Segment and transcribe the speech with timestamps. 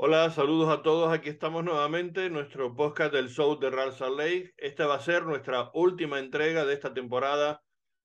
[0.00, 1.12] Hola, saludos a todos.
[1.12, 4.54] Aquí estamos nuevamente en nuestro podcast del show de Salt Lake.
[4.56, 7.64] Esta va a ser nuestra última entrega de esta temporada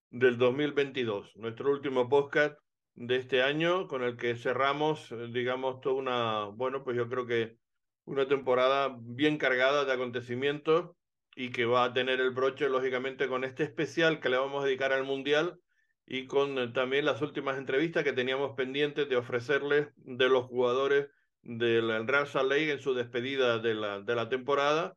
[0.09, 2.57] del 2022, nuestro último podcast
[2.95, 7.27] de este año con el que cerramos, eh, digamos, toda una, bueno, pues yo creo
[7.27, 7.57] que
[8.05, 10.95] una temporada bien cargada de acontecimientos
[11.35, 14.65] y que va a tener el broche, lógicamente, con este especial que le vamos a
[14.65, 15.59] dedicar al Mundial
[16.07, 21.05] y con eh, también las últimas entrevistas que teníamos pendientes de ofrecerles de los jugadores
[21.43, 24.95] del Real Salt Lake en su despedida de la, de la temporada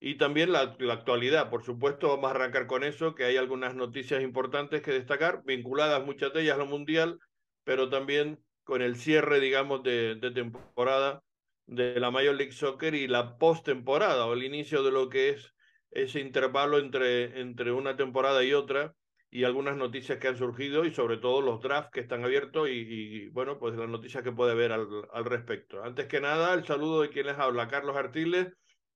[0.00, 1.50] y también la, la, actualidad.
[1.50, 6.04] Por supuesto, vamos a arrancar con eso, que hay algunas noticias importantes que destacar, vinculadas
[6.04, 7.18] muchas de ellas a lo mundial,
[7.64, 11.22] pero también con el cierre, digamos, de, de temporada
[11.66, 15.54] de la Major League Soccer y la postemporada o el inicio de lo que es
[15.90, 18.94] ese intervalo entre, entre una temporada y otra
[19.34, 23.28] y algunas noticias que han surgido y sobre todo los drafts que están abiertos y,
[23.30, 25.82] bueno, pues las noticias que puede haber al, respecto.
[25.82, 28.48] Antes que nada, el saludo de quien les habla, Carlos Artiles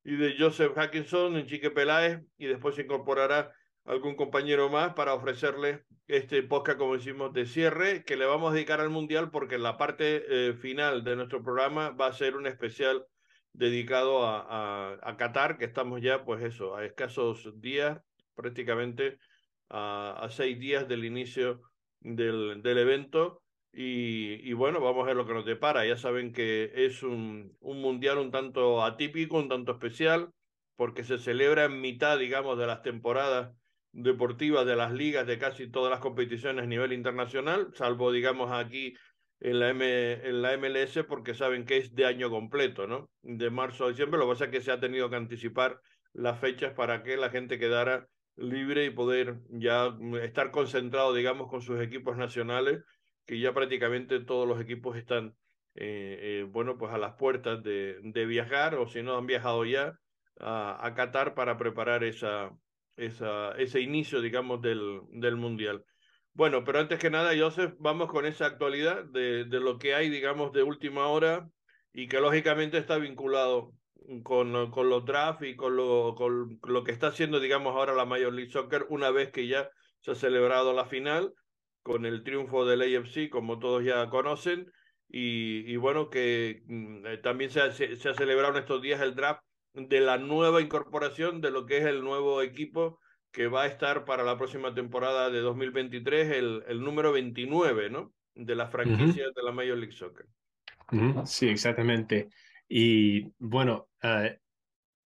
[0.05, 3.51] y de Joseph Hackinson, en Chique Peláez y después se incorporará
[3.87, 8.55] algún compañero más para ofrecerle este podcast, como decimos, de cierre que le vamos a
[8.55, 12.47] dedicar al Mundial porque la parte eh, final de nuestro programa va a ser un
[12.47, 13.07] especial
[13.55, 17.98] dedicado a, a, a Qatar, que estamos ya, pues eso, a escasos días
[18.34, 19.19] prácticamente
[19.70, 21.62] a, seis días del inicio
[22.00, 23.42] del, del evento.
[23.73, 25.86] Y, y, bueno, vamos a ver lo que nos depara.
[25.86, 30.31] Ya saben que es un, un mundial un tanto atípico, un tanto especial,
[30.77, 33.53] porque se celebra en mitad, digamos, de las temporadas
[33.92, 38.95] deportivas de las ligas de casi todas las competiciones a nivel internacional, salvo, digamos, aquí
[39.41, 43.11] en la, M, en la MLS, porque saben que es de año completo, ¿no?
[43.23, 44.19] De marzo a diciembre.
[44.19, 45.80] Lo que pasa es que se ha tenido que anticipar
[46.12, 48.06] las fechas para que la gente quedara
[48.37, 52.83] libre y poder ya mm, estar concentrado, digamos, con sus equipos nacionales,
[53.27, 55.34] que ya prácticamente todos los equipos están,
[55.75, 59.64] eh, eh, bueno, pues a las puertas de, de, viajar, o si no han viajado
[59.64, 59.98] ya
[60.41, 62.51] a, a Qatar para preparar esa,
[62.97, 65.85] esa, ese inicio, digamos, del, del Mundial.
[66.35, 70.11] Bueno, pero antes que nada, Joseph, vamos con esa actualidad de, de lo que hay,
[70.11, 71.48] digamos, de última hora
[71.95, 73.73] y que lógicamente está vinculado
[74.22, 78.05] con, con los drafts y con lo, con lo que está haciendo, digamos, ahora la
[78.05, 81.34] Major League Soccer, una vez que ya se ha celebrado la final,
[81.83, 84.70] con el triunfo del AFC, como todos ya conocen,
[85.08, 89.00] y, y bueno, que mm, también se ha, se, se ha celebrado en estos días
[89.00, 92.98] el draft de la nueva incorporación de lo que es el nuevo equipo
[93.30, 98.12] que va a estar para la próxima temporada de 2023, el, el número 29, ¿no?
[98.34, 99.34] De la franquicia uh -huh.
[99.34, 100.27] de la Major League Soccer.
[100.90, 101.27] Uh -huh.
[101.27, 102.28] Sí, exactamente.
[102.69, 104.29] Y bueno, uh,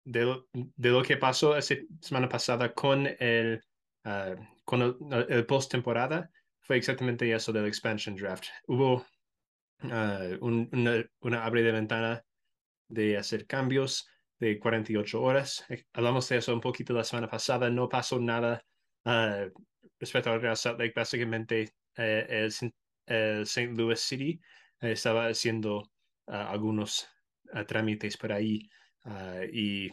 [0.05, 3.63] de, de, lo, que pasó la semana pasada con el,
[4.05, 4.37] uh,
[4.73, 6.31] el, el post-temporada
[6.61, 8.47] fue exactamente eso del expansion draft.
[8.67, 9.05] Hubo
[9.83, 12.25] uh, un, una, una abre de ventana
[12.89, 14.09] de hacer cambios
[14.39, 15.65] de 48 horas.
[15.93, 17.69] Hablamos de eso un poquito la semana pasada.
[17.71, 18.65] No pasó nada
[19.99, 20.81] respecto al Real Salt.
[20.95, 22.53] Básicamente, el,
[23.07, 23.73] el St.
[23.75, 24.41] Louis City
[24.81, 25.91] estaba haciendo
[26.27, 27.09] algunos
[27.55, 28.69] uh, trámites por ahí
[29.05, 29.91] uh, y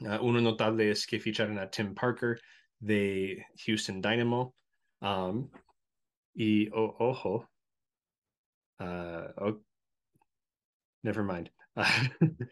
[0.00, 2.40] uh, uno notable es que ficharon a Tim Parker
[2.78, 4.54] de Houston Dynamo
[5.00, 5.50] um,
[6.34, 7.48] y oh, ojo
[8.78, 9.62] oh,
[11.02, 11.50] never mind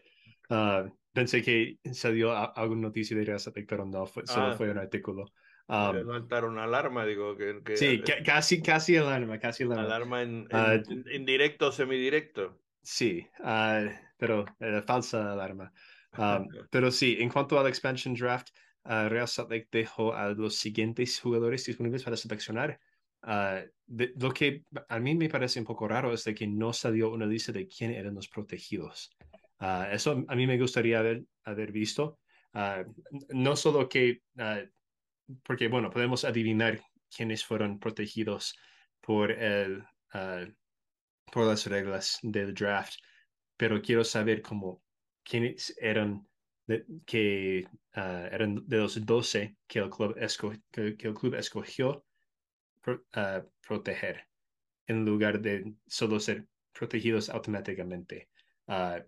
[1.13, 5.25] pensé que salió alguna noticia de esa pero no fue, solo ah, fue un artículo
[5.67, 9.83] Um, levantar una alarma, digo que, que sí, casi, casi alarma, casi alarma.
[9.83, 12.59] Alarma en, en, en directo o semidirecto.
[12.85, 15.71] Sí, uh, pero era falsa alarma.
[16.17, 18.47] Um, pero sí, en cuanto al expansion draft,
[18.85, 22.79] uh, Real Salt Lake dejó a los siguientes jugadores disponibles para seleccionar.
[23.21, 26.71] Uh, de, lo que a mí me parece un poco raro es de que no
[26.71, 29.11] salió una lista de quién eran los protegidos.
[29.91, 32.17] eso a mí me gustaría haber, haber visto.
[33.33, 34.21] no solo que,
[35.43, 36.79] porque bueno, podemos adivinar
[37.13, 38.55] quiénes fueron protegidos
[39.01, 39.83] por el
[41.31, 42.95] por las reglas del draft,
[43.57, 44.81] pero quiero saber cómo
[45.23, 46.27] quiénes eran
[46.67, 52.05] de, que uh, eran de los 12 que el club, el club escogió
[52.87, 54.27] uh, proteger
[54.87, 58.29] en lugar de solo ser protegidos automáticamente.
[58.67, 59.01] Uh,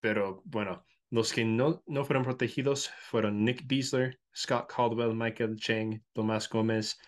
[0.00, 6.02] pero bueno, los que no, no fueron protegidos fueron Nick Beasler, Scott Caldwell, Michael Cheng,
[6.12, 6.98] Tomás Gómez,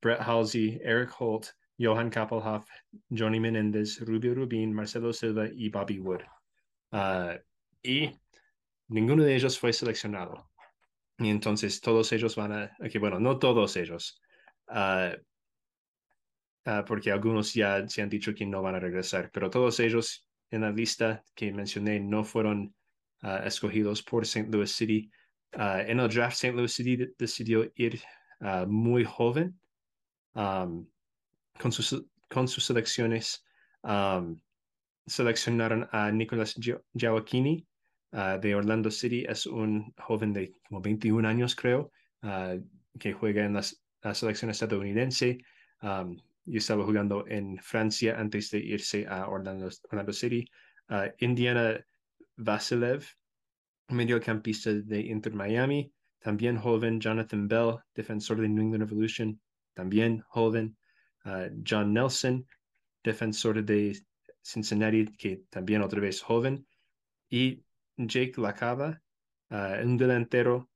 [0.00, 2.68] Brett Halsey, Eric Holt, Johan Kappelhoff,
[3.08, 6.20] Johnny Menéndez, Rubio Rubín, Marcelo Silva y Bobby Wood.
[6.92, 7.38] Uh,
[7.82, 8.10] y
[8.88, 10.50] ninguno de ellos fue seleccionado.
[11.16, 14.20] Y entonces todos ellos van a, okay, bueno, no todos ellos,
[14.68, 15.14] uh,
[16.66, 20.26] uh, porque algunos ya se han dicho que no van a regresar, pero todos ellos
[20.50, 22.74] en la lista que mencioné no fueron
[23.44, 24.48] escogidos por St.
[24.50, 25.10] Louis City.
[25.52, 26.56] En el draft, St.
[26.56, 28.00] Louis City decidió ir
[28.66, 29.60] muy joven
[31.60, 33.44] con, sus, con sus selecciones.
[33.82, 34.40] Um,
[35.06, 36.54] seleccionaron a Nicolas
[36.94, 37.66] Giacchini
[38.12, 39.24] de Orlando City.
[39.28, 41.90] Es un joven de como 21 años, creo,
[42.98, 45.38] que juega en la selección estadounidense.
[46.46, 50.44] Y estaba jugando en Francia antes de irse a Orlando, Orlando City.
[51.18, 51.84] Indiana
[52.36, 53.04] Vasilev,
[53.88, 57.00] mediocampista de Inter Miami, también joven.
[57.00, 59.40] Jonathan Bell, defensor de New England Revolution,
[59.74, 60.76] también joven.
[61.24, 62.46] Uh, John Nelson,
[63.04, 63.98] defensor de
[64.42, 66.66] Cincinnati, que también otra vez joven.
[67.28, 67.62] Y
[67.96, 69.00] Jake Lacava,
[69.50, 70.70] uh, un delantero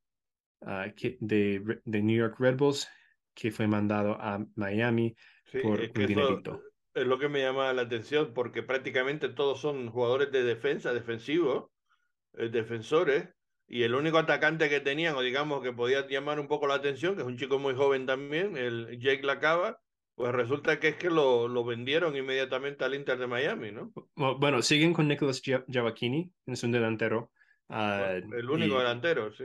[0.61, 2.89] uh, que, de, de, New York Red Bulls,
[3.35, 5.17] que fue mandado a Miami
[5.63, 6.63] por un dinerito.
[6.95, 11.71] Es lo que me llama la atención, porque prácticamente todos son jugadores de defensa, defensivos,
[12.35, 13.29] eh, defensores,
[13.67, 17.17] y el único atacante que tenían, o digamos que podía llamar un poco la atención,
[17.17, 19.81] que es un chico muy joven también, el Jake Lacava,
[20.15, 23.93] pues resulta que es que lo, lo vendieron inmediatamente al Inter de Miami, ¿no?
[24.15, 27.33] Bueno, siguen con Nicolas Giavacchini, es un delantero.
[27.69, 29.45] Uh, el único delantero, sí.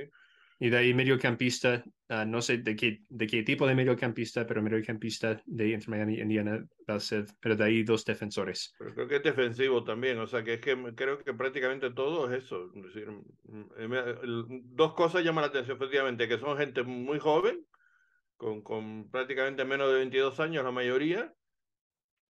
[0.61, 4.61] Y de ahí mediocampista, uh, no sé de qué, de qué tipo de mediocampista, pero
[4.61, 6.63] mediocampista de Inter Miami, Indiana,
[7.39, 8.75] pero de ahí dos defensores.
[8.77, 12.29] Pero creo que es defensivo también, o sea que es que creo que prácticamente todo
[12.29, 12.69] es eso.
[12.75, 13.07] Es decir,
[14.65, 17.65] dos cosas llaman la atención, efectivamente, que son gente muy joven,
[18.39, 21.35] con, con prácticamente menos de 22 años la mayoría,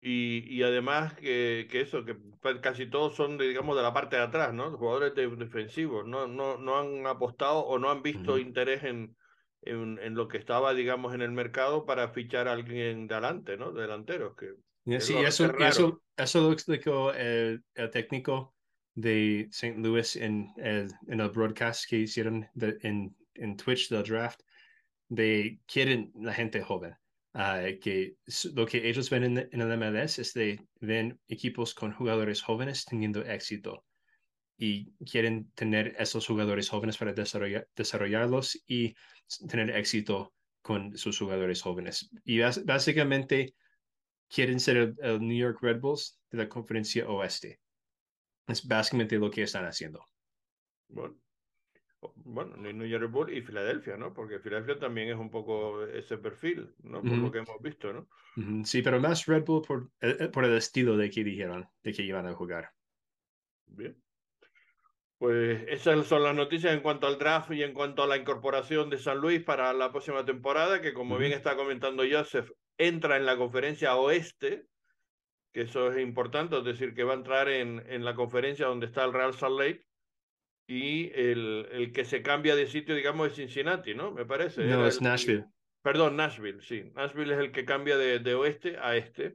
[0.01, 2.17] y, y, además que, que, eso, que
[2.61, 4.75] casi todos son, de, digamos, de la parte de atrás, ¿no?
[4.77, 9.15] Jugadores de, defensivos, no, no, no han apostado o no han visto interés en,
[9.61, 13.57] en, en, lo que estaba, digamos, en el mercado para fichar a alguien de adelante,
[13.57, 13.71] ¿no?
[13.71, 14.35] Delanteros.
[14.35, 18.55] Que, sí, eso, eso, eso, lo explicó el, el, técnico
[18.95, 19.77] de St.
[19.77, 24.39] Louis en el, en el broadcast que hicieron de, en, en Twitch del draft,
[25.09, 26.95] de quieren la gente joven
[27.35, 28.15] Uh, que
[28.56, 32.85] lo que ellos ven en, en, el MLS es de ven equipos con jugadores jóvenes
[32.85, 33.85] teniendo éxito
[34.57, 38.95] y quieren tener esos jugadores jóvenes para desarrollar, desarrollarlos y
[39.47, 40.33] tener éxito
[40.63, 42.09] con sus jugadores jóvenes.
[42.23, 43.53] Y básicamente
[44.27, 47.59] quieren ser el, el New York Red Bulls de la conferencia oeste.
[48.47, 50.03] Es básicamente lo que están haciendo.
[50.88, 51.15] Bueno,
[52.01, 54.13] bueno, New York y Filadelfia, ¿no?
[54.13, 57.01] Porque Filadelfia también es un poco ese perfil, ¿no?
[57.01, 58.07] Por lo que hemos visto, ¿no?
[58.63, 61.94] Sí, pero más Red Bull por, eh, eh, por el estilo de que dijeron, de
[61.94, 62.72] que iban a jugar.
[63.66, 64.01] Bien.
[65.18, 68.90] Pues esas son las noticias en cuanto al draft y en cuanto a la incorporación
[68.90, 73.25] de San Luis para la próxima temporada, que como bien está comentando Joseph, entra en
[73.25, 74.68] la conferencia oeste,
[75.51, 78.86] que eso es importante, es decir, que va a entrar en, en la conferencia donde
[78.86, 79.88] está el Real Salt Lake
[80.69, 84.12] y el, el, que se cambia de sitio, digamos, es Cincinnati, ¿no?
[84.12, 84.66] Me parece.
[84.66, 85.45] No, es Nashville.
[85.81, 86.92] Perdón, Nashville, sí.
[86.94, 89.33] Nashville es el que cambia de, de oeste a este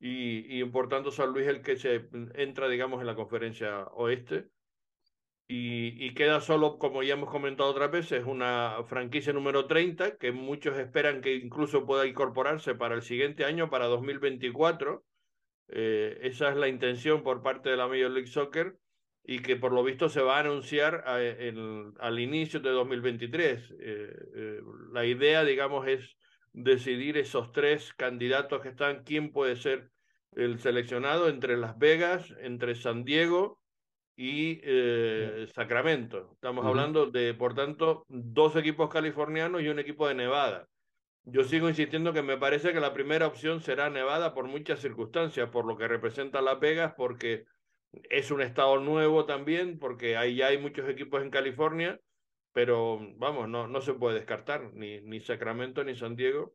[0.00, 3.84] y, y por tanto San Luis es el que se entra, digamos, en la conferencia
[3.92, 4.48] oeste.
[5.46, 10.32] Y, y, queda solo, como ya hemos comentado otras veces, una franquicia número 30 que
[10.32, 15.04] muchos esperan que incluso pueda incorporarse para el siguiente año, para 2024.
[15.68, 18.76] Eh, esa es la intención por parte de la Major League Soccer
[19.28, 23.70] y que por lo visto se va a anunciar al inicio de 2023.
[23.72, 24.60] Eh, eh,
[24.92, 26.16] la idea, digamos, es
[26.52, 29.90] decidir esos tres candidatos que están, quién puede ser
[30.36, 33.60] el seleccionado entre Las Vegas, entre San Diego
[34.14, 36.30] y eh, Sacramento.
[36.34, 40.68] Estamos hablando de, por tanto, dos equipos californianos y un equipo de Nevada.
[41.24, 45.50] Yo sigo insistiendo que me parece que la primera opción será Nevada por muchas circunstancias,
[45.50, 47.46] por lo que representa Las Vegas, porque
[48.10, 52.00] es un estado nuevo también, porque ahí ya hay muchos equipos en California,
[52.52, 56.54] pero vamos, no, no se puede descartar ni, ni Sacramento ni San Diego,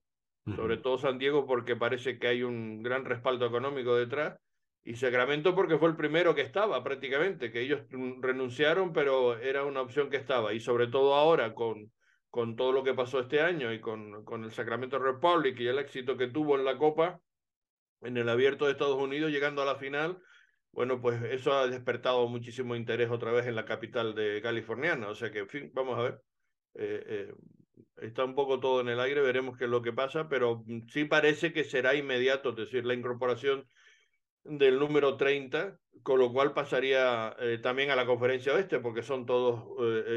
[0.55, 4.39] sobre todo San Diego porque parece que hay un gran respaldo económico detrás,
[4.83, 7.81] y Sacramento porque fue el primero que estaba prácticamente, que ellos
[8.19, 11.91] renunciaron, pero era una opción que estaba, y sobre todo ahora con,
[12.31, 15.77] con todo lo que pasó este año y con, con el Sacramento Republic y el
[15.77, 17.21] éxito que tuvo en la Copa,
[18.01, 20.17] en el abierto de Estados Unidos, llegando a la final
[20.71, 25.09] bueno, pues eso ha despertado muchísimo interés otra vez en la capital de californiana.
[25.09, 26.21] O sea que, en fin, vamos a ver.
[26.75, 27.33] Eh, eh,
[27.97, 31.05] está un poco todo en el aire, veremos qué es lo que pasa, pero sí
[31.05, 33.65] parece que será inmediato, es decir, la incorporación
[34.43, 39.25] del número 30, con lo cual pasaría eh, también a la conferencia oeste, porque son
[39.25, 39.63] todos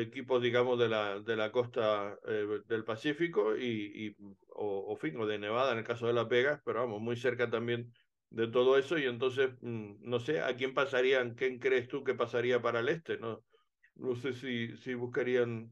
[0.01, 4.17] equipos, digamos, de la, de la costa del Pacífico y, y
[4.51, 7.17] o, o, fin, o de Nevada en el caso de Las Vegas, pero vamos, muy
[7.17, 7.93] cerca también
[8.35, 11.35] de todo eso y entonces, mm, no sé, ¿a quién pasarían?
[11.35, 13.17] ¿Quién crees tú que pasaría para el este?
[13.19, 13.45] No,
[13.95, 15.71] no sé si, si buscarían...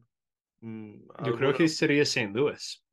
[0.61, 2.33] Mm, yo creo que sería St.
[2.33, 2.85] Louis.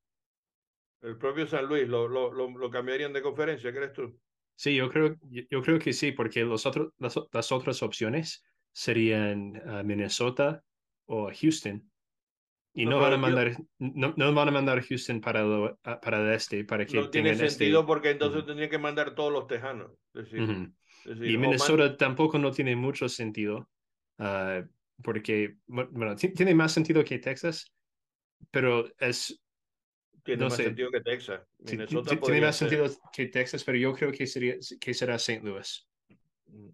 [1.02, 4.20] El propio San Luis, ¿lo, lo, lo, cambiarían de conferencia, crees tú?
[4.56, 9.84] Sí, yo creo, yo, creo que sí, porque los otros, las, otras opciones serían uh,
[9.86, 10.62] Minnesota
[11.06, 11.88] o Houston.
[12.74, 15.44] Y no, van a mandar, no, no, van a mandar Houston para,
[16.02, 19.34] para el este, para que No tiene este sentido porque entonces tendría que mandar todos
[19.34, 19.92] los tejanos.
[20.14, 23.70] y Minnesota tampoco no tiene mucho sentido,
[24.20, 24.66] uh,
[25.02, 27.74] porque, bueno, tiene más sentido que Texas,
[28.52, 29.42] pero es...
[30.24, 31.42] Tiene más sentido que Texas.
[31.58, 35.42] Minnesota tiene más sentido que Texas, pero yo creo que, sería, que será St.
[35.44, 35.88] Louis.
[36.46, 36.70] Mm.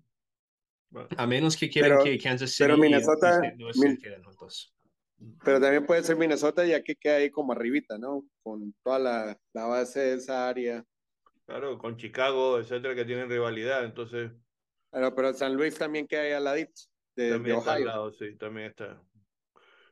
[1.18, 4.75] A menos que quieran que Kansas City pero Minnesota, y Louis se queden juntos.
[5.44, 8.26] Pero también puede ser Minnesota ya que queda ahí como arribita, ¿no?
[8.44, 10.84] Con toda la, la base de esa área.
[11.46, 14.32] Claro, con Chicago, etcétera, que tienen rivalidad, entonces.
[14.92, 16.82] Pero, pero San Luis también queda ahí al ladito
[17.16, 19.02] de, también Está al lado, sí, también está.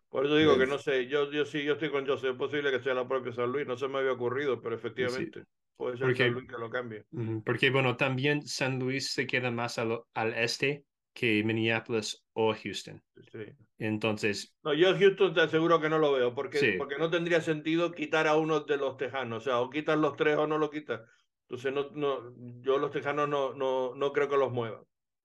[0.10, 2.70] Por eso digo que no sé, yo, yo sí, yo estoy con José, es posible
[2.70, 5.44] que sea la propia San Luis, no se me había ocurrido, pero efectivamente
[5.76, 7.06] puede ser San Luis que lo cambie.
[7.44, 13.02] Porque bueno, también San Luis se queda más al, al este que Minneapolis o Houston.
[13.32, 13.46] Sí.
[13.78, 14.56] Entonces.
[14.64, 18.28] No, yo Houston te aseguro que no lo veo, porque, porque no tendría sentido quitar
[18.28, 19.44] a uno de los tejanos.
[19.44, 21.02] O sea, o quitas los tres o no lo quitas.
[21.50, 24.84] Entonces, no, no, yo los tejanos no, no, no creo que los muevan.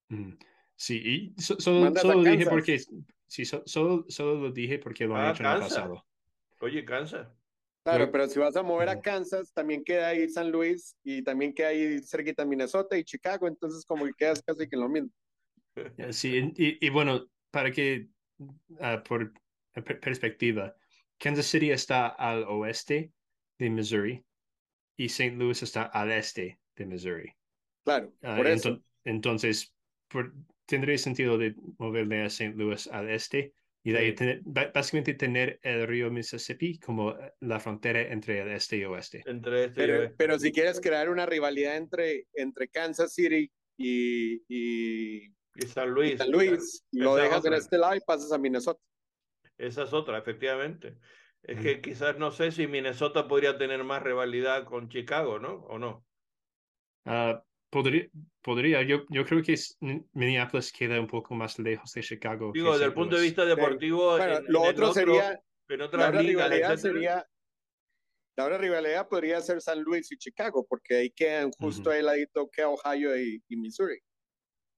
[0.08, 0.32] Mm.
[0.76, 2.80] Sí, y solo, lo dije porque.
[3.26, 6.06] Sí, solo, solo lo dije porque lo han ah, hecho en el pasado.
[6.60, 7.28] Oye, Kansas.
[7.82, 11.54] Claro, pero si vas a mover a Kansas, también queda ahí San Luis y también
[11.54, 15.10] queda ahí cerquita Minnesota y Chicago, entonces como que quedas casi que lo mismo.
[16.10, 18.08] Sí, y, y bueno, para que
[18.80, 19.32] Ah, por
[20.00, 20.76] perspectiva,
[21.18, 23.12] Kansas City está al oeste
[23.58, 24.24] de Missouri
[24.96, 25.36] y St.
[25.36, 27.32] Louis está al este de Missouri.
[27.84, 28.82] Claro, ah, por eso.
[29.04, 29.74] entonces,
[30.66, 32.54] tendría sentido de moverle a St.
[32.56, 38.02] Louis al este y de ahí tener, básicamente tener el río Mississippi como la frontera
[38.02, 39.22] entre el este y oeste.
[39.26, 45.32] Entre este pero, pero, si quieres crear una rivalidad entre, entre Kansas City y, y
[45.58, 46.18] y San Luis.
[46.18, 48.80] San Luis, lo dejas en este lado y pasas a Minnesota.
[49.56, 50.96] Esa es otra, efectivamente.
[51.42, 55.64] Es que quizás no sé si Minnesota podría tener más rivalidad con Chicago, ¿no?
[55.68, 56.04] ¿O no?
[57.04, 58.08] Ah, podría,
[58.42, 58.82] podría.
[58.82, 59.56] Yo, yo creo que
[60.12, 62.52] Minneapolis queda un poco más lejos de Chicago.
[62.52, 64.18] Digo, desde el punto de vista deportivo.
[64.48, 65.40] lo otro, sería.
[65.68, 67.26] En otra rivalidad sería.
[68.36, 72.48] La otra rivalidad podría ser San Luis y Chicago, porque ahí quedan justo ahí ladito
[72.48, 73.98] que Ohio y Missouri.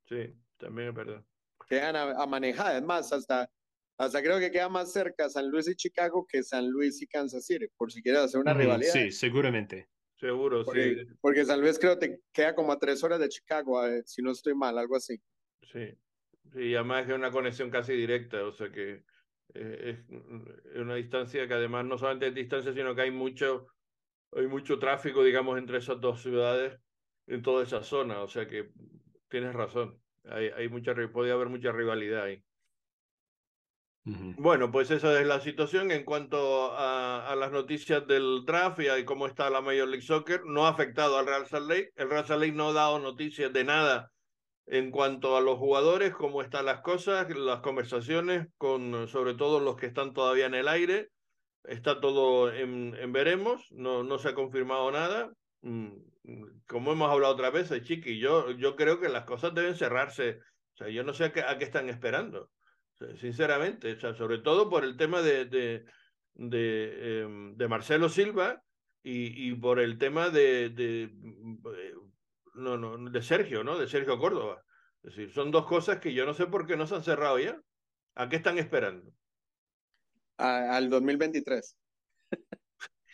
[0.09, 0.35] Sí.
[0.61, 1.25] También es verdad.
[1.69, 3.51] Quedan a, manejar, además, hasta,
[3.97, 7.47] hasta creo que queda más cerca San Luis y Chicago que San Luis y Kansas
[7.47, 8.93] City, por si quieres hacer una rivalidad.
[8.93, 9.89] Sí, seguramente.
[10.17, 11.15] Seguro, porque, sí.
[11.21, 14.55] Porque San Luis creo que queda como a tres horas de Chicago, si no estoy
[14.55, 15.19] mal, algo así.
[15.63, 15.97] Sí,
[16.55, 19.05] y además es una conexión casi directa, o sea que
[19.55, 20.05] eh,
[20.75, 23.69] es una distancia que además no solamente es distancia, sino que hay mucho,
[24.33, 26.79] hay mucho tráfico, digamos, entre esas dos ciudades,
[27.27, 28.71] en toda esa zona, o sea que
[29.29, 29.99] tienes razón.
[30.25, 32.43] Hay, hay mucha, podía haber mucha rivalidad ahí.
[34.03, 39.05] Bueno, pues esa es la situación en cuanto a, a, las noticias del draft y
[39.05, 40.45] cómo está la Major League Soccer.
[40.47, 41.93] No ha afectado al Real Salt Lake.
[41.97, 44.11] El Real Salt Lake no ha dado noticias de nada
[44.67, 49.77] en cuanto a los jugadores, cómo están las cosas, las conversaciones con sobre todo los
[49.77, 51.09] que están todavía en el aire.
[51.65, 55.31] Está todo en, en veremos, no, no se ha confirmado nada.
[56.67, 60.41] Como hemos hablado otra vez, Chiqui, yo, yo creo que las cosas deben cerrarse.
[60.75, 62.51] O sea, yo no sé a qué, a qué están esperando,
[63.17, 63.93] sinceramente.
[63.93, 65.85] O sea, sobre todo por el tema de, de,
[66.35, 68.63] de, em, de Marcelo Silva
[69.03, 71.11] y, y, por el tema de, de,
[72.55, 73.79] no, no, de Sergio, ¿no?
[73.79, 74.63] De Sergio Córdoba.
[75.03, 77.39] Es decir, son dos cosas que yo no sé por qué no se han cerrado
[77.39, 77.59] ya.
[78.15, 79.11] ¿A qué están esperando?
[80.41, 81.77] al 2023.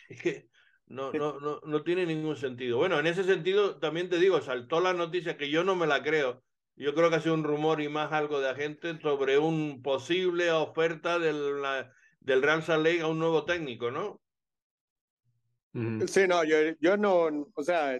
[0.09, 0.47] Es que
[0.87, 2.77] no, no, no, no tiene ningún sentido.
[2.77, 6.01] Bueno, en ese sentido, también te digo, saltó la noticia que yo no me la
[6.01, 6.43] creo.
[6.75, 10.51] Yo creo que ha sido un rumor y más algo de agente sobre un posible
[10.51, 11.61] oferta del,
[12.19, 14.21] del Real Salt a un nuevo técnico, ¿no?
[16.07, 17.99] Sí, no, yo, yo no, o sea,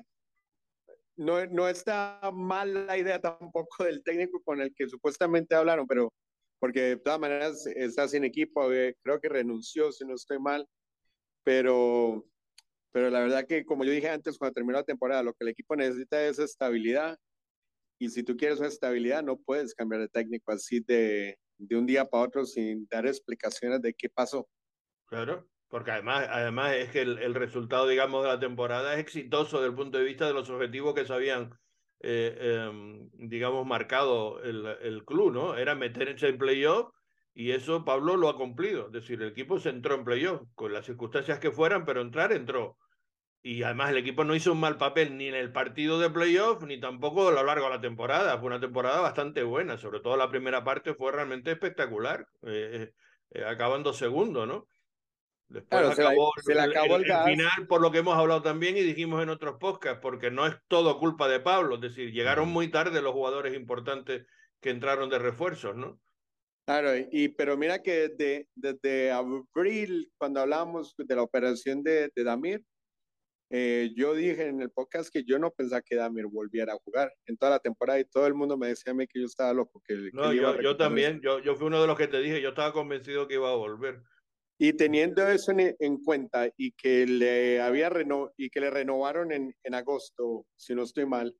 [1.15, 6.13] no, no está mal la idea tampoco del técnico con el que supuestamente hablaron, pero
[6.59, 10.67] porque de todas maneras está sin equipo, eh, creo que renunció, si no estoy mal,
[11.43, 12.25] pero
[12.97, 15.49] pero la verdad que, como yo dije antes, cuando terminó la temporada, lo que el
[15.49, 17.15] equipo necesita es estabilidad.
[17.99, 21.85] Y si tú quieres una estabilidad, no puedes cambiar de técnico así de, de un
[21.85, 24.49] día para otro sin dar explicaciones de qué pasó.
[25.05, 29.57] Claro, porque además, además es que el, el resultado, digamos, de la temporada es exitoso
[29.57, 31.51] desde el punto de vista de los objetivos que se habían,
[31.99, 35.55] eh, em, digamos, marcado el, el, club, ¿no?
[35.55, 36.91] Era meterse en playoff
[37.35, 38.87] y eso Pablo lo ha cumplido.
[38.87, 42.31] Es decir, el equipo se entró en playoff con las circunstancias que fueran, pero entrar
[42.31, 42.75] entró.
[43.47, 46.63] Y además el equipo no hizo un mal papel ni en el partido de playoff
[46.63, 48.37] ni tampoco a lo largo de la temporada.
[48.37, 52.91] Fue una temporada bastante buena, sobre todo la primera parte fue realmente espectacular, eh,
[53.31, 54.67] eh, acabando segundo, ¿no?
[55.47, 59.23] Después acabó, se, le acabó el, final, por lo que hemos hablado también y dijimos
[59.23, 63.01] en otros podcasts, porque no es todo culpa de Pablo, es decir, llegaron muy tarde
[63.01, 64.25] los jugadores importantes
[64.59, 66.01] que entraron de refuerzos, ¿no?
[66.65, 72.23] Claro, y pero mira que desde, desde abril, cuando hablábamos de la operación de, de
[72.25, 72.61] Damir,
[73.49, 77.13] eh, yo dije en el podcast que yo no pensaba que Damir volviera a jugar
[77.25, 79.53] en toda la temporada y todo el mundo me decía a mí que yo estaba
[79.53, 79.81] loco.
[79.85, 82.49] Que, no, yo, yo también, yo, yo fui uno de los que te dije, yo
[82.49, 84.01] estaba convencido que iba a volver.
[84.59, 89.55] Y teniendo eso en, cuenta y que le había reno y que le renovaron en,
[89.63, 91.35] en, agosto, si no estoy mal,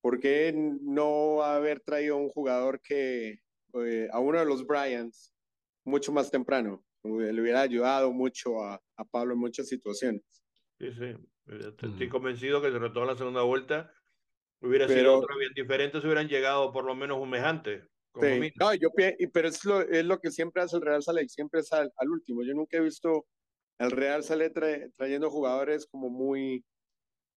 [0.00, 3.40] ¿por qué no haber traído un jugador que
[3.74, 5.34] eh, a uno de los Bryans
[5.84, 6.82] mucho más temprano?
[7.04, 10.22] Le hubiera ayudado mucho a, a Pablo en muchas situaciones.
[10.78, 11.14] Sí, sí.
[11.46, 13.92] Estoy convencido que sobre todo en la segunda vuelta
[14.60, 17.84] hubiera sido otra bien diferente si hubieran llegado por lo menos un mes antes.
[18.20, 18.52] Sí.
[18.58, 18.88] No, yo,
[19.32, 22.42] pero es lo, es lo que siempre hace el Real Sale, siempre es al, último.
[22.42, 23.26] Yo nunca he visto
[23.78, 26.64] al Real Sale trayendo jugadores como muy,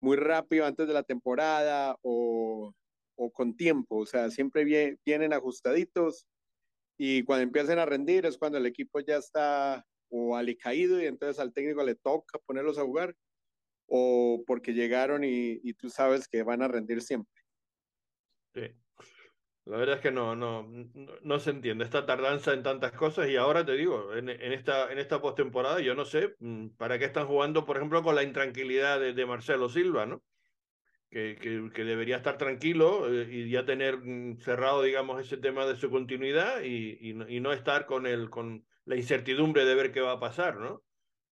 [0.01, 2.73] muy rápido antes de la temporada o,
[3.15, 3.97] o con tiempo.
[3.97, 4.63] O sea, siempre
[5.05, 6.25] vienen ajustaditos
[6.97, 11.39] y cuando empiezan a rendir es cuando el equipo ya está o alicaído y entonces
[11.39, 13.15] al técnico le toca ponerlos a jugar
[13.89, 17.41] o porque llegaron y, y tú sabes que van a rendir siempre.
[18.53, 18.61] Sí.
[19.69, 20.67] La verdad es que no, no,
[21.21, 24.91] no, se entiende esta tardanza en tantas cosas y ahora te digo, en, en esta,
[24.91, 28.23] en esta postemporada yo no sé mm, para qué están jugando, por ejemplo, con la
[28.23, 30.23] intranquilidad de, de Marcelo Silva, ¿no?
[31.11, 35.67] Que, que, que, debería estar tranquilo eh, y ya tener mm, cerrado, digamos, ese tema
[35.67, 39.91] de su continuidad y, y, y, no estar con, el, con la incertidumbre de ver
[39.91, 40.83] qué va a pasar, ¿no?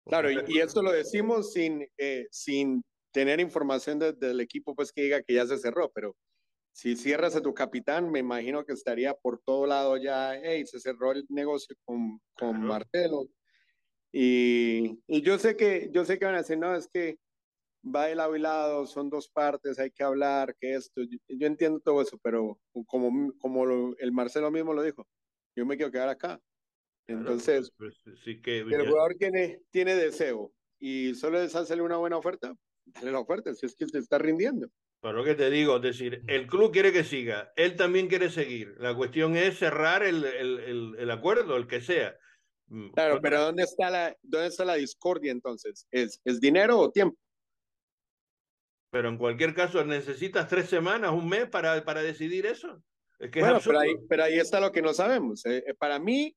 [0.05, 5.03] Claro, y, y esto lo decimos sin, eh, sin tener información del equipo, pues que
[5.03, 6.15] diga que ya se cerró, pero
[6.73, 10.79] si cierras a tu capitán, me imagino que estaría por todo lado ya, hey, se
[10.79, 13.29] cerró el negocio con, con Martelo.
[14.11, 17.17] Y, y, yo sé que, yo sé que van a decir, no, es que
[17.83, 21.79] va de lado y lado, son dos partes, hay que hablar, que esto, yo, entiendo
[21.79, 23.65] todo eso, pero como, como
[23.97, 25.07] el Marcelo mismo lo dijo,
[25.55, 26.41] yo me quiero quedar acá.
[27.07, 32.17] Entonces, pues, sí que, el jugador tiene, tiene deseo y solo es hacerle una buena
[32.17, 34.69] oferta, dale la oferta, si es que se está rindiendo.
[35.01, 38.31] Pero lo que te digo, es decir, el club quiere que siga, él también quiere
[38.31, 38.75] seguir.
[38.79, 42.17] La cuestión es cerrar el, el, el, acuerdo, el que sea.
[42.67, 45.87] Mm, claro, pero ¿dónde está la, dónde está la discordia entonces?
[45.91, 47.17] ¿Es, ¿Es dinero o tiempo?
[48.89, 52.81] Pero en cualquier caso, necesitas tres semanas, un mes para, para decidir eso.
[53.19, 55.45] Es que bueno, pero, ahí, pero ahí está lo que no sabemos.
[55.45, 56.35] Eh, eh, para mí,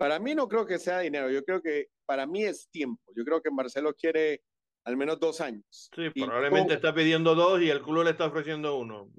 [0.00, 3.02] para mí no creo que sea dinero, yo creo que para mí es tiempo.
[3.14, 4.40] Yo creo que Marcelo quiere
[4.84, 5.90] al menos dos años.
[5.94, 9.12] Sí, probablemente está pidiendo dos y el club le está ofreciendo uno.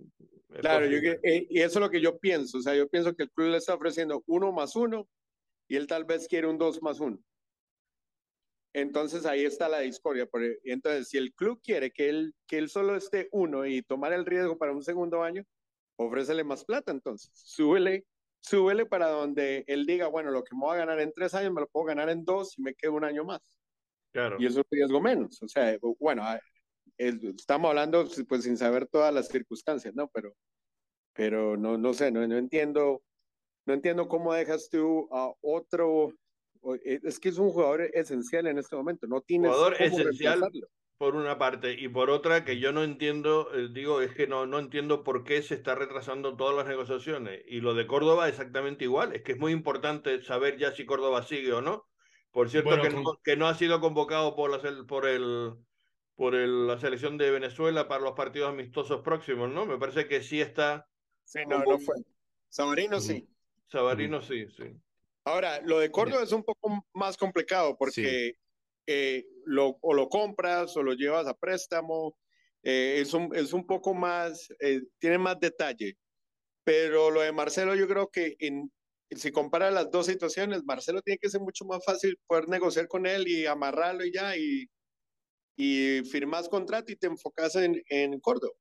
[0.60, 2.58] claro, eh, y eso es lo que yo pienso.
[2.58, 5.08] O sea, yo pienso que el club le está ofreciendo uno más uno
[5.68, 7.20] y él tal vez quiere un dos más uno.
[8.74, 10.28] Entonces ahí está la discordia.
[10.64, 14.26] Entonces, si el club quiere que él, que él solo esté uno y tomar el
[14.26, 15.46] riesgo para un segundo año,
[15.96, 17.30] ofrécele más plata entonces.
[17.36, 18.08] Súbele,
[18.42, 21.54] súbele para donde él diga, bueno, lo que me voy a ganar en tres años
[21.54, 23.60] me lo puedo ganar en dos y me quedo un año más.
[24.40, 25.42] Y eso es riesgo menos.
[25.42, 26.40] O sea, bueno, ah,
[26.98, 30.10] estamos hablando pues sin saber todas las circunstancias, ¿no?
[30.10, 30.36] Pero,
[31.14, 33.04] pero no, no sé, no, no entiendo,
[33.66, 36.14] no entiendo cómo dejas tú a otro,
[36.84, 40.42] e, es que es un jugador esencial en este momento, no tienes jugador esencial
[41.02, 44.46] por una parte y por otra que yo no entiendo, eh, digo, es que no,
[44.46, 48.84] no entiendo por qué se está retrasando todas las negociaciones y lo de Córdoba exactamente
[48.84, 51.88] igual, es que es muy importante saber ya si Córdoba sigue o no
[52.30, 55.56] por cierto, que, no, que, no, ha sido convocado por, la, por, el,
[56.16, 59.66] por el, la selección de Venezuela para los partidos amistosos próximos, ¿no?
[59.66, 60.88] Me parece que sí está.
[61.24, 61.96] Sí, no, no fue.
[62.48, 63.28] Sabarino sí.
[63.70, 64.66] Sabarino sí, sí.
[65.24, 68.36] Ahora, lo de Córdoba es un poco más complicado porque
[68.88, 72.18] eh, lo, o lo compras o lo llevas a préstamo.
[72.64, 75.98] Eh, es, un, es un poco más, eh, tiene más detalle.
[76.64, 78.72] Pero lo de Marcelo, yo creo que en,
[79.10, 83.06] si compara las dos situaciones, Marcelo tiene que ser mucho más fácil poder negociar con
[83.08, 84.70] él y amarrarlo y ya, y,
[85.58, 88.54] y firmas contrato y te enfocas en, en Córdoba.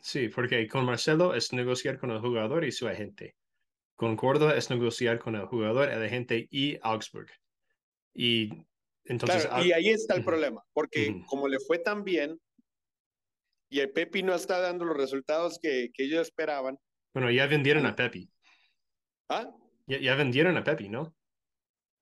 [0.00, 3.34] Sí, porque con Marcelo es negociar con el jugador y su agente.
[3.96, 7.28] Con Córdoba es negociar con el jugador, el agente y Augsburg.
[8.14, 8.50] Y
[9.06, 9.48] entonces.
[9.64, 12.40] y ahí está el problema, porque como le fue tan bien,
[13.70, 16.78] y el Pepi no está dando los resultados que, que ellos esperaban.
[17.14, 18.30] Bueno, ya vendieron a Pepi.
[19.28, 19.50] ¿Ah?
[19.86, 21.16] Ya, ya vendieron a Pepi, ¿no?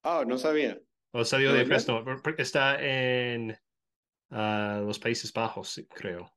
[0.02, 0.78] Ah, no sabía.
[1.12, 2.04] O salió de préstamo.
[2.36, 3.56] Está en
[4.30, 6.33] ah, los Países Bajos, creo.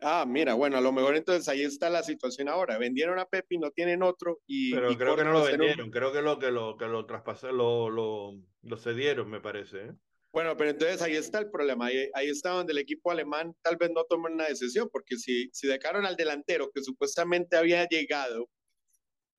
[0.00, 2.78] Ah, mira, bueno, a lo mejor entonces ahí está la situación ahora.
[2.78, 4.72] Vendieron a Pepi, no tienen otro y.
[4.72, 7.90] Pero creo que no lo vendieron, creo que lo que lo que lo traspasaron, lo,
[7.90, 8.32] lo,
[8.62, 9.86] lo cedieron, me parece.
[9.86, 9.92] ¿eh?
[10.32, 11.86] Bueno, pero entonces ahí está el problema.
[11.86, 15.50] Ahí, ahí, está donde el equipo alemán tal vez no tome una decisión, porque si,
[15.52, 18.48] si dejaron al delantero que supuestamente había llegado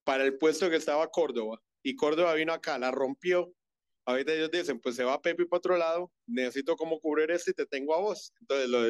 [0.03, 3.53] para el puesto que estaba Córdoba y Córdoba vino acá, la rompió.
[4.05, 7.53] Ahorita ellos dicen, pues se va Pepi para otro lado, necesito cómo cubrir esto y
[7.53, 8.33] te tengo a vos.
[8.41, 8.89] Entonces lo,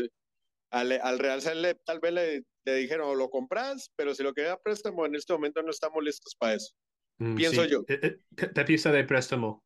[0.71, 1.41] al, al Real
[1.86, 5.62] tal vez le, le dijeron, lo compras, pero si lo queda préstamo, en este momento
[5.63, 6.73] no estamos listos para eso.
[7.17, 7.84] Mm, Pienso yo.
[7.84, 9.63] Te, eh, eh, te, piensa de préstamo.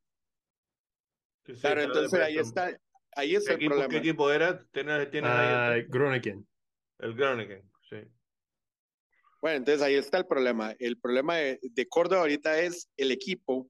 [1.61, 2.77] claro, entonces ahí está,
[3.15, 3.89] ahí es el equipo, problema.
[3.89, 4.65] ¿Qué equipo era?
[4.71, 6.47] ¿Tienes, tienes uh, Groningen.
[6.99, 7.97] El Groningen, sí.
[9.41, 10.73] Bueno, entonces ahí está el problema.
[10.79, 13.69] El problema de, de Córdoba ahorita es el equipo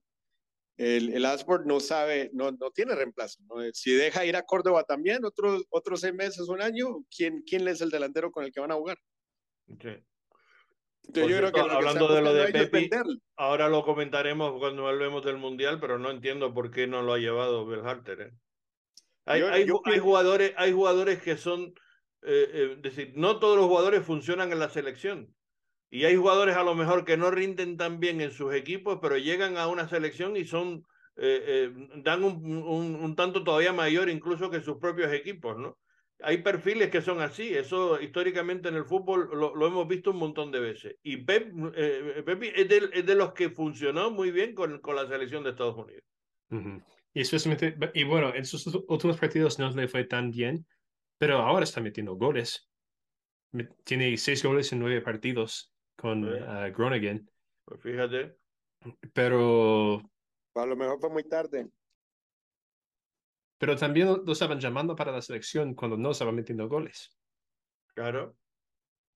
[0.76, 1.26] el, el
[1.66, 3.40] no sabe, no, no tiene reemplazo.
[3.72, 7.80] Si deja ir a Córdoba también, otros otros seis meses, un año, ¿quién, ¿quién es
[7.80, 8.98] el delantero con el que van a jugar?
[9.72, 10.04] Okay.
[11.02, 12.90] yo creo que hablando de lo de Pepi,
[13.36, 17.18] ahora lo comentaremos cuando hablemos del Mundial, pero no entiendo por qué no lo ha
[17.18, 18.20] llevado Belharter.
[18.20, 18.32] ¿eh?
[19.26, 21.72] Hay, hay, hay, jugadores, hay jugadores que son,
[22.22, 25.34] eh, eh, decir, no todos los jugadores funcionan en la selección.
[25.94, 29.16] Y hay jugadores a lo mejor que no rinden tan bien en sus equipos, pero
[29.16, 30.84] llegan a una selección y son,
[31.16, 35.78] eh, eh, dan un, un, un, tanto todavía mayor incluso que sus propios equipos, ¿no?
[36.18, 40.16] Hay perfiles que son así, eso históricamente en el fútbol lo, lo hemos visto un
[40.16, 40.96] montón de veces.
[41.04, 44.96] Y Pep, eh, Pep es, de, es, de, los que funcionó muy bien con, con
[44.96, 46.02] la selección de Estados Unidos.
[47.12, 50.66] Y, especialmente, y bueno, en sus últimos partidos no le fue tan bien,
[51.18, 52.68] pero ahora está metiendo goles.
[53.84, 57.28] Tiene seis goles en nueve partidos con uh, Groningen.
[57.64, 58.36] Pues fíjate.
[59.12, 60.02] Pero.
[60.54, 61.68] A lo mejor fue muy tarde.
[63.58, 67.16] Pero también lo estaban llamando para la selección cuando no estaban metiendo goles.
[67.94, 68.36] Claro.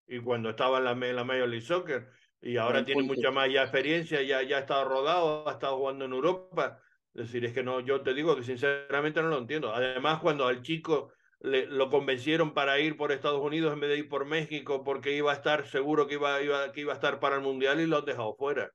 [0.07, 2.11] Y cuando estaba en la, en la Major League Soccer.
[2.41, 3.15] Y ahora tiene punto.
[3.15, 6.81] mucha más ya experiencia, ya, ya ha estado rodado, ha estado jugando en Europa.
[7.13, 9.75] Es decir, es que no, yo te digo que sinceramente no lo entiendo.
[9.75, 13.99] Además, cuando al chico le, lo convencieron para ir por Estados Unidos en vez de
[13.99, 17.21] ir por México porque iba a estar seguro que iba, iba, que iba a estar
[17.21, 18.73] para el Mundial y lo han dejado fuera.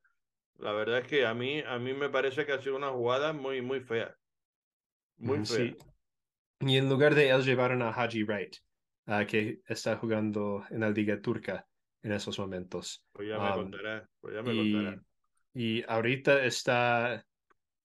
[0.60, 3.34] La verdad es que a mí, a mí me parece que ha sido una jugada
[3.34, 4.16] muy, muy fea.
[5.18, 5.58] Muy fea.
[5.58, 5.78] Sí.
[6.62, 8.56] Y en lugar de él llevaron a Haji Wright,
[9.08, 11.68] uh, que está jugando en la Liga Turca
[12.02, 13.06] en esos momentos.
[13.12, 15.04] Pues ya me um, contará, pues ya me y, contará.
[15.54, 17.26] Y ahorita está,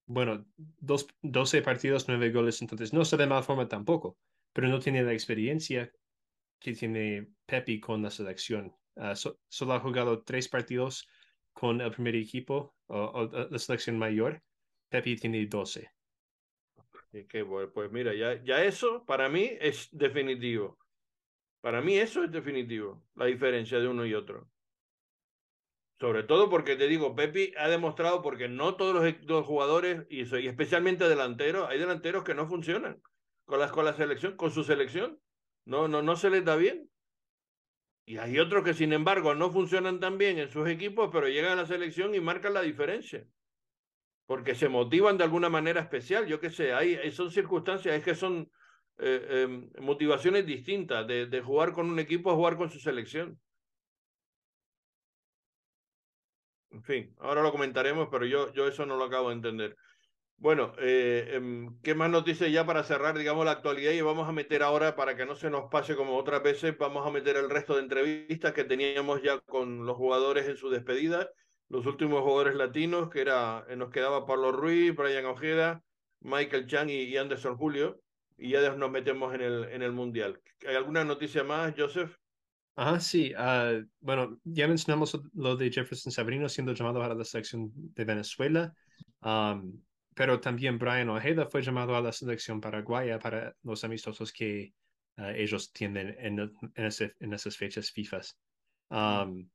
[0.07, 4.17] bueno, dos, 12 partidos, 9 goles, entonces no está de mala forma tampoco
[4.59, 5.89] pero no tiene la experiencia
[6.59, 8.75] que tiene Pepi con la selección.
[8.97, 11.09] Uh, so, solo ha jugado tres partidos
[11.53, 14.43] con el primer equipo o, o la selección mayor.
[14.89, 15.89] Pepi tiene 12.
[17.13, 20.77] Y que, pues mira, ya, ya eso para mí es definitivo.
[21.61, 24.51] Para mí eso es definitivo, la diferencia de uno y otro.
[26.01, 31.09] Sobre todo porque te digo, Pepi ha demostrado, porque no todos los, jugadores, y especialmente
[31.09, 33.01] delanteros, hay delanteros que no funcionan
[33.49, 35.19] con la, con la selección, con su selección.
[35.65, 36.91] No, no, no se les da bien.
[38.05, 41.53] Y hay otros que, sin embargo, no funcionan tan bien en sus equipos, pero llegan
[41.53, 43.27] a la selección y marcan la diferencia.
[44.27, 46.27] Porque se motivan de alguna manera especial.
[46.27, 48.51] Yo qué sé, hay, son circunstancias, es que son
[48.99, 53.41] eh, eh, motivaciones distintas de, de jugar con un equipo a jugar con su selección.
[56.71, 59.77] En fin, ahora lo comentaremos, pero yo, yo eso no lo acabo de entender.
[60.41, 61.41] Bueno, eh,
[61.83, 63.91] ¿qué más dice ya para cerrar, digamos, la actualidad?
[63.91, 67.05] Y vamos a meter ahora, para que no se nos pase como otras veces, vamos
[67.05, 71.29] a meter el resto de entrevistas que teníamos ya con los jugadores en su despedida,
[71.69, 75.83] los últimos jugadores latinos, que era, eh, nos quedaba Pablo Ruiz, Brian Ojeda,
[76.21, 78.01] Michael Chang y, Anderson Julio,
[78.37, 80.41] y ya nos metemos en el, en el Mundial.
[80.69, 82.15] ¿Hay alguna noticia más, Joseph?
[82.77, 83.35] Ah, sí.
[83.35, 88.73] Uh, bueno, ya mencionamos lo de Jefferson Sabrino siendo llamado a la selección de Venezuela.
[90.19, 94.75] Pero también Brian Ojeda fue llamado a la selección paraguaya para los amistosos que
[95.17, 96.41] uh, ellos tienen en,
[96.75, 98.23] en, ese, en, esas fechas FIFA.
[98.91, 99.49] Um,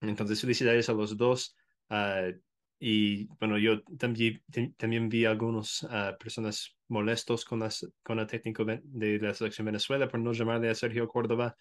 [0.00, 1.54] entonces, felicidades a los dos.
[1.90, 2.32] Uh,
[2.78, 4.42] y bueno, yo también,
[4.78, 10.08] también vi algunas uh, personas molestos con, las, con el técnico de la selección Venezuela
[10.08, 11.54] por no llamarle a Sergio Córdoba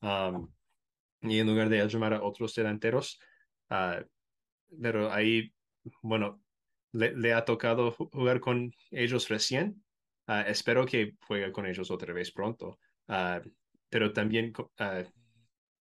[0.00, 0.48] um,
[1.22, 3.18] y en lugar de llamar a otros delanteros.
[4.80, 5.52] pero ahí,
[6.02, 6.40] bueno,
[6.92, 9.82] le, le, ha tocado jugar con ellos recién.
[10.26, 12.78] Uh, espero que juegue con ellos otra vez pronto.
[13.08, 13.40] Uh,
[13.88, 15.02] pero también, ah,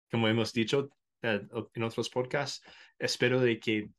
[0.10, 0.90] como hemos dicho
[1.22, 2.66] en otros podcasts,
[2.98, 3.90] espero de que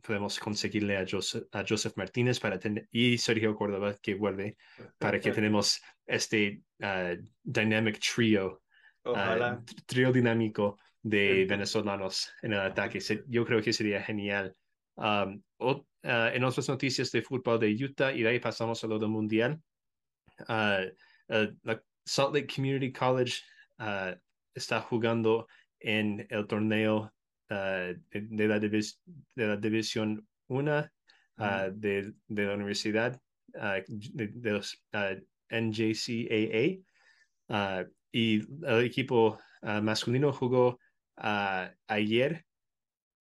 [0.00, 4.56] podemos conseguirle a Joseph, a Joseph Martínez para tener, y Sergio Córdoba que vuelve
[4.96, 6.62] para que tenemos este
[7.42, 8.62] dynamic trio,
[9.86, 12.98] trío dinámico de venezolanos en el ataque.
[13.28, 14.56] Yo creo que sería genial.
[14.96, 15.42] Um,
[16.02, 19.60] en otras noticias de fútbol de Utah, y de ahí pasamos a lo del mundial.
[20.48, 23.42] la Salt Lake Community College
[24.54, 25.46] está jugando
[25.80, 27.12] en el torneo
[27.48, 30.90] de, la de la División 1
[31.72, 33.20] de, de, la Universidad
[33.52, 34.82] de, los
[35.50, 36.82] NJCAA.
[38.12, 40.78] y el equipo masculino jugó
[41.16, 42.44] ayer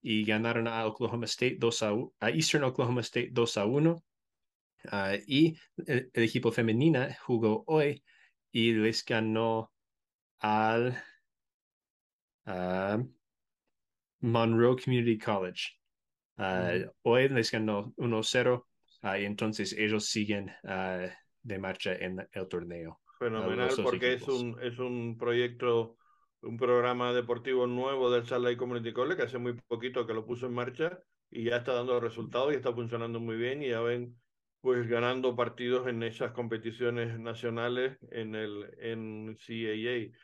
[0.04, 1.84] y ganaron a Oklahoma State 2
[2.20, 4.04] a, Eastern Oklahoma State 2 a 1.
[5.26, 8.04] y el, equipo femenina jugó hoy
[8.52, 9.72] y les ganó
[10.40, 11.02] al
[14.20, 15.80] Monroe Community College.
[17.04, 18.66] Hoy les ganó 1-0
[19.20, 23.00] y entonces ellos siguen de marcha en el torneo.
[23.18, 25.96] Fenomenal, porque es un, es un proyecto
[26.44, 30.46] un programa deportivo nuevo del Salt Community College que hace muy poquito que lo puso
[30.46, 31.00] en marcha
[31.32, 34.16] y ya está dando resultados y está funcionando muy bien y ya ven
[34.62, 40.18] pues ganando partidos en esas competiciones nacionales en el en CAA.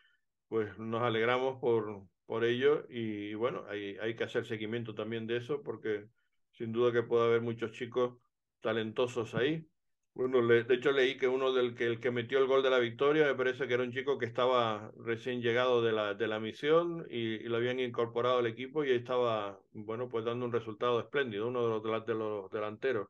[0.47, 5.37] Pues nos alegramos por, por ello y bueno, hay, hay que hacer seguimiento también de
[5.37, 6.07] eso porque
[6.51, 8.17] sin duda que puede haber muchos chicos
[8.61, 9.65] talentosos ahí
[10.13, 12.79] bueno, de hecho leí que uno del que el que metió el gol de la
[12.79, 16.39] victoria me parece que era un chico que estaba recién llegado de la, de la
[16.39, 21.47] misión y, lo habían incorporado al equipo y estaba, bueno, pues dando un resultado espléndido,
[21.47, 23.07] uno de los, de los delanteros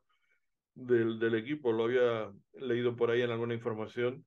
[0.74, 4.24] del, del equipo, lo había leído por ahí en alguna información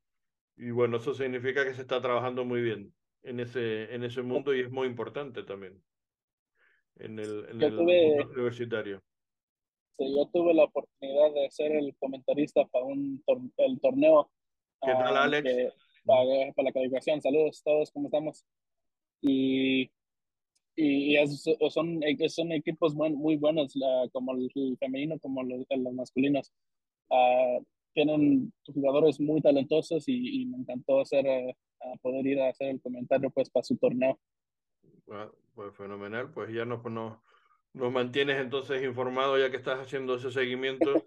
[0.57, 4.53] y bueno, eso significa que se está trabajando muy bien en ese, en ese mundo
[4.53, 5.81] y es muy importante también
[6.97, 9.01] en el, en el mundo universitario
[9.99, 13.23] yo tuve la oportunidad de ser el comentarista para un
[13.57, 14.29] el torneo.
[14.81, 15.73] ¿Qué tal, ah, Alex?
[16.05, 17.21] para, para, la calificación.
[17.21, 18.45] Saludos a todos, ¿cómo estamos?
[19.21, 19.89] Y,
[20.75, 21.15] y,
[21.69, 23.73] son, son equipos muy buenos,
[24.11, 26.51] como el, femenino como los, los masculinos.
[27.09, 32.81] Uh, tienen jugadores muy talentosos y, me encantó hacer, uh, poder ir a hacer el
[32.81, 34.19] comentario pues para su torneo.
[35.53, 36.81] pues fenomenal, pues ya nos,
[37.73, 41.03] nos mantienes entonces informado ya que estás haciendo ese seguimiento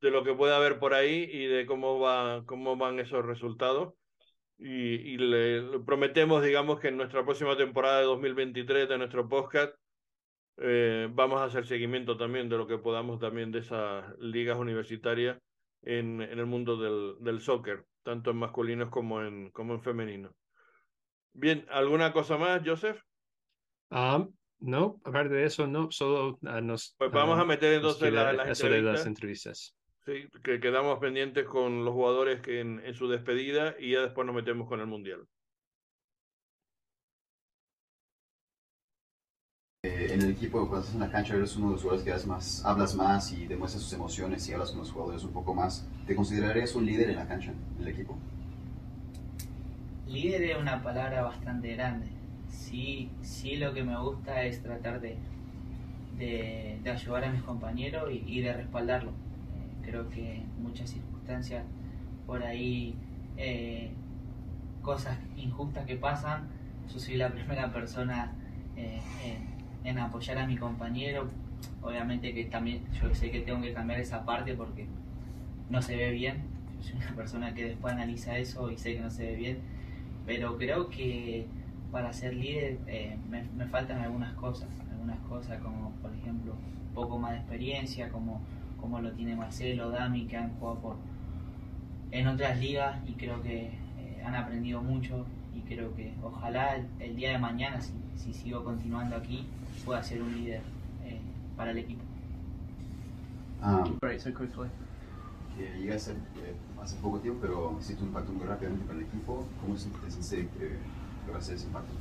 [0.00, 3.94] de lo que puede haber por ahí y de cómo, va, cómo van esos resultados.
[4.58, 9.74] Y, le, prometemos, digamos, que en nuestra próxima temporada de 2023 de nuestro podcast
[10.58, 15.38] eh, vamos a hacer seguimiento también de lo que podamos también de esas ligas universitarias
[15.80, 20.34] en, en el mundo del, del soccer, tanto en masculinos como en, como en femenino.
[21.32, 23.00] Bien, ¿alguna cosa más, Joseph?
[23.88, 24.28] Ah,
[24.60, 26.94] no, aparte de eso, no, solo uh, nos...
[26.98, 28.98] Pues vamos a meter entonces la, las, entrevistas.
[28.98, 29.76] las entrevistas.
[30.04, 34.26] Sí, que quedamos pendientes con los jugadores que en, en, su despedida y ya después
[34.26, 35.26] nos metemos con el Mundial.
[39.82, 42.28] Eh, en el equipo, cuando estás en la cancha, eres uno de los jugadores que
[42.28, 45.88] más, hablas más y demuestras sus emociones y hablas con los jugadores un poco más.
[46.06, 48.18] ¿Te considerarías un líder en la cancha, en el equipo?
[50.06, 52.19] Líder es una palabra bastante grande
[52.50, 55.16] sí, sí lo que me gusta es tratar de,
[56.18, 59.10] de, ayudar a mis compañeros y, de respaldarlo.
[59.10, 61.64] Eh, creo que en muchas circunstancias
[62.26, 62.94] por ahí
[63.36, 63.90] eh,
[64.82, 66.48] cosas injustas que pasan,
[66.92, 68.32] yo soy la primera persona
[68.76, 69.00] eh,
[69.84, 71.28] en, apoyar a mi compañero.
[71.82, 74.86] Obviamente que también yo sé que tengo que cambiar esa parte porque
[75.68, 76.42] no se ve bien.
[76.78, 79.58] Yo soy una persona que después analiza eso y sé que no se ve bien.
[80.26, 81.46] Pero creo que
[81.90, 86.94] para ser líder eh, me, me, faltan algunas cosas, algunas cosas como por ejemplo un
[86.94, 88.40] poco más de experiencia, como,
[88.80, 90.96] como lo tiene Marcelo, Dami, que han jugado por,
[92.10, 97.16] en otras ligas y creo que eh, han aprendido mucho y creo que ojalá el,
[97.16, 99.46] día de mañana, si, si, sigo continuando aquí,
[99.84, 100.62] pueda ser un líder
[101.04, 101.20] eh,
[101.56, 102.02] para el equipo.
[103.62, 103.98] Um,
[105.56, 106.14] que llegaste
[106.82, 109.44] hace poco tiempo, pero hiciste un impacto muy rápidamente para el equipo.
[109.60, 109.76] ¿Cómo
[111.38, 111.92] ese impacto?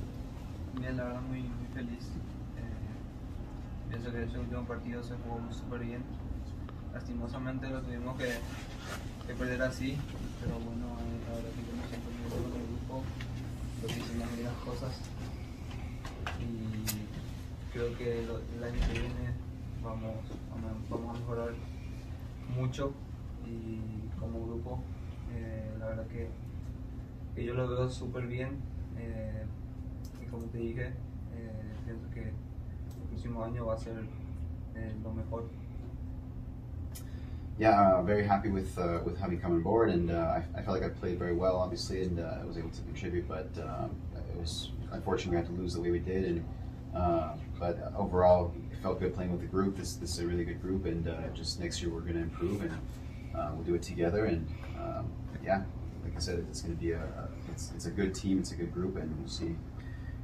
[0.80, 2.08] Bien, la verdad muy, muy feliz.
[2.58, 6.04] Eh, pienso que ese último partido se jugó súper bien.
[6.94, 8.34] Lastimosamente lo tuvimos que,
[9.28, 9.98] que, perder así,
[10.42, 13.04] pero bueno, eh, la verdad que me siento muy bien con el grupo,
[13.82, 15.00] lo que hicimos bien las cosas
[16.40, 19.34] y creo que el año que viene
[19.84, 20.16] vamos,
[20.90, 21.54] vamos, a mejorar
[22.56, 22.94] mucho
[23.46, 24.84] y como grupo,
[25.32, 26.30] eh, la verdad que
[27.36, 28.58] que yo lo veo súper bien.
[29.00, 29.46] Eh,
[30.22, 30.94] y como te dije, eh,
[31.86, 33.96] pienso que el próximo año va a ser
[34.76, 35.50] eh, lo mejor.
[37.58, 40.62] Yeah, uh, very happy with uh, with having come on board, and uh, I, I,
[40.62, 43.28] felt like I played very well, obviously, and uh, I was able to contribute.
[43.28, 46.46] But um, it was unfortunate we had to lose the way we did, and
[46.96, 49.76] uh, but overall, it felt good playing with the group.
[49.76, 52.22] This this is a really good group, and uh, just next year we're going to
[52.22, 52.72] improve, and
[53.54, 54.24] we'll do it together.
[54.24, 54.48] And
[54.80, 55.12] um,
[55.44, 55.64] yeah,
[56.06, 58.56] like I said, it's going to be a it's, it's, a good team, it's a
[58.56, 59.56] good group, and we'll see.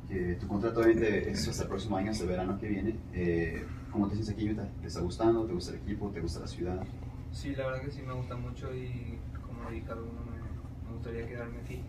[0.07, 2.95] Que tu contrato obviamente es hasta el próximo año, hasta el verano que viene.
[3.13, 4.67] Eh, ¿Cómo te sientes aquí, Utah?
[4.81, 5.45] ¿Te está gustando?
[5.45, 6.09] ¿Te gusta el equipo?
[6.09, 6.85] ¿Te gusta la ciudad?
[7.31, 10.93] Sí, la verdad que sí me gusta mucho y como dije cada uno me, me
[10.93, 11.81] gustaría quedarme aquí.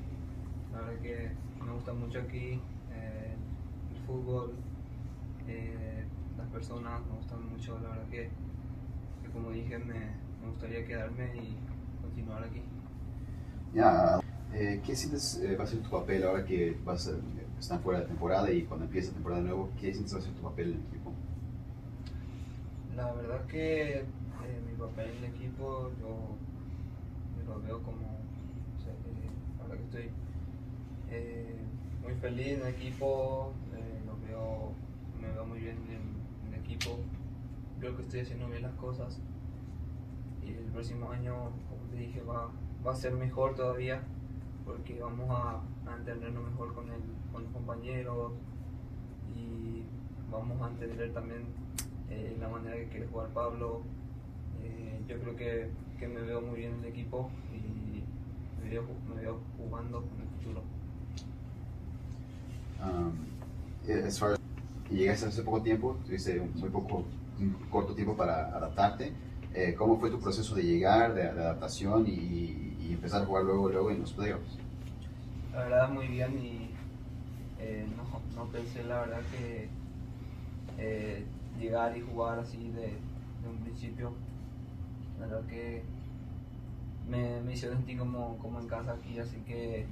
[0.72, 1.30] La verdad que
[1.64, 2.60] me gusta mucho aquí
[2.92, 3.34] eh,
[3.94, 4.52] el fútbol,
[5.48, 6.04] eh,
[6.38, 7.78] las personas me gustan mucho.
[7.80, 8.30] La verdad que,
[9.22, 11.56] que como dije me, me, gustaría quedarme y
[12.02, 12.62] continuar aquí.
[13.74, 14.20] Ya,
[14.54, 17.12] eh, ¿qué sientes va a ser tu papel ahora que vas a,
[17.58, 19.70] están fuera de temporada y cuando empieza temporada de nuevo?
[19.80, 21.12] ¿Qué sientes va a ser tu papel en el equipo?
[22.96, 24.04] La verdad que eh,
[24.66, 26.36] mi papel en el equipo yo,
[27.46, 28.92] lo veo como, o sea,
[29.62, 30.10] ahora que estoy
[31.10, 31.56] eh,
[32.02, 34.72] muy feliz en el equipo, eh, lo veo,
[35.20, 36.16] me veo muy bien en,
[36.52, 36.98] el equipo,
[37.78, 39.18] creo que estoy haciendo bien las cosas
[40.44, 41.34] y el próximo año,
[41.68, 42.50] como te dije, va,
[42.84, 44.02] va a ser mejor todavía
[44.66, 47.00] porque vamos a, a entendernos mejor con, el,
[47.32, 48.32] con los compañeros
[49.34, 49.84] y
[50.30, 51.42] vamos a entender también
[52.10, 53.82] eh, la manera que quiere jugar Pablo.
[54.62, 58.02] Eh, yo creo que, que, me veo muy bien en el equipo y
[58.62, 60.62] me veo, me veo jugando en el futuro.
[62.82, 64.40] Um, as far as,
[64.90, 67.04] llegaste hace poco tiempo, tuviste muy poco,
[67.38, 69.12] un corto tiempo para adaptarte.
[69.54, 73.44] Eh, ¿Cómo fue tu proceso de llegar, de, de adaptación y, y, empezar a jugar
[73.44, 74.58] luego, luego en los playoffs?
[75.52, 76.70] La verdad muy bien y
[77.58, 78.04] eh, no,
[78.36, 79.68] no, pensé la verdad que
[80.78, 81.24] eh,
[81.58, 82.88] llegar y jugar así de,
[83.42, 84.12] de un principio.
[85.18, 85.82] La verdad que
[87.08, 89.86] me, me hizo sentir como, como en casa aquí, así que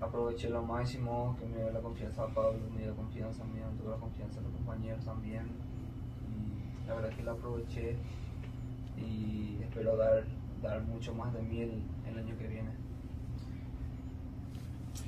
[0.00, 3.46] aproveché lo máximo, que me dio la confianza a Pablo, me dio la confianza a
[3.46, 5.46] mí, me dio la confianza a los compañeros también.
[6.30, 7.96] Y la verdad que la aproveché
[8.96, 10.24] y espero dar,
[10.64, 12.70] dar mucho más de mí el, el año que viene.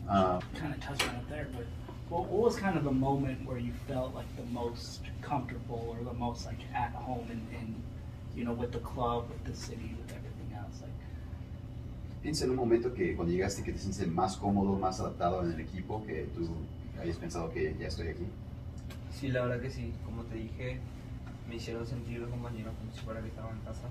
[0.09, 1.67] Uh, kind of touched on it there, but
[2.09, 6.05] what, what was kind of the moment where you felt like the most comfortable or
[6.05, 7.75] the most like at home and, and
[8.37, 10.81] you know with the club, with the city, with everything else?
[10.81, 10.93] Like,
[12.23, 15.53] ¿Piensa en un momento que cuando llegaste que te sientes más cómodo, más adaptado en
[15.53, 16.49] el equipo, que tú
[17.01, 18.27] hayas pensado que ya estoy aquí?
[19.13, 19.93] Sí, la verdad que sí.
[20.05, 20.81] Como te dije,
[21.49, 23.89] me hicieron sentir los compañeros como si fuera que estaba en casa.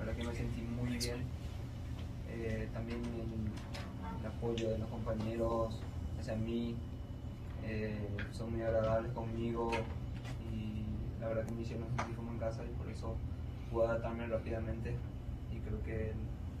[0.00, 1.22] Eh, la verdad que me sentí muy bien.
[2.32, 5.80] Eh, también el, el apoyo de los compañeros,
[6.18, 6.76] hacia mí,
[7.64, 7.98] eh,
[8.32, 9.70] son muy agradables conmigo
[10.52, 10.84] y
[11.20, 13.16] la verdad que me hicieron sentir como en casa y por eso
[13.70, 14.94] pude adaptarme rápidamente
[15.52, 16.12] y creo que,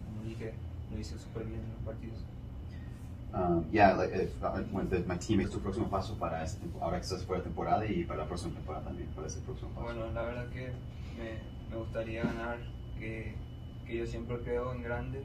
[0.04, 0.52] como dije,
[0.92, 2.18] lo hice súper bien en los partidos.
[3.32, 4.32] Um, yeah, like if,
[4.72, 7.44] when the, my team es tu próximo paso para este, ahora que estás fuera de
[7.44, 9.84] temporada y para la próxima temporada también, para ese próximo paso.
[9.84, 10.72] Bueno, la verdad que
[11.16, 11.38] me,
[11.70, 12.58] me gustaría ganar,
[13.00, 13.32] que,
[13.86, 15.22] que, yo siempre creo en grande,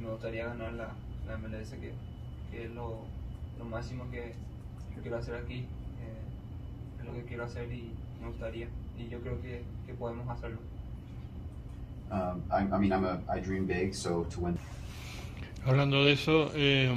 [0.00, 0.92] me gustaría ganar la,
[1.26, 1.92] la MLS, que,
[2.50, 3.00] que es lo,
[3.58, 4.34] lo máximo que,
[4.94, 5.60] que, quiero hacer aquí.
[6.00, 8.68] Eh, es lo que quiero hacer y me gustaría.
[8.98, 10.58] Y yo creo que, que podemos hacerlo.
[12.10, 14.58] Um, I, I, mean, I'm a, I dream big, so to win.
[15.64, 16.90] Hablando de eso, eh,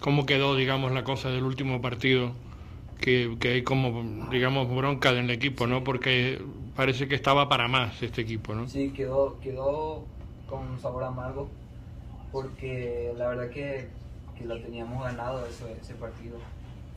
[0.00, 2.32] ¿cómo quedó, digamos, la cosa del último partido?
[3.00, 5.84] Que, que, hay como, digamos, bronca en el equipo, ¿no?
[5.84, 6.40] Porque
[6.76, 8.68] parece que estaba para más este equipo, ¿no?
[8.68, 10.04] Sí, quedó, quedó
[10.48, 11.48] con sabor amargo,
[12.30, 13.88] porque la verdad que
[14.44, 16.38] lo teníamos ganado ese, partido.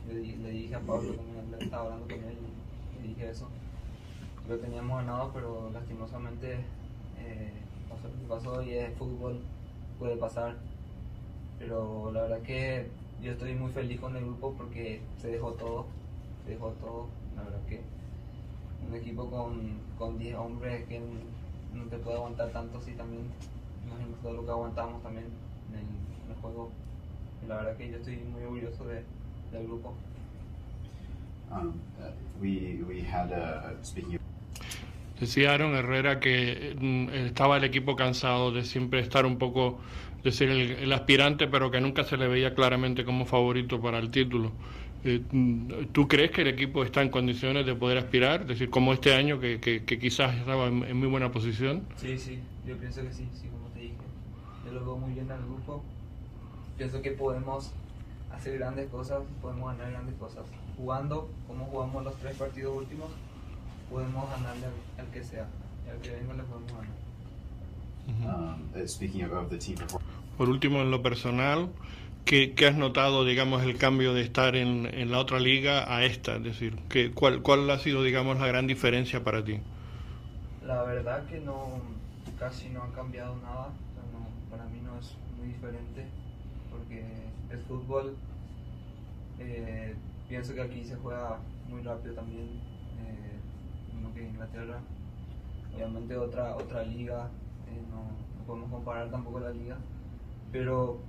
[0.07, 1.13] Le, le, dije a Pablo,
[1.57, 2.37] que estaba hablando con él,
[3.01, 3.47] le dije eso.
[4.47, 6.53] Lo teníamos ganado, pero lastimosamente
[7.19, 7.53] eh,
[7.89, 9.39] pasó lo que pasó y es fútbol,
[9.97, 10.55] puede pasar.
[11.59, 12.89] Pero la verdad que
[13.21, 15.85] yo estoy muy feliz con el grupo porque se dejó todo,
[16.45, 17.07] se dejó todo.
[17.35, 17.81] La verdad que
[18.87, 20.99] un equipo con, con 10 hombres que
[21.73, 23.23] no te puede aguantar tanto, sí también,
[23.85, 25.25] imagino todo lo que aguantamos también
[25.69, 25.85] en el,
[26.25, 26.71] en el juego
[27.47, 29.03] la verdad que yo estoy muy orgulloso de,
[29.51, 29.95] del grupo.
[31.51, 31.69] Um,
[31.99, 34.21] uh, we, we had a, speaking of...
[35.19, 39.79] Decía Aaron Herrera que mm, estaba el equipo cansado de siempre estar un poco,
[40.23, 43.97] de ser el, el, aspirante, pero que nunca se le veía claramente como favorito para
[43.97, 44.51] el título.
[45.03, 48.41] Eh, mm, ¿Tú crees que el equipo está en condiciones de poder aspirar?
[48.41, 51.83] Es decir, como este año que, que, que quizás estaba en, en, muy buena posición.
[51.97, 53.95] Sí, sí, yo pienso que sí, sí, como te dije.
[54.65, 55.83] Yo lo veo muy bien al grupo
[56.79, 57.71] pienso que podemos
[58.31, 60.45] hacer grandes cosas, podemos ganar grandes cosas.
[60.77, 63.09] Jugando como jugamos los tres partidos últimos,
[63.91, 65.45] podemos ganarle al, que sea.
[65.85, 67.09] Y al que venga le podemos ganar.
[68.09, 69.77] Um, uh, speaking of the team
[70.37, 71.69] Por último, en lo personal,
[72.25, 76.05] ¿qué, ¿qué, has notado, digamos, el cambio de estar en, en la otra liga a
[76.05, 76.35] esta?
[76.35, 79.59] Es decir, ¿qué, cuál, ¿cuál ha sido, digamos, la gran diferencia para ti?
[80.65, 81.81] La verdad que no,
[82.37, 83.69] casi no ha cambiado nada.
[84.49, 86.05] para mí no es muy diferente
[86.69, 87.03] porque
[87.49, 88.15] el fútbol,
[89.39, 89.95] eh,
[90.27, 91.39] pienso que aquí se juega
[91.69, 92.47] muy rápido también,
[93.01, 93.39] eh,
[94.13, 94.79] que en Inglaterra.
[95.75, 97.29] Obviamente otra, otra liga,
[97.67, 99.77] eh, no, podemos comparar tampoco la liga,
[100.51, 100.99] pero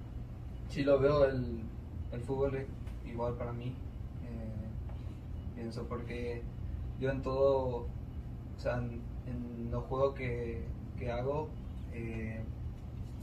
[0.71, 1.61] si lo veo el,
[2.13, 2.67] el fútbol
[3.05, 3.75] igual para mí.
[5.55, 6.43] pienso porque
[6.99, 7.87] yo en todo,
[8.57, 9.01] o sea, en,
[9.71, 10.65] los juegos que,
[10.99, 11.49] que hago,
[11.93, 12.43] eh,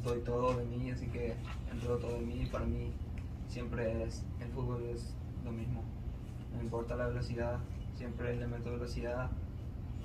[0.04, 1.36] doy todo de mí, así que
[1.72, 2.94] entro todo de mí para mí
[3.50, 5.84] siempre es, el fútbol es lo mismo.
[6.56, 7.60] No importa la velocidad,
[7.96, 9.30] siempre le meto velocidad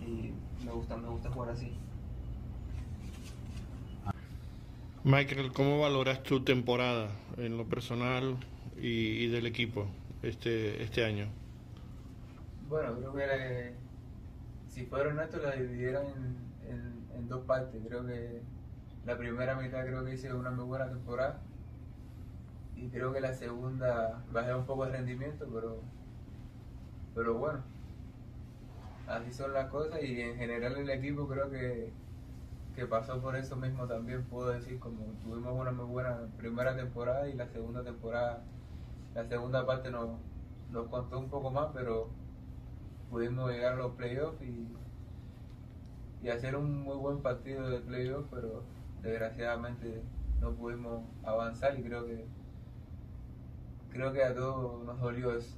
[0.00, 0.32] y
[0.64, 1.72] me gusta, me gusta jugar así.
[5.04, 8.36] Michael, ¿cómo valoras tu temporada en lo personal
[8.76, 9.88] y, del equipo
[10.22, 11.26] este, este año?
[12.68, 13.74] Bueno, creo que
[14.68, 16.06] si fueron estos la dividieron
[16.68, 17.80] en, en, dos partes.
[17.84, 18.42] Creo que
[19.04, 21.40] la primera mitad creo que hice una muy buena temporada
[22.76, 25.80] y creo que la segunda bajé un poco de rendimiento, pero,
[27.12, 27.60] pero bueno,
[29.08, 31.90] así son las cosas y en general el equipo creo que,
[32.74, 37.28] que pasó por eso mismo también, puedo decir, como tuvimos una muy buena primera temporada
[37.28, 38.44] y la segunda temporada,
[39.14, 40.10] la segunda parte nos,
[40.70, 42.08] nos contó un poco más, pero
[43.10, 44.68] pudimos llegar a los playoffs y,
[46.22, 48.62] y hacer un muy buen partido de playoffs, pero
[49.02, 50.02] desgraciadamente
[50.40, 52.24] no pudimos avanzar y creo que
[53.90, 55.56] creo que a todos nos dolió eso.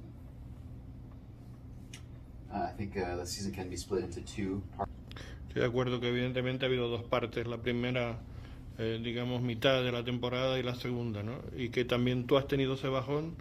[2.51, 4.94] Uh, I think uh, the season can be split into two parts.
[5.55, 7.47] De acuerdo que evidentemente ha habido dos partes.
[7.47, 8.19] La primera,
[8.77, 11.39] eh, digamos, mitad de la temporada y la segunda, ¿no?
[11.57, 13.35] Y que también tú has tenido ese bajón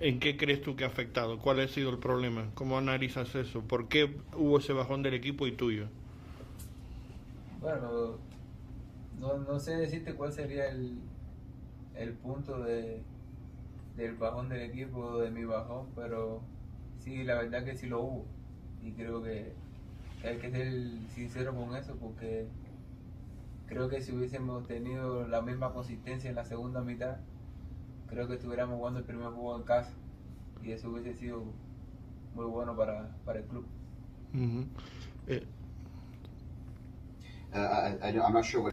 [0.00, 1.38] ¿En qué crees tú que ha afectado?
[1.38, 2.50] ¿Cuál ha sido el problema?
[2.54, 3.62] ¿Cómo analizas eso?
[3.62, 5.86] ¿Por qué hubo ese bajón del equipo y tuyo?
[7.60, 8.16] Bueno,
[9.20, 10.98] no, no sé decirte cuál sería el,
[11.96, 13.02] el punto de,
[13.96, 16.40] del bajón del equipo, de mi bajón, pero
[17.00, 18.24] sí, la verdad que sí lo hubo.
[18.84, 19.52] Y creo que
[20.24, 20.72] hay que ser
[21.14, 22.46] sincero con eso, porque
[23.66, 27.16] creo que si hubiésemos tenido la misma consistencia en la segunda mitad,
[28.08, 29.92] creo que estuviéramos jugando el primer juego en casa
[30.62, 31.44] y eso hubiese sido
[32.34, 33.66] muy bueno para, para el club.
[35.26, 35.44] Eh.
[37.54, 38.70] Uh,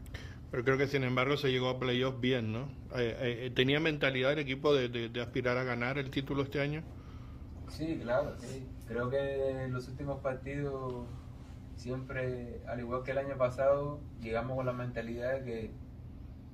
[0.51, 2.69] Pero creo que sin embargo se llegó a playoffs bien, ¿no?
[2.95, 6.83] Eh, eh, ¿Tenía mentalidad el equipo de, de, aspirar a ganar el título este año?
[7.69, 8.65] Sí, claro, sí.
[8.87, 11.05] Creo que en los últimos partidos
[11.79, 15.71] siempre, al igual que el año pasado, llegamos con la mentalidad de que,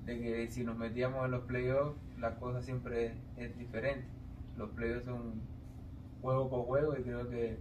[0.06, 4.08] de que si nos metíamos en los playoffs la cosa siempre es diferente.
[4.58, 5.42] Los playoffs son
[6.22, 7.58] juego por juego y creo que,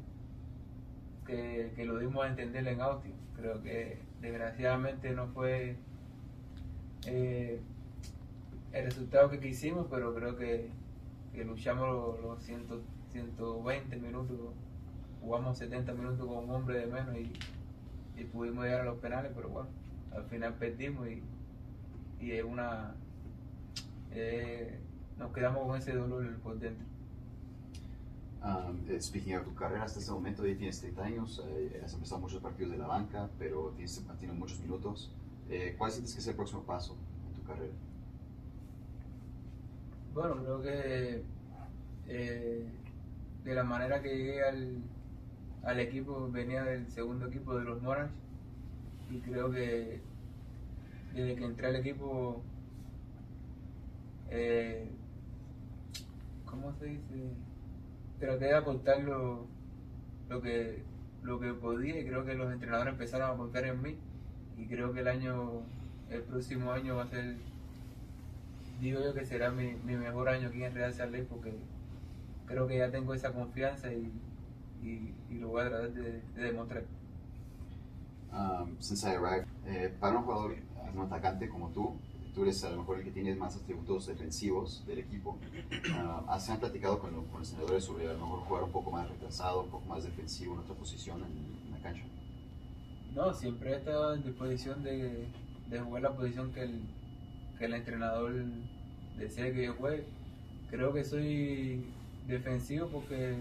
[1.27, 3.15] que, lo dimos a entender en Austin.
[3.37, 5.77] Creo que desgraciadamente no fue
[7.07, 7.61] eh,
[8.73, 10.71] el resultado que quisimos, pero creo que,
[11.45, 14.37] luchamos los, 120 minutos,
[15.21, 17.33] jugamos 70 minutos con un hombre de menos y,
[18.33, 19.69] pudimos llegar a los penales, pero bueno,
[20.15, 21.23] al final perdimos y,
[22.21, 22.95] y es una
[24.13, 24.79] eh,
[25.19, 26.87] nos quedamos con ese dolor por dentro.
[28.45, 32.21] Um, speaking of tu carrera hasta este momento, ya tienes 30 años, eh, has empezado
[32.21, 35.11] muchos partidos de la banca, pero tienes, tienes muchos minutos.
[35.49, 36.97] Eh, ¿Cuál sientes que es el próximo paso
[37.27, 37.73] en tu carrera?
[40.13, 41.23] Bueno, creo que
[42.07, 42.67] eh,
[43.45, 44.77] de la manera que llegué al,
[45.65, 48.13] al equipo, venía del segundo equipo de los Morans
[49.11, 50.01] y creo que
[51.15, 52.43] desde que entré al equipo
[54.31, 54.89] eh,
[56.45, 57.31] ¿cómo se dice?
[58.19, 59.47] Traté de aportar lo,
[60.43, 60.83] que,
[61.23, 63.97] lo que podía y creo que los entrenadores empezaron a confiar en mí
[64.57, 65.63] y creo que el año,
[66.11, 67.37] el próximo año va a ser,
[68.81, 71.53] digo yo que será mi, mejor año aquí en Real Salt porque
[72.47, 74.11] creo que ya tengo esa confianza y,
[75.31, 76.85] lo voy a tratar de, demostrar.
[78.33, 80.57] Um, since I arrived, eh, para un jugador,
[80.95, 81.97] un atacante como tú,
[82.35, 85.39] tú eres a lo mejor el que tiene más atributos defensivos del equipo.
[85.71, 89.09] Uh, ¿Se han platicado con, los senadores sobre a lo mejor jugar un poco más
[89.09, 92.05] retrasado, un poco más defensivo en otra posición en, la cancha?
[93.15, 95.29] No, siempre he estado en disposición de,
[95.71, 96.81] de jugar la posición que el,
[97.59, 98.33] que el entrenador
[99.17, 100.05] decía que yo juegue.
[100.71, 101.85] Creo que soy
[102.27, 103.37] defensivo porque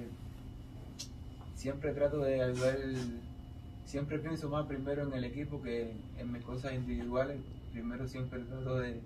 [1.64, 2.78] siempre trato de ayudar,
[3.86, 7.39] siempre pienso más primero en el equipo que en mis cosas individuales.
[7.72, 9.01] Primero siempre trato de,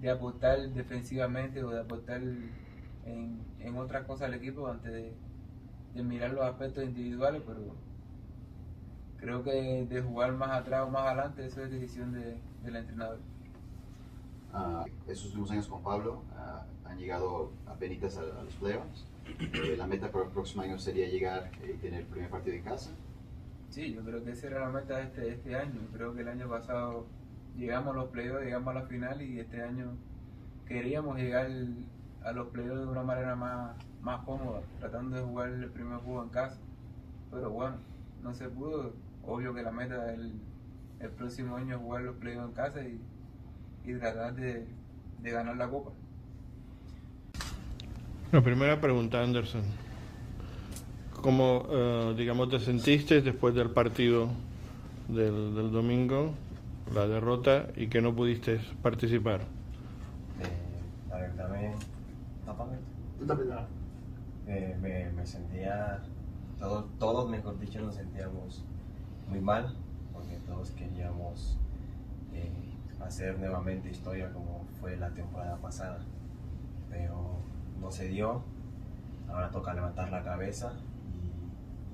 [0.00, 2.20] de aportar defensivamente o de aportar
[3.04, 4.92] en, en otras cosas al equipo antes
[5.94, 7.60] de, mirar los aspectos individuales, pero
[9.18, 13.18] creo que de jugar más atrás o más adelante, eso es decisión de, del entrenador.
[14.52, 19.06] Uh, esos últimos años con Pablo uh, han llegado a a, a los playoffs.
[19.38, 22.62] Eh, la meta para el próximo año sería llegar y tener el primer partido en
[22.62, 22.90] casa.
[23.70, 25.80] Sí, yo creo que esa era la meta de este, este año.
[25.92, 27.06] Creo que el año pasado
[27.56, 29.96] llegamos a los playoffs, llegamos a la final y este año
[30.66, 31.50] queríamos llegar
[32.22, 36.22] a los playoffs de una manera más, más cómoda, tratando de jugar el primer juego
[36.22, 36.60] en casa.
[37.30, 37.76] Pero bueno,
[38.22, 38.94] no se pudo.
[39.24, 40.40] Obvio que la meta del
[41.00, 43.00] el próximo año es jugar los playoffs en casa y,
[43.84, 44.66] y tratar de,
[45.20, 45.90] de ganar la copa.
[48.32, 49.62] La primera pregunta, Anderson.
[51.22, 54.28] ¿Cómo, uh, digamos, te sentiste después del partido
[55.06, 56.34] del, del, domingo,
[56.92, 59.42] la derrota, y que no pudiste participar?
[60.40, 61.72] Eh, la verdad me...
[64.48, 66.02] Eh, me, me, sentía...
[66.58, 68.64] Todos, todos, mejor dicho, nos sentíamos
[69.28, 69.72] muy mal,
[70.12, 71.56] porque todos queríamos
[72.34, 72.50] eh,
[73.04, 76.00] hacer nuevamente historia como fue la temporada pasada.
[76.90, 77.36] Pero
[77.80, 78.42] no se dio.
[79.28, 80.72] Ahora toca levantar la cabeza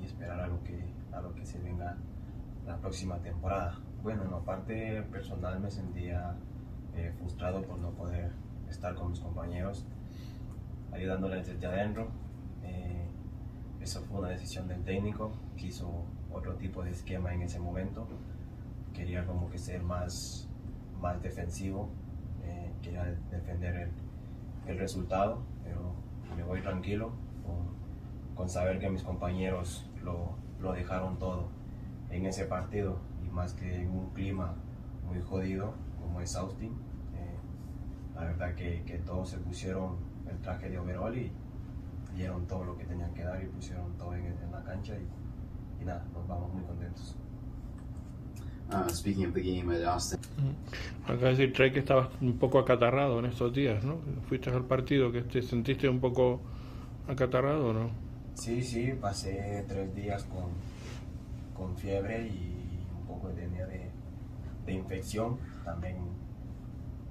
[0.01, 1.97] y, esperar a lo, que, a lo que se venga
[2.67, 3.79] la próxima temporada.
[4.03, 6.35] Bueno, en parte personal me sentía
[6.95, 8.33] eh, frustrado por no poder
[8.69, 9.87] estar con mis compañeros,
[10.93, 12.09] ayudándoles desde adentro.
[12.65, 13.07] Eh,
[13.81, 18.07] eso fue una decisión del técnico, quiso otro tipo de esquema en ese momento.
[18.93, 20.49] Quería como que ser más,
[21.01, 21.89] más defensivo,
[22.43, 23.91] eh, quería defender el,
[24.67, 25.95] el resultado pero
[26.37, 27.13] me voy tranquilo
[28.35, 31.51] con, saber que mis compañeros lo, lo, dejaron todo
[32.11, 34.57] en ese partido y más que en un clima
[35.07, 36.73] muy jodido como es Austin.
[37.15, 37.39] Eh,
[38.17, 39.97] la verdad que, que, todos se pusieron
[40.29, 41.31] el traje de overall y
[42.17, 45.83] dieron todo lo que tenían que dar y pusieron todo en, en la cancha y,
[45.83, 47.17] y nada, nos vamos muy contentos.
[48.73, 50.19] Uh, speaking of the game at Austin.
[51.07, 53.99] Acá decir, Trey, que estabas un poco acatarrado en estos días, ¿no?
[54.29, 56.41] Fuiste al partido, que te sentiste un poco
[57.07, 57.91] acatarrado, ¿no?
[58.35, 60.45] Sí, sí, pasé tres días con,
[61.55, 63.91] con fiebre y un poco tenía de,
[64.65, 65.37] de infección.
[65.67, 65.97] También,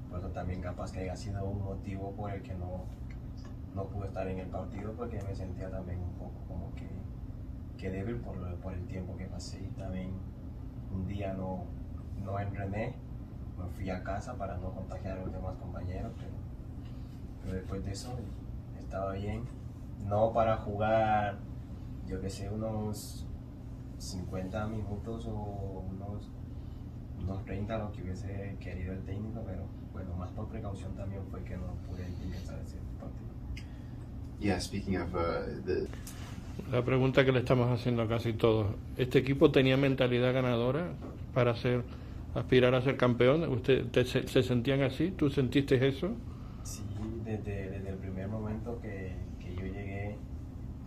[0.10, 2.86] pues también capaz que haya sido un motivo por el que no,
[3.76, 6.88] no pude estar en el partido, porque me sentía también un poco como que,
[7.78, 10.10] que débil por, por el tiempo que pasé y también
[10.94, 11.66] un día no,
[12.24, 12.94] no entrené,
[13.58, 16.32] me fui a casa para no contagiar a los demás compañeros, pero,
[17.44, 18.18] pero después de eso
[18.80, 19.44] estaba bien.
[20.08, 21.38] No para jugar,
[22.08, 23.26] yo que sé, unos
[23.98, 26.30] 50 minutos o unos,
[27.20, 29.64] unos 30, lo que hubiese querido el técnico, pero
[29.94, 33.32] bueno, más por precaución también fue que no pude empezar ese partido.
[34.40, 35.88] Yeah, speaking of uh, the
[36.70, 38.68] la pregunta que le estamos haciendo a casi todos.
[38.98, 40.94] ¿Este equipo tenía mentalidad ganadora
[41.34, 41.84] para ser,
[42.36, 43.44] aspirar a ser campeón?
[43.50, 45.12] ¿Usted te, se, se, sentían así?
[45.12, 46.12] ¿Tú sentiste eso?
[46.64, 46.84] Sí,
[47.26, 50.18] desde, desde el primer momento que, que, yo llegué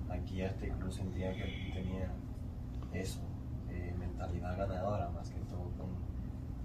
[0.09, 2.11] aquí a este club sentía que tenía
[2.93, 3.21] eso,
[3.71, 5.89] eh, mentalidad ganadora más que todo con,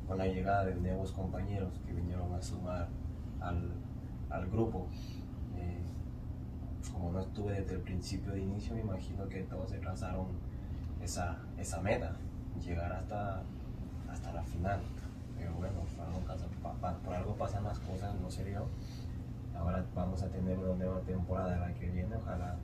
[0.08, 2.88] con, la llegada de nuevos compañeros que vinieron a sumar
[3.42, 3.72] al,
[4.30, 4.88] al grupo
[6.90, 10.28] como no estuve desde el principio de inicio, me imagino que todos se trazaron
[11.02, 12.16] esa, esa meta,
[12.64, 13.44] llegar hasta,
[14.10, 14.82] hasta la final.
[15.38, 15.82] Pero bueno,
[17.06, 18.56] por algo, pasan las cosas, no se.
[19.56, 22.58] Ahora vamos a tener una nueva temporada la que viene, ojalá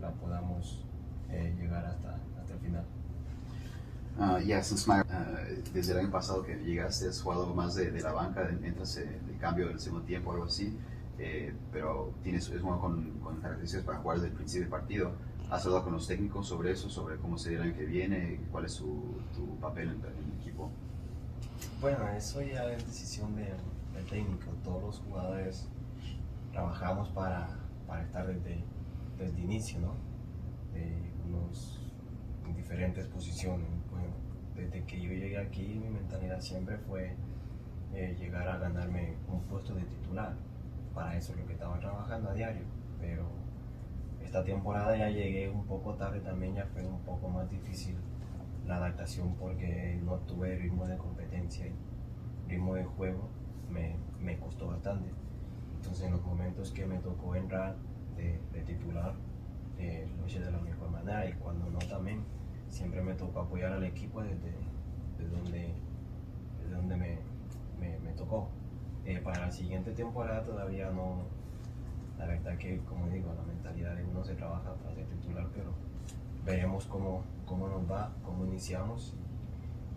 [0.00, 0.84] la podamos
[1.30, 2.84] eh, llegar hasta, hasta el final.
[4.18, 8.12] Uh, yeah, uh, desde el año pasado que llegaste, has jugado más de, de la
[8.12, 10.78] banca, entras de, de cambio del segundo tiempo, algo así
[11.24, 15.12] eh, pero tienes, es bueno con, con, características para jugar desde el principio del partido.
[15.50, 18.64] ¿Has hablado con los técnicos sobre eso, sobre cómo sería el año que viene, cuál
[18.64, 20.68] es su, tu papel en, en, el equipo?
[21.80, 23.54] Bueno, eso ya es decisión del,
[24.10, 24.50] técnico.
[24.64, 25.68] Todos los jugadores
[26.50, 27.48] trabajamos para,
[27.86, 28.64] para estar desde,
[29.16, 29.94] desde el inicio, ¿no?
[30.74, 31.78] De unos,
[32.48, 33.68] en diferentes posiciones.
[33.92, 34.08] Bueno,
[34.56, 37.14] desde que yo llegué aquí, mi mentalidad siempre fue
[37.94, 40.34] eh, llegar a ganarme un puesto de titular
[40.94, 42.64] para eso es lo que estaba trabajando a diario,
[43.00, 43.26] pero
[44.22, 47.96] esta temporada ya llegué un poco tarde también, ya fue un poco más difícil
[48.66, 51.74] la adaptación porque no tuve ritmo de competencia y
[52.48, 53.28] ritmo de juego
[53.70, 55.10] me, me costó bastante.
[55.76, 57.74] Entonces en los momentos que me tocó entrar
[58.16, 59.14] de, titular,
[59.78, 62.22] eh, lo hice de la mejor manera y cuando no también,
[62.68, 64.54] siempre me tocó apoyar al equipo desde,
[65.30, 65.74] donde,
[66.60, 67.18] desde donde me,
[67.78, 68.48] me, tocó.
[69.04, 71.22] Eh, para la siguiente temporada todavía no,
[72.18, 75.72] la verdad que como digo, la mentalidad de uno se trabaja para ser titular, pero
[76.44, 79.14] veremos cómo, cómo nos va, cómo iniciamos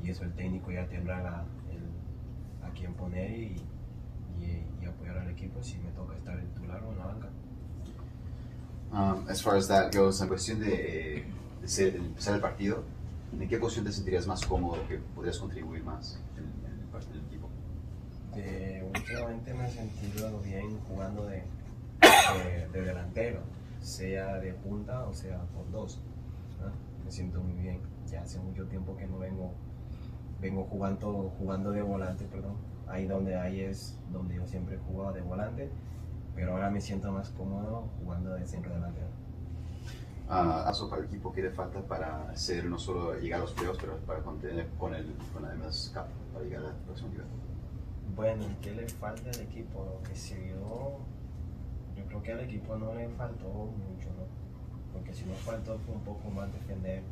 [0.03, 3.61] y eso el técnico ya tendrá la, el, a quién poner y,
[4.87, 7.29] apoyar al equipo si me toca estar en titular o en la banca.
[8.91, 11.25] Um, as far as that goes, en cuestión de,
[11.59, 12.83] de, ser, empezar el partido,
[13.33, 17.15] ¿en qué posición te sentirías más cómodo que podrías contribuir más en, en el, partido
[17.15, 17.49] del equipo?
[18.36, 21.43] De, últimamente me he sentido bien jugando de,
[22.73, 23.39] de, delantero,
[23.79, 25.99] sea de punta o sea por dos.
[27.03, 27.79] Me siento muy bien.
[28.07, 29.53] Ya hace mucho tiempo que no vengo,
[30.41, 32.55] vengo jugando, jugando de volante, perdón.
[32.88, 35.69] Ahí donde ahí es donde yo siempre he jugado de volante,
[36.36, 39.07] pero ahora me siento más cómodo jugando de centro delantero.
[40.27, 43.53] Uh, eso para el equipo que le falta para hacer no solo llegar a los
[43.53, 45.93] playoffs, pero para contener con el con además
[46.33, 47.44] para llegar a la próxima nivel.
[48.13, 49.83] Bueno, ¿qué le falta al equipo?
[49.83, 50.99] Lo que se vio
[51.95, 54.25] yo creo que al equipo no le faltó mucho, ¿no?
[54.93, 57.03] Porque si nos faltó fue un poco más defender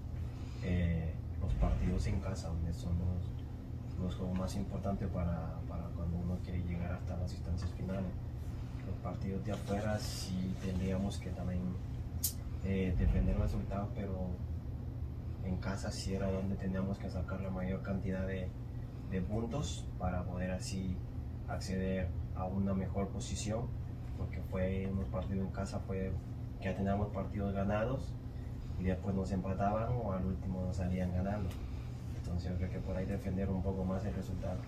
[0.62, 6.18] eh, los partidos en casa, donde son los, los juegos más importantes para, para, cuando
[6.18, 8.12] uno quiere llegar hasta las instancias finales.
[8.86, 11.62] Los partidos de afuera sí tendríamos que también
[12.66, 14.28] eh, defender los resultados, pero
[15.46, 18.50] en casa sí era donde teníamos que sacar la mayor cantidad de,
[19.14, 20.98] de puntos para poder así
[21.48, 23.68] acceder a una mejor posición
[24.18, 26.12] porque fue unos partidos en casa, fue
[26.60, 28.14] que ya teníamos partidos ganados
[28.80, 31.50] y después nos empataban o al último nos salían ganando.
[32.18, 34.60] Entonces yo creo que por ahí defender un poco más el resultado.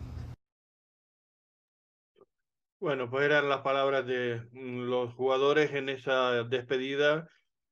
[2.79, 7.27] Bueno, pues eran las palabras de mm, los jugadores en esa despedida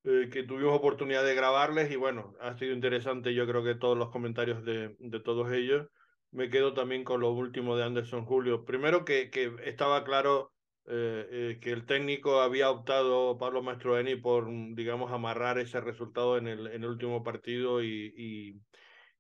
[0.06, 3.98] eh, que tuvimos oportunidad de grabarles y bueno, ha sido interesante yo creo que todos
[3.98, 5.88] los comentarios de, de todos ellos.
[6.34, 8.66] Me quedo también con lo último de Anderson Julio.
[8.66, 10.52] Primero que, que estaba claro
[10.88, 16.48] eh, eh, que el técnico había optado, Pablo Mastroeni, por, digamos, amarrar ese resultado en
[16.48, 18.60] el, en el último partido y,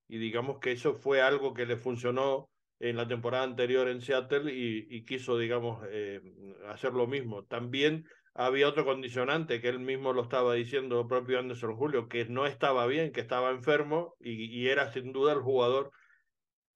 [0.07, 2.49] y, digamos que eso fue algo que le funcionó
[2.79, 6.19] en la temporada anterior en Seattle y, quiso, digamos, eh,
[6.67, 7.45] hacer lo mismo.
[7.45, 12.47] También había otro condicionante que él mismo lo estaba diciendo, propio Anderson Julio, que no
[12.47, 15.91] estaba bien, que estaba enfermo y, y era sin duda el jugador,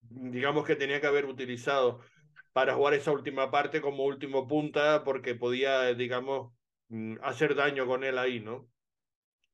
[0.09, 2.01] digamos, que tenía que haber utilizado
[2.53, 6.53] para jugar esa última parte como último punta porque podía, digamos,
[6.89, 8.67] mm, hacer daño con él ahí, ¿no?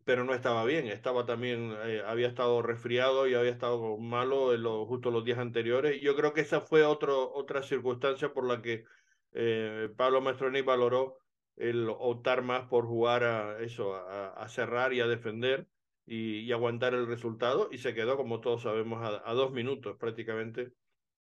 [0.06, 4.64] Pero no estaba bien, estaba también, eh, había estado resfriado y había estado malo en
[4.64, 6.02] lo, justo los días anteriores.
[6.02, 8.86] Yo creo que esa fue otro, otra circunstancia por la que
[9.34, 11.18] eh, Pablo Mastroni valoró
[11.56, 15.68] el optar más por jugar a eso, a, cerrar y a defender
[16.06, 20.74] y, aguantar el resultado y se quedó, como todos sabemos, a, dos minutos prácticamente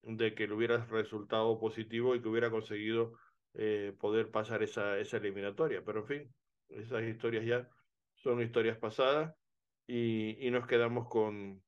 [0.02, 3.12] de que le hubiera resultado positivo y que hubiera conseguido
[3.54, 5.82] eh, poder pasar esa, esa eliminatoria.
[5.84, 6.34] Pero en fin,
[6.68, 7.68] esas historias ya
[8.14, 9.34] son historias pasadas
[9.86, 11.62] y, y nos quedamos con,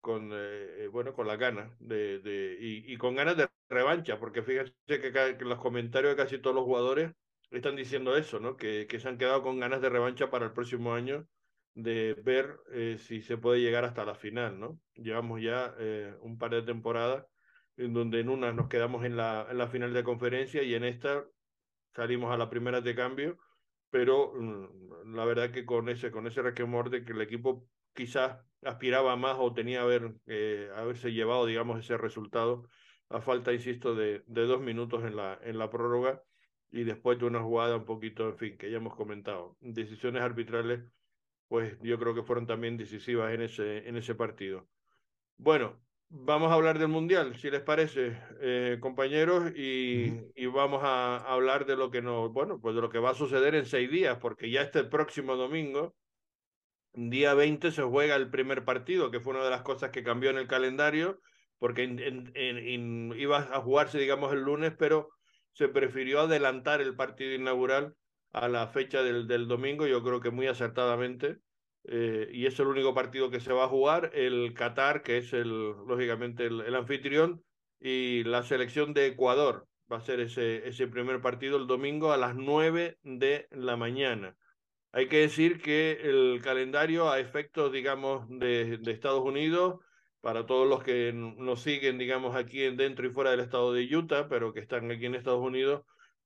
[0.00, 4.42] con eh, bueno, con las ganas de, de y, y, con ganas de revancha, porque
[4.42, 7.12] fíjense que, que, los comentarios de casi todos los jugadores
[7.50, 8.56] están diciendo eso, ¿no?
[8.56, 11.26] Que, que se han quedado con ganas de revancha para el próximo año,
[11.74, 14.78] de ver eh, si se puede llegar hasta la final, ¿no?
[14.94, 15.74] Llevamos ya
[16.20, 17.26] un par de temporadas
[17.76, 20.84] en donde en una nos quedamos en la, en la final de conferencia y en
[20.84, 21.24] esta
[21.94, 23.38] salimos a la primera de cambio,
[23.90, 28.38] pero mm, la verdad que con ese, con ese requemor de que el equipo quizás
[28.62, 32.68] aspiraba más o tenía haber, eh, haberse llevado, digamos, ese resultado
[33.08, 36.22] a falta, insisto, de, de dos minutos en la, en la prórroga
[36.70, 39.56] y después de una jugada un poquito, en fin, que ya hemos comentado.
[39.60, 40.84] Decisiones arbitrales,
[41.52, 44.66] pues yo creo que fueron también decisivas en ese, en ese partido.
[45.36, 45.78] Bueno,
[46.08, 51.66] vamos a hablar del Mundial, si les parece, eh, compañeros, y, y, vamos a hablar
[51.66, 54.16] de lo que nos, bueno, pues de lo que va a suceder en seis días,
[54.16, 55.94] porque ya este próximo domingo,
[56.94, 60.30] día 20, se juega el primer partido, que fue una de las cosas que cambió
[60.30, 61.20] en el calendario,
[61.58, 65.10] porque en, iba a jugarse, digamos, el lunes, pero
[65.52, 67.94] se prefirió adelantar el partido inaugural
[68.32, 71.38] a la fecha del, del domingo, yo creo que muy acertadamente
[71.84, 74.10] eh, y es el único partido que se va a jugar.
[74.14, 75.48] El Qatar, que es el,
[75.86, 77.44] lógicamente el, anfitrión,
[77.80, 82.16] y la selección de Ecuador va a ser ese, ese primer partido el domingo a
[82.16, 84.36] las 9 de la mañana.
[84.92, 89.80] Hay que decir que el calendario a efectos, digamos, de, de Estados Unidos,
[90.20, 94.28] para todos los que nos siguen, digamos, aquí dentro y fuera del estado de Utah,
[94.28, 95.82] pero que están aquí en Estados Unidos,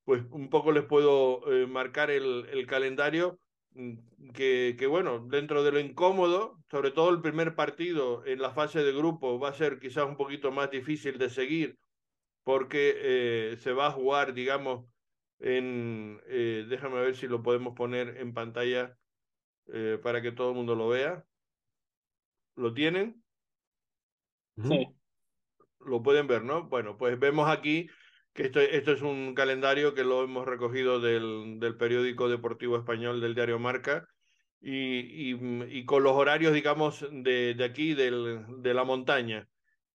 [0.06, 3.38] pues un poco les puedo marcar el, el calendario
[3.72, 8.52] mm, que, que, bueno, dentro de lo incómodo, sobre todo el primer partido en la
[8.52, 11.76] fase de grupo va a ser quizás un poquito más difícil de seguir
[12.44, 14.86] porque se va a jugar, digamos,
[15.40, 18.96] en, déjame ver si lo podemos poner en pantalla
[20.02, 21.26] para que todo el mundo lo vea.
[22.54, 23.22] ¿Lo tienen?
[24.56, 24.86] Sí.
[25.80, 26.68] Lo pueden ver, ¿no?
[26.68, 27.88] Bueno, pues vemos aquí
[28.36, 33.20] que esto, esto es un calendario que lo hemos recogido del, del periódico deportivo español
[33.20, 34.08] del diario Marca
[34.60, 39.48] y, y, con los horarios, digamos, de, de aquí, del, de la montaña.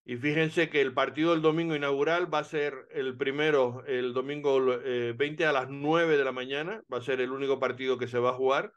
[0.04, 4.60] Y fíjense que el partido del domingo inaugural va a ser el primero, el domingo
[4.60, 8.08] 20 eh, a las 9 de la mañana, va a ser el único partido que
[8.08, 8.74] se va a jugar.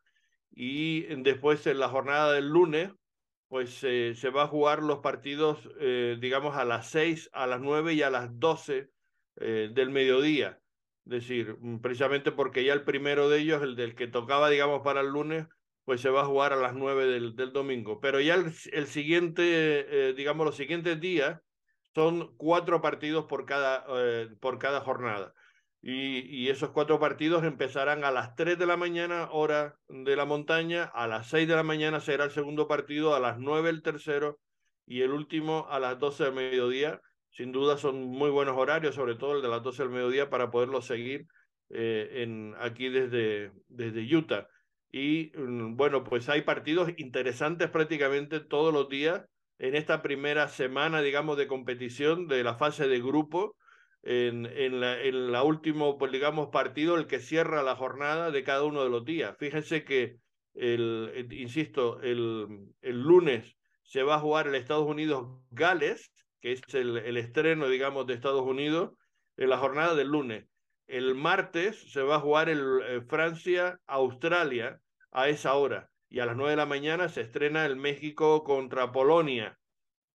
[0.50, 2.90] Y después en la jornada del lunes
[3.48, 7.60] pues eh, se va a jugar los partidos, eh, digamos, a las 6, a las
[7.60, 8.90] 9 y a las 12
[9.36, 10.60] eh, del mediodía.
[11.06, 14.82] Es decir, mm, precisamente porque ya el primero de ellos, el del que tocaba, digamos,
[14.82, 15.46] para el lunes,
[15.84, 18.00] pues se va a jugar a las 9 del, del domingo.
[18.00, 21.40] Pero ya el, el siguiente, digamos, los siguientes días
[21.94, 23.86] son cuatro partidos por cada,
[24.40, 25.34] por cada jornada.
[25.86, 30.84] Y, esos cuatro partidos empezarán a las 3 de la mañana, hora de la montaña,
[30.84, 34.40] a las 6 de la mañana será el segundo partido, a las 9 el tercero
[34.86, 37.02] y el último a las 12 del mediodía.
[37.34, 40.52] Sin duda son muy buenos horarios, sobre todo el de las 12 del mediodía, para
[40.52, 41.26] poderlo seguir
[41.70, 44.46] eh, en, aquí desde, desde Utah.
[44.92, 49.24] Y mm, bueno, pues hay partidos interesantes prácticamente todos los días
[49.58, 53.56] en esta primera semana, digamos, de competición de la fase de grupo
[54.04, 58.44] en, en, la, en la último, pues digamos, partido, el que cierra la jornada de
[58.44, 59.34] cada uno de los días.
[59.40, 60.18] Fíjense que,
[60.54, 66.12] el, insisto, el, el lunes se va a jugar el Estados Unidos-Gales,
[66.44, 68.92] que es el, estreno, digamos, de Estados Unidos,
[69.38, 70.44] en la jornada del lunes.
[70.86, 74.78] El martes se va a jugar el, eh, Francia-Australia
[75.10, 75.88] a esa hora.
[76.10, 79.58] Y a las nueve de la mañana se estrena el México contra Polonia.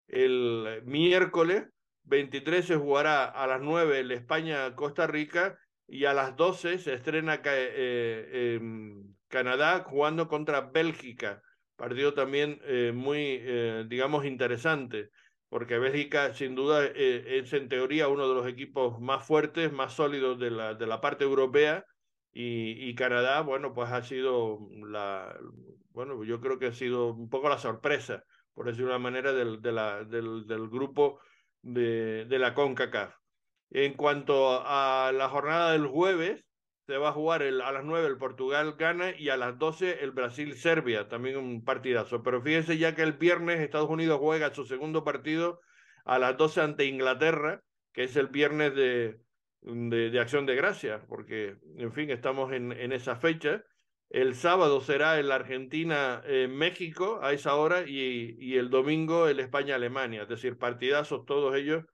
[0.06, 1.64] El miércoles
[2.02, 7.40] 23 se jugará a las 9 el España-Costa Rica y a las 12 se estrena
[7.42, 8.60] eh,
[9.28, 11.42] Canadá jugando contra Bélgica.
[11.78, 15.10] Partido también eh, muy, eh, digamos, interesante,
[15.48, 20.38] porque Bélgica sin duda es en teoría uno de los equipos más fuertes, más sólidos
[20.38, 21.84] de la, de la parte europea.
[22.32, 25.34] Y, y, Canadá, bueno, pues ha sido la,
[25.90, 28.22] bueno, yo creo que ha sido un poco la sorpresa,
[28.52, 31.20] por decirlo de una manera, del, de la, del, del grupo
[31.62, 33.14] de, de la CONCACAF.
[33.70, 36.44] En cuanto a la jornada del jueves,
[36.88, 40.10] se va a jugar a las 9 el Portugal gana y a las 12 el
[40.12, 42.22] Brasil-Serbia, también un partidazo.
[42.22, 45.60] Pero fíjense ya que el viernes Estados Unidos juega su segundo partido
[46.06, 47.62] a las 12 ante Inglaterra,
[47.92, 49.20] que es el viernes de,
[49.60, 53.62] de, Acción de Gracias, porque, en fin, estamos en, en esa fecha.
[54.08, 60.28] El sábado será el Argentina-México a esa hora y, y el domingo el España-Alemania, es
[60.30, 61.84] decir, partidazos todos ellos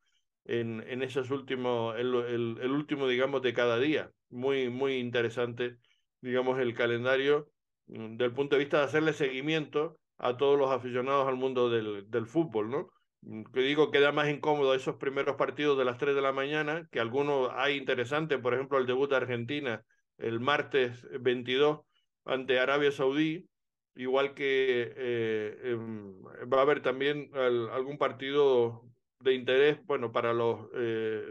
[0.44, 2.14] en, en esos últimos, el,
[2.60, 4.10] el, último, digamos, de cada día.
[4.34, 5.78] Muy, muy interesante,
[6.20, 7.50] digamos, el calendario
[7.86, 12.10] mm, del punto de vista de hacerle seguimiento a todos los aficionados al mundo del,
[12.10, 12.88] del fútbol, ¿no?
[13.20, 16.88] Mm, que digo, queda más incómodo esos primeros partidos de las 3 de la mañana,
[16.90, 19.84] que algunos hay interesantes, por ejemplo, el debut de Argentina
[20.18, 21.80] el martes 22
[22.24, 23.48] ante Arabia Saudí,
[23.94, 26.14] igual que eh, em,
[26.52, 28.82] va a haber también algún partido
[29.24, 31.24] de interés, bueno, para los eh,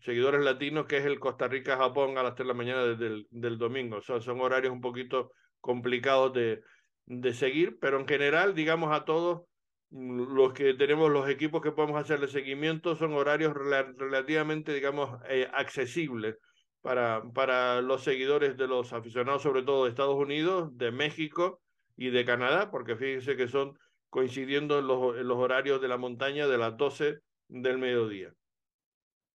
[0.00, 3.58] seguidores latinos, que es el Costa Rica-Japón a las 3 de la mañana del, del
[3.58, 3.96] domingo.
[3.96, 6.62] O sea, son horarios un poquito complicados de,
[7.06, 9.42] de seguir, pero en general, digamos a todos
[9.90, 15.48] mm, los que tenemos los equipos que podemos hacerle seguimiento, son horarios relativamente, digamos, eh,
[15.52, 16.36] accesibles
[16.80, 21.60] para, para los seguidores de los aficionados, sobre todo de Estados Unidos, de México
[21.96, 23.76] y de Canadá, porque fíjense que son
[24.14, 28.32] coincidiendo en los, en los horarios de la montaña de las 12 del mediodía.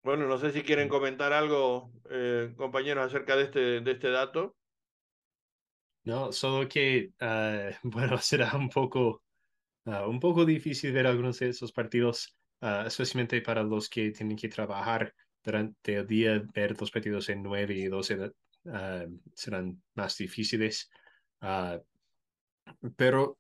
[0.04, 4.56] Bueno, no sé si quieren comentar algo, eh, compañeros, acerca de este, de este dato.
[6.04, 9.24] No, solo que, uh, bueno, será un poco,
[9.86, 14.38] uh, un poco difícil ver algunos de esos partidos, uh, especialmente para los que tienen
[14.38, 15.12] que trabajar
[15.44, 18.32] durante el día ver dos partidos en 9 y 12
[18.68, 20.90] ah, serán más difíciles,
[22.98, 23.40] pero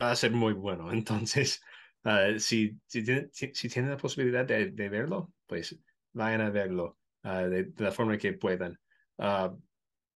[0.00, 0.92] va a ser muy bueno.
[0.92, 1.62] Entonces,
[2.04, 5.78] uh, si, si, si, si, tienen la posibilidad de, de, verlo, pues
[6.12, 8.78] vayan a verlo de, de, la forma que puedan.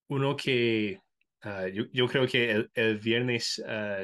[0.08, 1.00] uno que
[1.72, 3.62] yo, yo, creo que el, el viernes,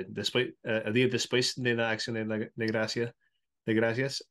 [0.08, 3.14] después, el día después de la acción de, la, de, gracia,
[3.66, 4.28] de gracias,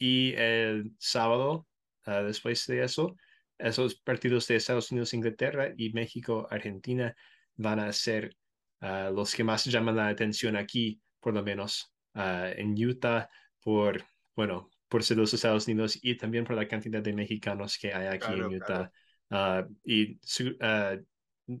[0.00, 1.68] y el sábado,
[2.06, 3.16] uh, después de eso,
[3.58, 7.14] esos partidos de Estados Unidos, Inglaterra y México, Argentina
[7.56, 8.34] van a ser
[8.80, 13.28] los que más llaman la atención aquí, por lo menos en Utah,
[13.62, 14.02] por,
[14.34, 18.06] bueno, por ser los Estados Unidos y también por la cantidad de mexicanos que hay
[18.06, 18.90] aquí en Utah.
[19.30, 20.18] Ah, y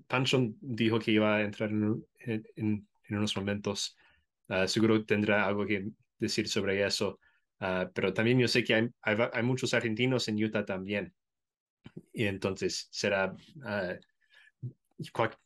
[0.06, 2.04] Pancho dijo que iba a entrar en,
[2.56, 3.96] en, unos momentos.
[4.66, 7.18] seguro tendrá algo que decir sobre eso.
[7.94, 11.12] pero también yo sé que hay, hay, muchos argentinos en Utah también.
[12.12, 13.34] Y entonces será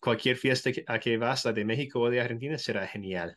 [0.00, 3.36] cualquier fiesta a que vas, la de México o de Argentina, será genial.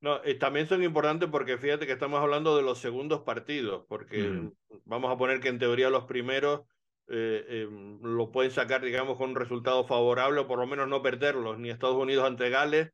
[0.00, 4.50] No, también son importantes porque fíjate que estamos hablando de los segundos partidos, porque
[4.84, 6.62] vamos a poner que en teoría los primeros
[7.08, 11.02] eh, em, lo pueden sacar, digamos, con un resultado favorable o por lo menos no
[11.02, 12.90] perderlos, ni Estados Unidos ante Gales,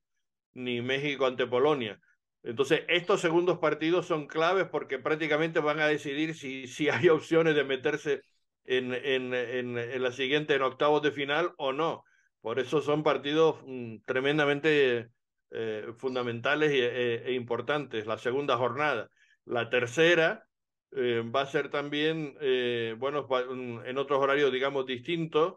[0.55, 2.01] ni México ante Polonia.
[2.43, 7.55] Entonces, estos segundos partidos son claves porque prácticamente van a decidir si, si hay opciones
[7.55, 8.23] de meterse
[8.65, 12.05] en, en, en, la siguiente, en octavos de final o no.
[12.41, 15.11] Por eso son partidos mm, tremendamente
[15.51, 18.07] eh, fundamentales e, e, importantes.
[18.07, 19.11] La segunda jornada.
[19.45, 20.47] La tercera
[20.93, 25.57] eh, va a ser también, eh, bueno, mm, en otros horarios, digamos, distintos.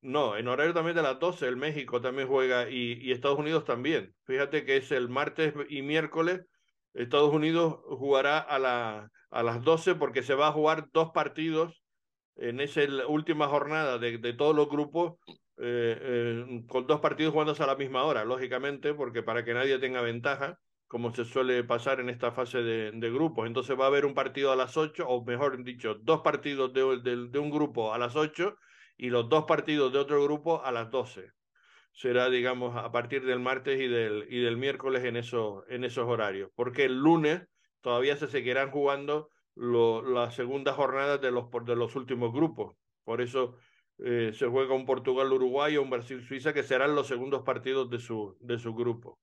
[0.00, 4.14] No, en horario también de las 12, el México también juega y, Estados Unidos también.
[4.24, 6.42] Fíjate que es el martes y miércoles.
[6.94, 11.82] Estados Unidos jugará a, la, a las 12 porque se va a jugar dos partidos
[12.36, 15.16] en esa última jornada de todos los grupos
[15.60, 19.78] eh, eh, con dos partidos jugándose a la misma hora, lógicamente, porque para que nadie
[19.78, 23.46] tenga ventaja, como se suele pasar en esta fase de, grupos.
[23.46, 27.28] Entonces va a haber un partido a las 8, o mejor dicho, dos partidos de,
[27.28, 28.56] de, un grupo a las 8
[28.96, 31.30] y los dos partidos de otro grupo a las 12.
[31.92, 36.06] Será, digamos, a partir del martes y del, y del miércoles en, eso, en esos
[36.06, 37.42] horarios, porque el lunes
[37.80, 42.76] todavía se seguirán jugando las segundas jornadas de los, de los últimos grupos.
[43.02, 43.56] Por eso
[43.98, 48.36] eh, se juega un Portugal-Uruguay o un Brasil-Suiza, que serán los segundos partidos de su,
[48.40, 49.18] de su grupo.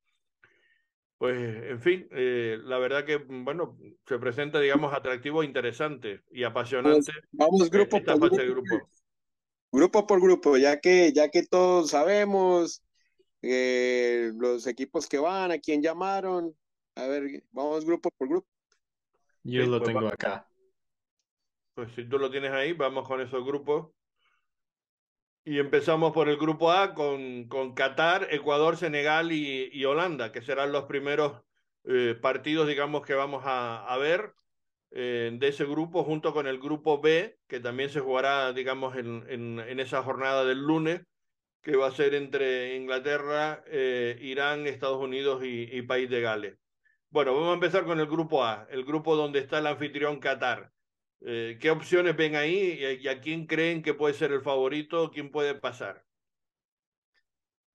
[1.18, 7.14] Pues, en fin, eh, la verdad que, bueno, se presenta, digamos, atractivo, interesante y apasionante.
[7.32, 8.36] vamos grupo por grupo.
[8.36, 8.90] grupo.
[9.72, 12.84] Grupo por grupo, ya que, ya que todos sabemos
[13.42, 16.56] eh, los equipos que van, a quién llamaron.
[16.96, 18.48] A ver, vamos grupo por grupo.
[19.44, 20.48] Yo lo pues tengo acá.
[21.76, 23.90] Pues si tú lo tienes ahí, vamos con esos grupos.
[25.48, 30.72] Y empezamos por el grupo A con, con Qatar, Ecuador, Senegal y, Holanda, que serán
[30.72, 31.44] los primeros
[31.84, 34.34] eh, partidos, digamos, que vamos a, ver
[34.90, 39.24] eh, de ese grupo, junto con el grupo B, que también se jugará, digamos, en,
[39.30, 41.04] en, esa jornada del lunes,
[41.62, 46.58] que va a ser entre Inglaterra, eh, Irán, Estados Unidos y, y País de Gales.
[47.12, 50.72] Bueno, vamos a empezar con el grupo A, el grupo donde está el anfitrión Qatar.
[51.28, 55.10] Eh, ¿Qué opciones ven ahí y a, quién creen que puede ser el favorito?
[55.10, 56.06] ¿Quién puede pasar?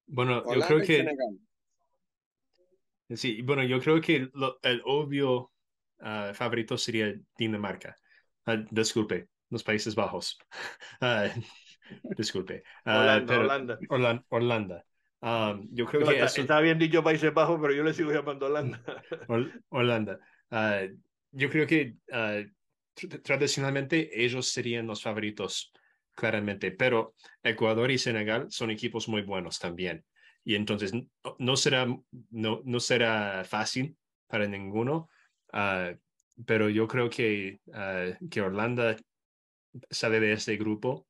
[0.07, 1.07] Bueno, yo creo que...
[3.17, 4.31] Sí, bueno, yo creo que
[4.63, 5.51] el obvio
[5.99, 7.97] ah, favorito sería Dinamarca.
[8.47, 10.39] Uh, disculpe, los Países Bajos.
[11.01, 11.29] Uh,
[12.17, 12.63] disculpe.
[12.87, 14.25] Holanda, Holanda.
[14.29, 14.85] Holanda.
[15.23, 18.47] Um, yo creo que está, está, bien dicho Países Bajos, pero yo le sigo llamando
[18.47, 18.81] Holanda.
[19.71, 20.21] Holanda.
[21.33, 21.97] yo creo que
[23.23, 25.73] tradicionalmente ellos serían los favoritos,
[26.15, 30.05] claramente, pero Ecuador y Senegal son equipos muy buenos también.
[30.45, 30.93] Y entonces
[31.39, 31.87] no, será,
[32.31, 33.97] no, no será fácil
[34.27, 35.09] para ninguno,
[35.53, 35.93] ah,
[36.47, 38.97] pero yo creo que, uh, que Orlando
[39.91, 41.07] sale de este grupo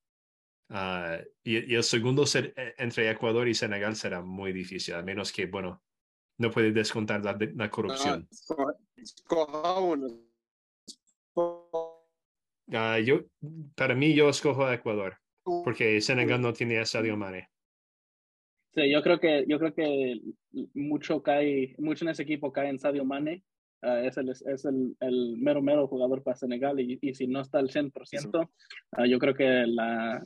[0.71, 5.33] ah, y, el segundo ser, e, entre Ecuador y Senegal será muy difícil, a menos
[5.33, 5.83] que, bueno,
[6.39, 8.29] no puede descontar la, la corrupción.
[12.71, 13.21] Uh, yo,
[13.75, 17.49] para mí, yo escojo a Ecuador, porque Senegal no tiene a Sadio Mane.
[18.75, 20.21] Sí, yo creo que, yo creo que
[20.75, 23.43] mucho cae, mucho en ese equipo cae en Sadio Mane.
[23.83, 27.41] Uh, es, el, es el, el, mero, mero jugador para Senegal y, y si no
[27.41, 28.49] está al 100%,
[28.99, 30.23] uh, yo creo que la,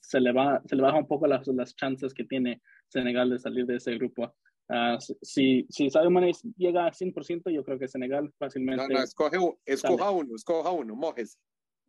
[0.00, 3.38] se, le va, se le baja un poco las, las chances que tiene Senegal de
[3.38, 4.34] salir de ese grupo.
[4.68, 8.88] Uh, si, si Sadio Mane llega a 100%, yo creo que Senegal fácilmente.
[8.88, 11.38] No, no, escoge, escoja uno, escoja uno, mojes.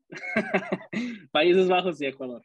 [1.31, 2.43] Países Bajos y Ecuador.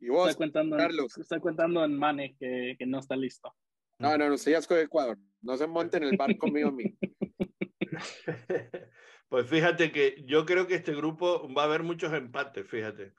[0.00, 1.16] ¿Y vos, estoy contando, Carlos?
[1.16, 3.54] Estoy contando en Mane que, que no está listo.
[3.98, 5.18] No, no, no, se ya escoge Ecuador.
[5.40, 6.96] No se monten en el barco mío a mí.
[9.34, 13.14] Pues fíjate que yo creo que este grupo va a haber muchos empates, fíjate.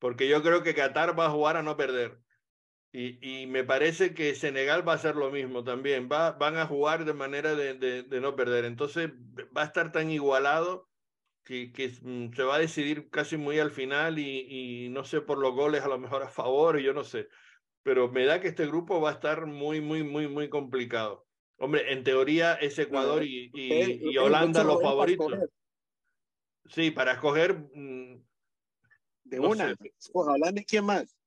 [0.00, 2.18] Porque yo creo que Qatar va a jugar a no perder.
[2.92, 6.08] Y, y, me parece que Senegal va a hacer lo mismo también.
[6.10, 8.64] Va, van a jugar de manera de, de, no perder.
[8.64, 9.10] Entonces
[9.56, 10.88] va a estar tan igualado
[11.44, 15.20] que, que, mm, se va a decidir casi muy al final y, y, no sé
[15.20, 17.28] por los goles a lo mejor a favor, yo no sé.
[17.84, 21.26] Pero me da que este grupo va a estar muy, muy, muy, muy complicado.
[21.58, 25.32] Hombre, en teoría es Ecuador y, y, Holanda los favoritos.
[26.66, 27.54] Sí, para escoger.
[27.72, 28.20] Mm,
[29.24, 29.76] de no una.
[30.12, 31.19] Holanda y quién más.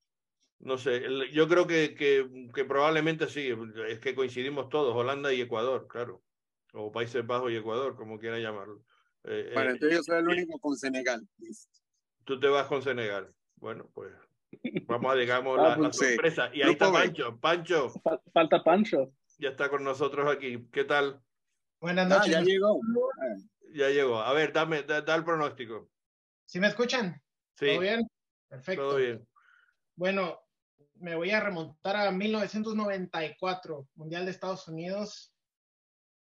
[0.63, 1.03] No sé,
[1.33, 3.53] yo creo que, que, que, probablemente sí,
[3.89, 6.23] es que coincidimos todos, Holanda y Ecuador, claro.
[6.71, 8.81] O Países Bajos y Ecuador, como quiera llamarlo.
[9.25, 11.27] Eh, bueno, eh, entonces yo soy el único con Senegal.
[12.23, 13.27] Tú te vas con Senegal.
[13.57, 14.13] Bueno, pues
[14.85, 16.49] vamos a, digamos, ah, la, la, sorpresa.
[16.53, 17.37] Y ahí está Pancho.
[17.41, 17.93] Pancho.
[18.33, 19.11] Falta Pancho.
[19.39, 20.65] Ya está con nosotros aquí.
[20.71, 21.21] ¿Qué tal?
[21.81, 22.37] Buenas noches.
[22.37, 22.79] Ah, ya llegó.
[23.73, 24.21] Ya llegó.
[24.21, 25.89] A ver, dame, da, da el pronóstico.
[26.45, 27.21] ¿Sí me escuchan?
[27.55, 27.67] Sí.
[27.67, 28.07] ¿Todo bien?
[28.47, 28.81] Perfecto.
[28.81, 29.27] Todo bien.
[29.95, 30.42] Bueno,
[31.03, 35.33] me voy a remontar a 1994, Mundial de Estados Unidos,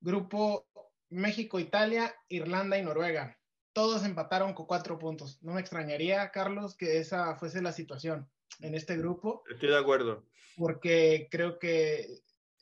[0.01, 0.67] grupo
[1.11, 3.39] México, Italia, Irlanda y Noruega.
[3.75, 5.39] Todos empataron con cuatro puntos.
[5.43, 9.43] No me extrañaría, Carlos, que esa fuese la situación en este grupo.
[9.51, 10.25] Estoy de acuerdo.
[10.57, 12.07] Porque creo que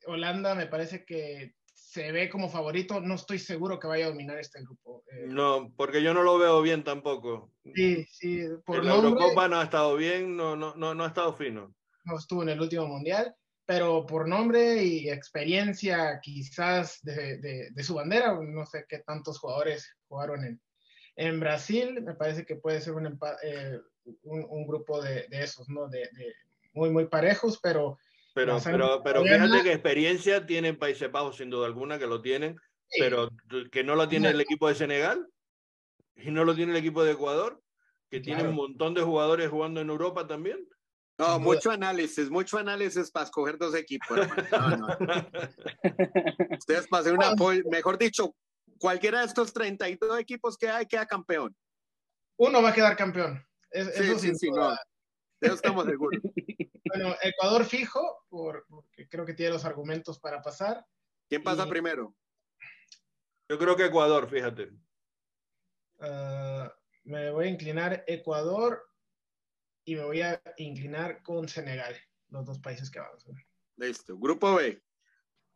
[0.06, 3.00] Holanda me parece que se ve como favorito.
[3.00, 5.04] No estoy seguro que vaya a dominar este grupo.
[5.12, 7.52] Eh, no, porque yo no lo veo bien tampoco.
[7.76, 8.42] Sí, sí.
[8.66, 11.72] Por la Eurocopa no ha estado bien, no, no, no, no ha estado fino
[12.04, 13.34] no estuvo en el último mundial,
[13.64, 19.38] pero por nombre y experiencia quizás de, de, de su bandera, no sé qué tantos
[19.38, 20.60] jugadores jugaron en,
[21.16, 23.80] en Brasil, me parece que puede ser un, eh,
[24.24, 25.88] un, un grupo de, de, esos, ¿no?
[25.88, 26.08] De,
[26.72, 27.98] muy, muy parejos, pero...
[28.34, 32.56] Pero, pero, pero fíjate que experiencia tienen Países Bajos, sin duda alguna, que lo tienen,
[32.88, 32.98] sí.
[32.98, 33.28] pero
[33.70, 35.28] que no lo tiene el equipo de Senegal
[36.16, 37.62] y no lo tiene el equipo de Ecuador,
[38.10, 38.38] que claro.
[38.38, 40.66] tiene un montón de jugadores jugando en Europa también.
[41.18, 44.18] No, mucho análisis, mucho análisis para escoger dos equipos.
[44.50, 44.86] No, no.
[46.58, 47.34] Ustedes para hacer una,
[47.70, 48.34] mejor dicho,
[48.78, 51.54] cualquiera de estos 32 equipos que hay queda campeón.
[52.38, 53.44] Uno va a quedar campeón.
[53.70, 54.70] Es, sí, eso sí, sí, no.
[54.70, 54.76] De
[55.48, 56.20] eso estamos seguros.
[56.84, 60.84] Bueno, Ecuador fijo, por, porque creo que tiene los argumentos para pasar.
[61.26, 61.70] ¿Quién pasa y...
[61.70, 62.14] primero?
[63.48, 64.72] Yo creo que Ecuador, fíjate.
[66.00, 66.68] Uh,
[67.04, 68.84] me voy a inclinar Ecuador
[69.84, 71.94] y me voy a inclinar con Senegal,
[72.28, 73.44] los dos países que vamos a ver.
[73.76, 74.80] Listo, grupo B.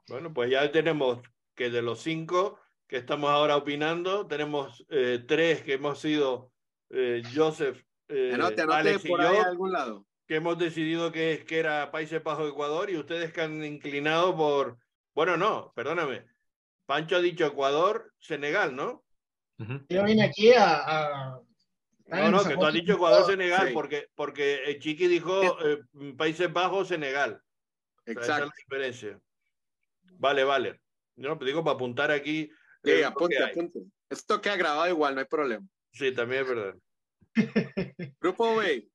[0.08, 1.20] Bueno, pues ya tenemos
[1.54, 6.52] que de los cinco que estamos ahora opinando, tenemos eh, tres que hemos sido
[6.90, 10.06] eh, Joseph, eh, anote, anote Alex y yo, algún lado.
[10.26, 14.78] que hemos decidido que, que era Países Bajos Ecuador y ustedes que han inclinado por,
[15.14, 16.24] bueno, no, perdóname,
[16.86, 19.04] Pancho ha dicho Ecuador, Senegal, ¿no?
[19.58, 19.86] Uh -huh.
[19.88, 21.40] Yo vine aquí a, a
[22.08, 23.74] no, no, que tú has dicho Ecuador-Senegal, sí.
[23.74, 25.80] porque, porque Chiqui dijo eh,
[26.16, 27.40] Países Bajos-Senegal.
[28.04, 28.22] Exacto.
[28.22, 29.20] esa es la diferencia.
[30.18, 30.80] Vale, vale.
[31.16, 32.48] No, digo para apuntar aquí.
[32.84, 33.80] Sí, eh, apunte, apunte.
[34.08, 35.66] Esto queda grabado igual, no hay problema.
[35.92, 36.74] Sí, también es verdad.
[38.20, 38.88] Grupo B.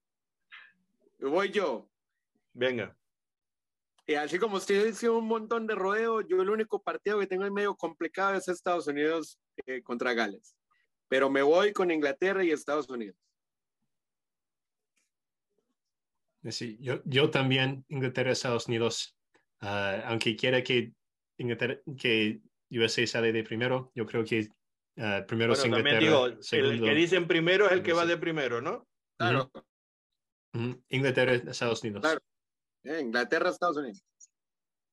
[1.20, 1.90] Voy yo.
[2.54, 2.96] Venga.
[4.08, 7.46] Y así como usted dice un montón de rodeo, yo el único partido que tengo
[7.46, 10.56] en medio complicado es Estados Unidos eh, contra Gales
[11.12, 13.18] pero me voy con Inglaterra y Estados Unidos.
[16.50, 19.14] Sí, yo, yo también Inglaterra, Estados Unidos,
[19.62, 20.94] uh, aunque quiera que
[21.38, 22.40] Inglaterra, que
[22.70, 24.48] USA sale de primero, yo creo que
[24.96, 26.00] uh, primero bueno, es Inglaterra.
[26.00, 28.88] Digo, segundo, el que dicen primero es el que va de primero, ¿no?
[29.18, 29.52] Claro.
[30.54, 30.84] Uh -huh.
[30.88, 32.04] Inglaterra, Estados Unidos.
[32.04, 32.22] Claro.
[32.86, 34.02] Eh, Inglaterra, Estados Unidos.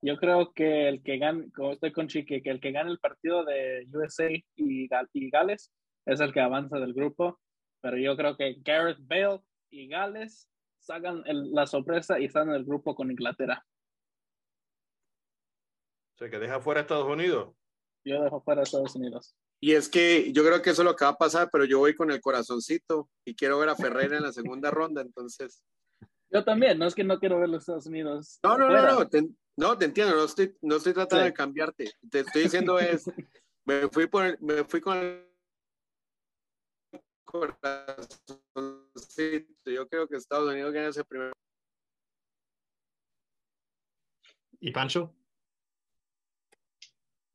[0.02, 2.98] Yo creo que el que gane, como estoy con Chique, que el que gane el
[2.98, 5.70] partido de USA y, Gal y Gales
[6.08, 7.38] es el que avanza del grupo,
[7.82, 9.40] pero yo creo que Gareth Bale
[9.70, 10.48] y Gales
[10.78, 13.64] sacan el, la sorpresa y están en el grupo con Inglaterra.
[16.14, 17.54] O sea, que deja fuera a Estados Unidos.
[18.04, 19.36] Yo dejo fuera a Estados Unidos.
[19.60, 21.78] Y es que yo creo que eso es lo que va a pasar, pero yo
[21.78, 25.62] voy con el corazoncito y quiero ver a Ferreira en la segunda ronda, entonces.
[26.30, 28.38] Yo también, no es que no quiero ver los Estados Unidos.
[28.42, 31.30] No, no, no, no, te, no, te entiendo, no estoy, no estoy tratando sí.
[31.30, 31.92] de cambiarte.
[32.10, 33.04] Te estoy diciendo es,
[33.66, 35.27] me fui, por, me fui con el
[37.28, 38.20] corazoncito.
[39.70, 41.32] Yo creo que Estados Unidos gana ese primero.
[44.60, 45.14] ¿Y Pancho?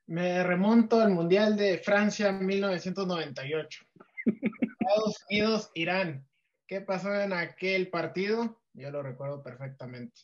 [0.07, 3.85] Me remonto al Mundial de Francia 1998.
[4.79, 6.27] Estados Unidos, Irán.
[6.67, 8.61] ¿Qué pasó en aquel partido?
[8.73, 10.21] Yo lo recuerdo perfectamente.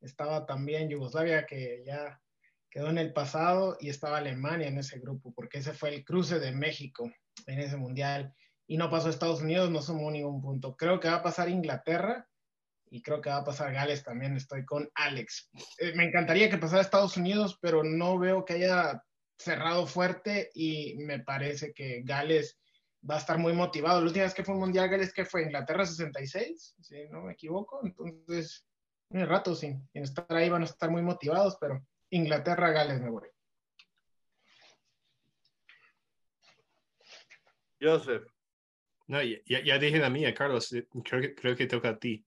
[0.00, 2.20] Estaba también Yugoslavia, que ya
[2.70, 6.38] quedó en el pasado, y estaba Alemania en ese grupo, porque ese fue el cruce
[6.38, 7.10] de México
[7.46, 8.32] en ese mundial
[8.68, 10.76] y no pasó Estados Unidos, no sumó ningún punto.
[10.76, 12.28] Creo que va a pasar Inglaterra
[12.90, 14.36] y creo que va a pasar Gales también.
[14.36, 15.50] Estoy con Alex.
[15.78, 19.02] Eh, me encantaría que pasara Estados Unidos, pero no veo que haya
[19.38, 22.58] cerrado fuerte y me parece que Gales
[23.08, 24.00] va a estar muy motivado.
[24.00, 27.32] La última vez que fue un Mundial Gales, que fue Inglaterra 66, si no me
[27.32, 27.80] equivoco.
[27.82, 28.66] Entonces,
[29.08, 33.08] un rato sin, sin estar ahí van a estar muy motivados, pero Inglaterra, Gales me
[33.08, 33.28] voy.
[37.80, 38.26] Joseph.
[39.08, 40.68] No, ya, ya dije la mía, Carlos.
[41.02, 42.24] Creo que, creo que toca a ti.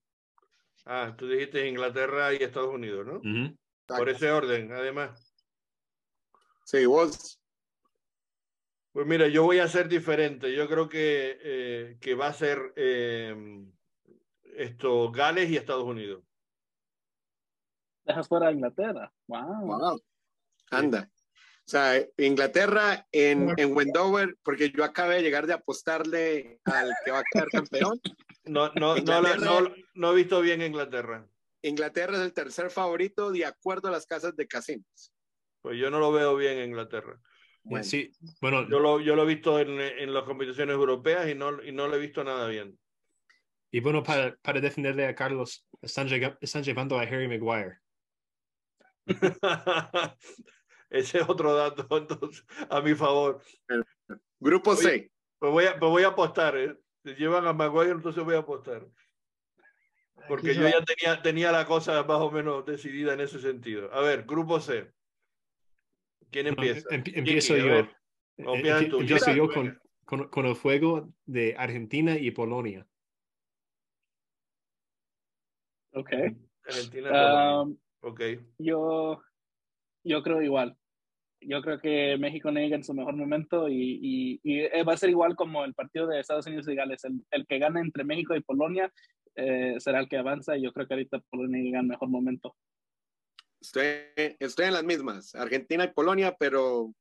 [0.84, 3.20] Ah, tú dijiste Inglaterra y Estados Unidos, ¿no?
[3.86, 5.32] Por ese orden, además.
[6.64, 7.40] Sí, vos.
[8.90, 10.52] Pues mira, yo voy a ser diferente.
[10.54, 13.64] Yo creo que, eh, que va a ser eh,
[14.56, 16.24] esto Gales y Estados Unidos.
[18.04, 19.12] Dejas fuera a Inglaterra.
[19.28, 20.02] Wow.
[20.70, 21.08] Anda.
[21.64, 27.10] O sea, Inglaterra en, en Wendover, porque yo acabé de llegar de apostarle al que
[27.12, 28.00] va a quedar campeón.
[28.44, 31.24] No, no, no, no, no, he visto bien Inglaterra.
[31.62, 35.12] Inglaterra es el tercer favorito de acuerdo a las casas de casinos.
[35.60, 37.20] Pues yo no lo veo bien en Inglaterra.
[37.62, 38.10] Bueno, sí,
[38.40, 41.70] bueno, yo lo, yo lo he visto en, en, las competiciones europeas y no, y
[41.70, 42.76] no lo he visto nada bien.
[43.70, 46.08] Y bueno, para, para defenderle a Carlos, están,
[46.40, 47.78] están llevando a Harry Maguire.
[50.92, 53.40] Ese es otro dato, entonces, a mi favor.
[54.38, 55.10] Grupo C.
[55.38, 56.76] Pues voy a, pues voy a apostar, ¿eh?
[57.02, 58.86] Si llevan a Maguire, entonces voy a apostar.
[60.28, 63.92] Porque yo ya tenía, tenía la cosa más o menos decidida en ese sentido.
[63.92, 64.92] A ver, grupo C.
[66.30, 66.86] ¿Quién empieza?
[66.90, 67.78] empiezo yo.
[67.78, 67.90] Eh,
[68.36, 72.86] empiezo yo con, con, con, el fuego de Argentina y Polonia.
[75.92, 76.12] Ok.
[76.64, 78.20] Argentina, um, Ok.
[78.58, 79.22] Yo,
[80.04, 80.76] yo creo igual.
[81.46, 85.10] Yo creo que México llega en su mejor momento y, y, y, va a ser
[85.10, 87.04] igual como el partido de Estados Unidos y Gales.
[87.04, 88.92] El, el que gane entre México y Polonia
[89.34, 92.54] eh, será el que avanza y yo creo que ahorita Polonia llega en mejor momento.
[93.60, 93.86] Estoy,
[94.16, 96.92] estoy en las mismas, Argentina y Polonia, pero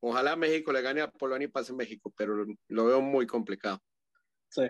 [0.00, 3.80] ojalá México le gane a Polonia y pase México, pero lo veo muy complicado.
[4.48, 4.62] Sí.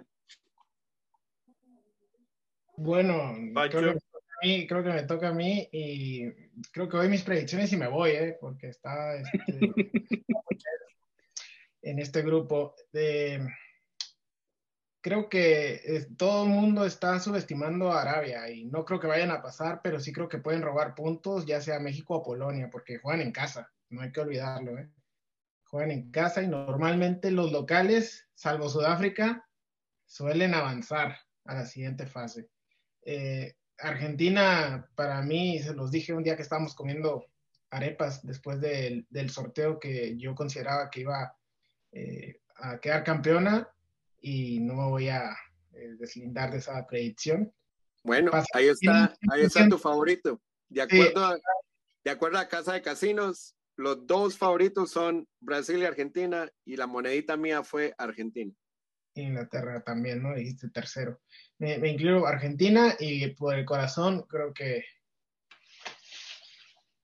[2.77, 3.35] Bueno,
[3.71, 6.25] creo que, creo que, me toca a mí y
[6.73, 8.37] creo que doy mis predicciones y me voy, ¿eh?
[8.41, 9.59] porque está este,
[11.83, 12.75] en este grupo.
[12.93, 13.47] De,
[15.01, 19.43] creo que todo el mundo está subestimando a Arabia y no creo que vayan a
[19.43, 23.23] pasar, pero sí creo que pueden robar puntos, ya sea México o Polonia, porque juegan
[23.23, 24.79] en casa, no hay que olvidarlo.
[24.79, 24.91] ¿eh?
[25.65, 29.47] Juegan en casa y normalmente los locales, salvo Sudáfrica,
[30.07, 32.49] suelen avanzar a la siguiente fase.
[33.05, 37.27] Eh, Argentina, para mí, se los dije un día que estábamos comiendo
[37.71, 41.37] arepas después del, sorteo que yo consideraba que iba
[41.93, 43.69] eh, a quedar campeona
[44.21, 45.37] y no me voy a
[45.73, 47.53] eh, deslindar de esa predicción.
[48.03, 50.41] Bueno, ahí está, ahí está tu favorito.
[50.69, 51.39] De acuerdo, a,
[52.05, 56.87] de acuerdo a Casa de Casinos, los dos favoritos son Brasil y Argentina y la
[56.87, 58.53] monedita mía fue Argentina.
[59.21, 60.35] Inglaterra también, ¿no?
[60.35, 61.21] Dijiste tercero.
[61.59, 64.85] Me, incluyo Argentina y por el corazón creo que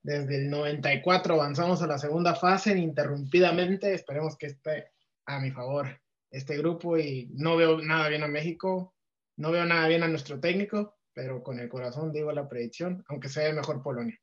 [0.01, 3.93] desde el 94 avanzamos a la segunda fase ininterrumpidamente.
[3.93, 4.91] Esperemos que esté
[5.25, 5.99] a mi favor
[6.29, 8.93] este grupo y no veo nada bien a México,
[9.37, 13.29] no veo nada bien a nuestro técnico, pero con el corazón digo la predicción, aunque
[13.29, 14.19] sea el mejor Polonia.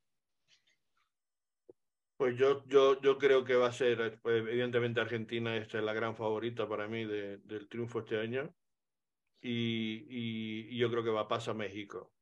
[2.17, 6.15] Pues yo, yo, yo creo que va a ser, pues, evidentemente Argentina es la gran
[6.15, 8.53] favorita para mí de, del triunfo este año
[9.41, 12.13] y, y, yo creo que va a pasar México.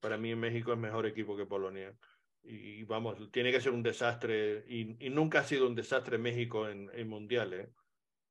[0.00, 1.94] Para mí México es mejor equipo que Polonia.
[2.42, 6.68] Y, vamos, tiene que ser un desastre y, y, nunca ha sido un desastre México
[6.68, 7.68] en, en mundiales.
[7.68, 7.72] ¿eh?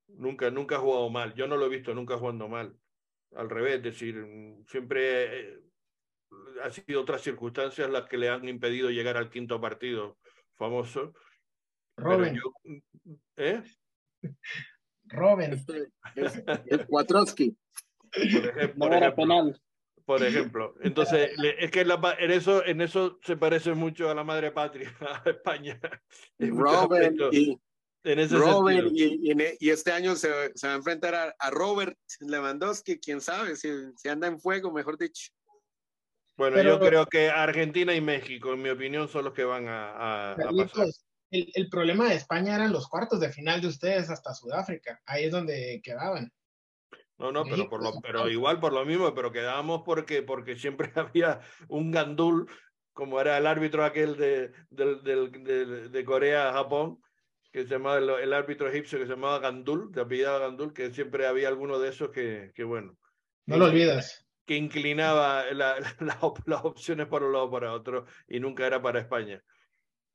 [0.08, 1.34] Nunca, nunca ha jugado mal.
[1.36, 2.76] Yo no lo he visto nunca jugando mal.
[3.36, 4.26] Al revés, es decir,
[4.68, 5.60] siempre eh,
[6.64, 10.18] ha sido otras circunstancias las que le han impedido llegar al quinto partido
[10.64, 11.14] famoso.
[11.98, 12.40] Robin.
[13.38, 13.62] ¿Eh?
[15.10, 15.66] Robin.
[16.66, 17.56] El Cuatroski.
[18.12, 19.54] Por ejemplo, por ejemplo,
[20.06, 20.76] por ejemplo.
[20.82, 24.96] Entonces, es que en, eso, en eso se parece mucho a la madre patria,
[25.26, 25.80] a España.
[26.40, 27.60] Robin y,
[28.30, 33.20] Robert y, e, y, este año se, se, va a enfrentar a, Robert Lewandowski, quién
[33.20, 35.32] sabe, si, si, anda en fuego, mejor dicho.
[36.36, 40.32] Bueno, yo creo que Argentina y México, en mi opinión, son los que van a,
[40.32, 40.88] a, pasar.
[41.30, 45.02] El, el, problema de España eran los cuartos de final de ustedes hasta Sudáfrica.
[45.06, 46.32] Ahí es donde quedaban.
[47.18, 50.92] No, no, pero, por lo, pero igual por lo mismo, pero quedábamos porque, porque siempre
[50.96, 52.50] había un gandul,
[52.94, 57.00] como era el árbitro aquel de, de, de, de Corea-Japón,
[57.54, 61.28] que se llamaba el, árbitro egipcio que se llamaba Gandul, de apellidaba Gandul, que siempre
[61.28, 62.98] había alguno de esos que, que bueno.
[63.46, 64.23] No lo olvidas.
[64.46, 65.76] Que inclinaba la,
[66.46, 69.44] las opciones por un lado para otro y nunca era para España.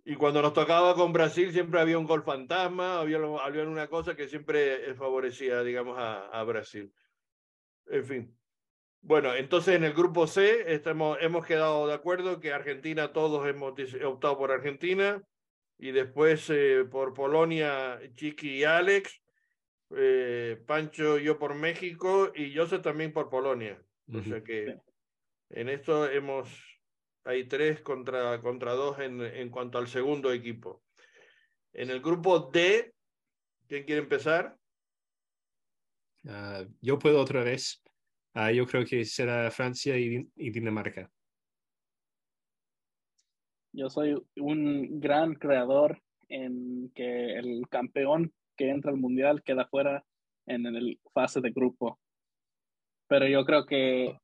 [0.05, 4.17] Y cuando nos tocaba con Brasil siempre había un gol fantasma, había, había una cosa
[4.17, 6.93] que siempre favorecía, digamos, a, a Brasil.
[7.87, 8.39] En fin.
[9.01, 13.75] Bueno, entonces en el grupo C estamos, hemos quedado de acuerdo que Argentina, todos hemos
[14.05, 15.23] optado por Argentina
[15.79, 19.23] y después eh, por Polonia, Chiqui y Alex,
[19.97, 23.81] eh, Pancho yo por México y sé también por Polonia.
[24.13, 24.79] O sea que
[25.51, 26.49] en esto hemos,
[27.25, 30.83] hay tres contra, contra dos en, en cuanto al segundo equipo.
[31.73, 32.95] En el grupo D,
[33.67, 34.57] ¿quién quiere empezar?
[36.27, 37.83] Ah, yo puedo otra vez.
[38.35, 41.11] Uh, yo creo que será Francia y, y, Dinamarca.
[43.73, 50.05] Yo soy un gran creador en que el campeón que entra al mundial queda fuera
[50.47, 51.99] en el fase de grupo.
[53.09, 54.19] Pero yo creo que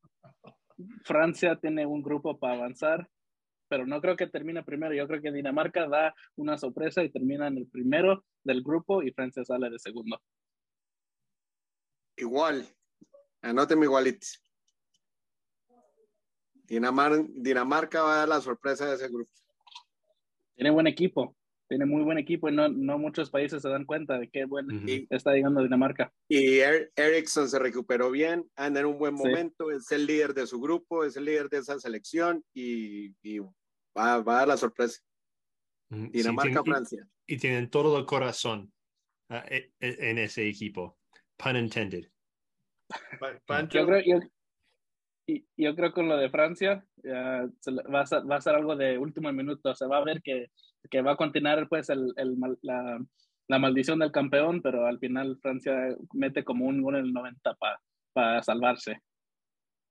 [1.05, 3.09] Francia tiene un grupo para avanzar,
[3.69, 4.95] pero no creo que termine primero.
[4.95, 9.13] Yo creo que Dinamarca da una sorpresa y termina en el primero del grupo y
[9.13, 10.21] Francia sale de segundo.
[12.17, 12.69] Igual,
[13.45, 14.27] Anóteme igualito.
[16.67, 19.31] Dinamarca va a dar la sorpresa de ese grupo.
[20.55, 21.37] Tiene buen equipo,
[21.69, 24.67] tiene muy buen equipo y no, no muchos países se dan cuenta de qué buen
[25.11, 26.13] está llegando Dinamarca.
[26.29, 30.47] Y er Ericsson se recuperó bien, anda en un buen momento, es el líder de
[30.47, 33.11] su grupo, es el líder de esa selección y,
[33.97, 35.01] va, va, a dar la sorpresa.
[35.91, 37.07] Dinamarca-Francia.
[37.27, 38.73] y, tienen todo el corazón
[39.31, 39.41] uh,
[39.81, 40.99] en ese equipo,
[41.37, 42.09] pun intended.
[43.71, 47.41] Yo creo, yo, yo creo con lo de Francia va,
[48.01, 49.75] a ser, va, a ser, algo de último minuto.
[49.75, 50.51] Se va a ver que,
[50.91, 52.99] que va a continuar pues el, el, la,
[53.49, 57.55] la, maldición del campeón, pero al final Francia mete como un gol en el 90
[57.55, 57.81] para
[58.15, 59.03] para salvarse.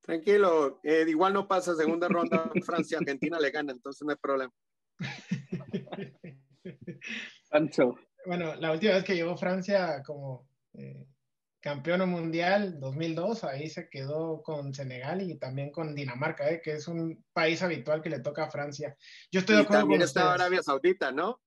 [0.02, 4.52] Tranquilo, eh, igual no pasa segunda ronda Francia, Argentina le gana, entonces no hay problema.
[7.52, 7.96] Pancho.
[8.26, 11.06] Bueno, la última vez que llegó Francia como eh,
[11.64, 16.62] campeón mundial 2002, ahí se quedó con Senegal y también con Dinamarca, ¿eh?
[16.62, 18.98] que es un país habitual que le toca a Francia.
[19.32, 21.40] Yo estoy de acuerdo también estaba Arabia Saudita, ¿no?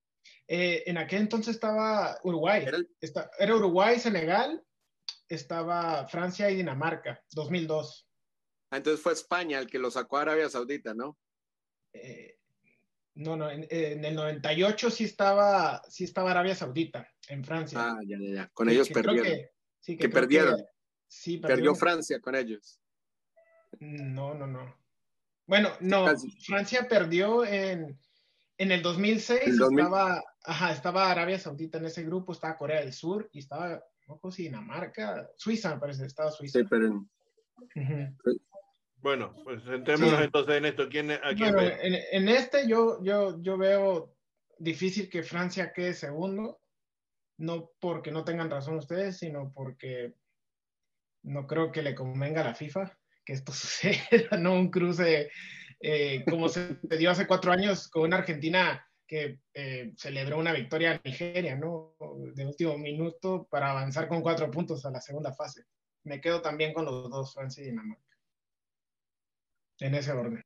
[0.47, 2.65] Eh, en aquel entonces estaba Uruguay.
[3.37, 4.59] Era, Uruguay, Senegal,
[5.29, 8.09] estaba Francia y Dinamarca, 2002.
[8.71, 11.15] Ah, entonces fue España el que lo sacó a Arabia Saudita, ¿no?
[11.93, 12.39] Eh,
[13.13, 17.79] no, no, en, el 98 sí estaba, sí estaba Arabia Saudita, en Francia.
[17.83, 18.47] Ah, ya, ya, ya.
[18.47, 19.56] Con ellos perdieron que,
[19.95, 20.63] perdieron.
[21.07, 22.79] sí, perdió Francia con ellos.
[23.79, 24.75] No, no, no.
[25.45, 26.07] Bueno, no,
[26.45, 27.97] Francia perdió en,
[28.57, 33.29] en el 2006, Estaba, ajá, estaba Arabia Saudita en ese grupo, estaba Corea del Sur
[33.31, 36.59] y estaba, no sé Dinamarca, Suiza me parece, estaba Suiza.
[36.59, 37.05] Sí, pero...
[38.99, 40.89] Bueno, pues sentémonos entonces en esto.
[40.89, 44.15] ¿Quién, a quién bueno, en, en, este yo, yo, yo veo
[44.57, 46.59] difícil que Francia quede segundo
[47.37, 50.13] no porque no tengan razón ustedes, sino porque
[51.23, 55.29] no creo que le convenga a la FIFA que esto suceda, no un cruce
[55.79, 60.91] eh, como se dio hace cuatro años con una Argentina que eh, celebró una victoria
[60.91, 61.95] a Nigeria, ¿no?
[62.33, 65.63] De último minuto para avanzar con cuatro puntos a la segunda fase.
[66.03, 68.17] Me quedo también con los dos, Francia y Dinamarca.
[69.79, 70.43] En ese orden.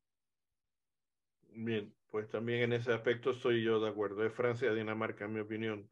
[1.53, 4.23] Bien, pues también en ese aspecto estoy yo de acuerdo.
[4.23, 5.89] Es Francia y Dinamarca, en mi opinión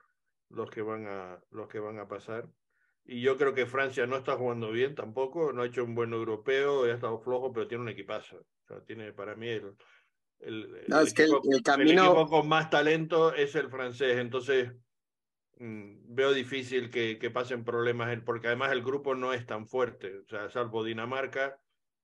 [0.50, 2.48] los que van a, los que van a pasar.
[3.06, 6.14] Y yo creo que Francia no está jugando bien tampoco, no ha hecho un buen
[6.14, 8.38] europeo, ha estado flojo, pero tiene un equipazo.
[8.38, 9.76] O sea, tiene para mí el,
[10.40, 14.18] el, equipo, con más talento es el francés.
[14.18, 14.72] Entonces,
[15.58, 20.20] mm, veo difícil que, que, pasen problemas, porque además el grupo no es tan fuerte.
[20.20, 21.60] O sea, salvo Dinamarca,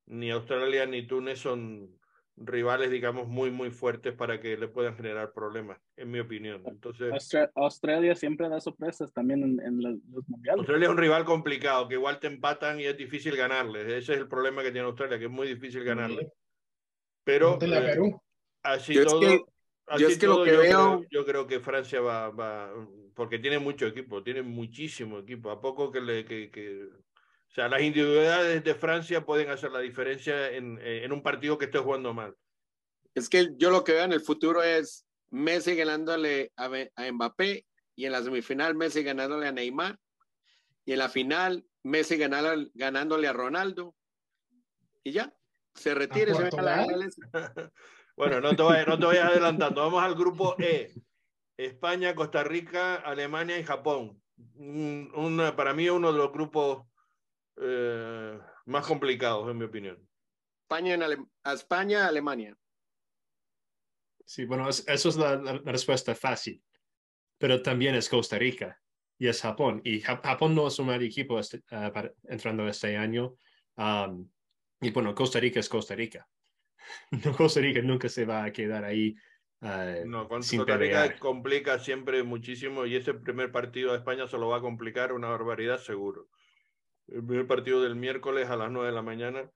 [0.06, 1.98] ni Australia ni Túnez son,
[2.36, 6.62] rivales, digamos, muy, muy fuertes para que le puedan generar problemas, en mi opinión.
[6.66, 7.12] Entonces,
[7.54, 10.58] Australia siempre da sorpresas también en, los mundiales.
[10.58, 13.86] Australia es un rival complicado, que igual te empatan y es difícil ganarles.
[13.86, 16.28] Ese es el problema que tiene Australia, que es muy difícil ganarles.
[17.24, 18.14] Pero eh,
[18.62, 19.48] así todo,
[19.86, 22.70] así todo yo, creo, yo, creo, que Francia va, va,
[23.14, 25.50] porque tiene mucho equipo, tiene muchísimo equipo.
[25.50, 26.88] A poco que le que, que
[27.48, 31.66] o sea, las individualidades de Francia pueden hacer la diferencia en, en, un partido que
[31.66, 32.34] esté jugando mal.
[33.14, 37.64] Es que yo lo que veo en el futuro es Messi ganándole a, a Mbappé
[37.94, 39.98] y en la semifinal Messi ganándole a Neymar
[40.84, 43.94] y en la final Messi ganándole, ganándole a Ronaldo
[45.02, 45.32] y ya,
[45.74, 46.86] se retira se a la
[48.16, 49.82] Bueno, no te, vayas, no te vayas adelantando.
[49.82, 50.92] Vamos al grupo E.
[51.56, 54.20] España, Costa Rica, Alemania y Japón.
[54.56, 56.86] Una, para mí uno de los grupos
[57.60, 60.08] eh, más complicados, en mi opinión.
[60.62, 62.56] España, en a España, Alemania.
[64.24, 66.60] Sí, bueno, eso es la, respuesta fácil,
[67.38, 68.80] pero también es Costa Rica
[69.18, 69.80] y es Japón.
[69.84, 71.92] Y Japón no es un mal equipo este, ah,
[72.24, 73.36] entrando este año.
[74.80, 76.26] y bueno, Costa Rica es Costa Rica.
[77.24, 79.16] No, Costa Rica nunca se va a quedar ahí.
[79.60, 84.48] Uh, no, Costa Rica complica siempre muchísimo y ese primer partido de España se lo
[84.48, 86.28] va a complicar una barbaridad seguro.
[87.08, 89.50] El primer partido del miércoles a las 9 de la mañana,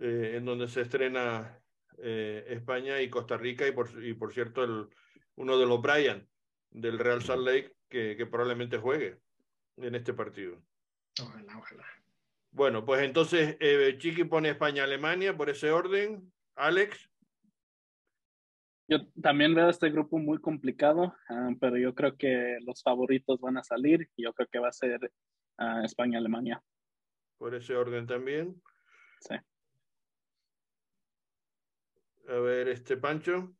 [0.00, 1.60] eh, en donde se estrena
[1.98, 4.88] eh, España y Costa Rica y por, y por cierto el,
[5.36, 6.28] uno de los Brian
[6.70, 9.18] del Real Salt Lake que, que probablemente juegue
[9.76, 10.60] en este partido.
[11.22, 11.86] Ojalá, ojalá.
[12.50, 16.32] Bueno, pues entonces eh, Chiqui pone España-Alemania por ese orden.
[16.54, 17.10] Alex.
[18.88, 23.58] Yo también veo este grupo muy complicado, ah, pero yo creo que los favoritos van
[23.58, 25.12] a salir yo creo que va a ser
[25.58, 26.62] uh, España-Alemania.
[27.38, 28.60] Por ese orden también.
[29.20, 29.34] Sí.
[32.28, 33.54] A ver, este Pancho.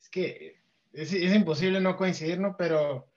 [0.00, 0.60] Es que
[0.92, 2.56] es, imposible no coincidir, ¿no?
[2.56, 3.10] Pero,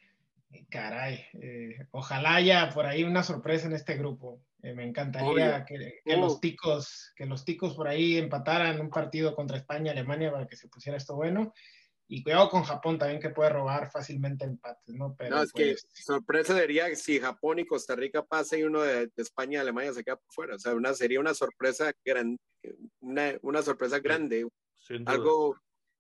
[0.69, 4.41] caray, eh, ojalá haya por ahí una sorpresa en este grupo.
[4.61, 9.57] Eh, me encantaría que, los ticos, que los ticos por ahí empataran un partido contra
[9.57, 11.53] España, Alemania, para que se pusiera esto bueno.
[12.14, 15.15] Y cuidado con Japón también, que puede robar fácilmente empates, ¿no?
[15.18, 18.81] Pero, no, es que pues, sorpresa sería si Japón y Costa Rica pasen y uno
[18.81, 20.56] de, España y Alemania se queda por fuera.
[20.56, 22.38] O sea, una, sería una sorpresa grande
[22.99, 24.48] una, una sorpresa grande.
[25.06, 25.57] Algo,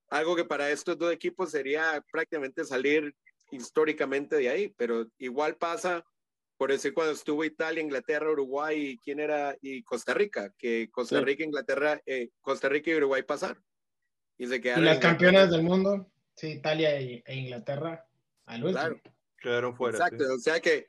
[0.09, 3.15] algo que para estos dos equipos sería prácticamente salir
[3.51, 6.05] históricamente de ahí, pero igual pasa,
[6.57, 9.55] por eso cuando estuvo Italia, Inglaterra, Uruguay, y ¿quién era?
[9.61, 13.63] Y Costa Rica, que Costa Rica, Inglaterra, eh, Costa Rica y Uruguay pasaron.
[14.37, 18.05] Y, se quedaron las campeonas del mundo, sí, Italia e, Inglaterra,
[18.45, 19.01] al último.
[19.37, 19.97] Quedaron fuera.
[19.97, 20.87] Exacto, o sea que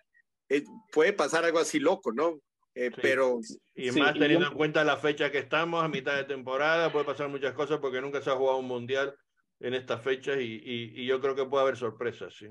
[0.48, 2.40] eh, puede pasar algo así loco, ¿no?
[2.76, 3.38] Eh, pero
[3.76, 7.28] y más teniendo en cuenta la fecha que estamos a mitad de temporada puede pasar
[7.28, 9.14] muchas cosas porque nunca se ha jugado un mundial
[9.60, 12.48] en estas fechas y, y, yo creo que puede haber sorpresas sí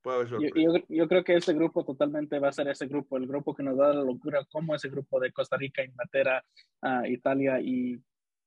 [0.00, 0.54] puede haber sorpresas.
[0.56, 3.62] Yo, yo, creo que ese grupo totalmente va a ser ese grupo el grupo que
[3.62, 6.42] nos da la locura como ese grupo de Costa Rica Inglaterra
[6.80, 8.00] uh, Italia y,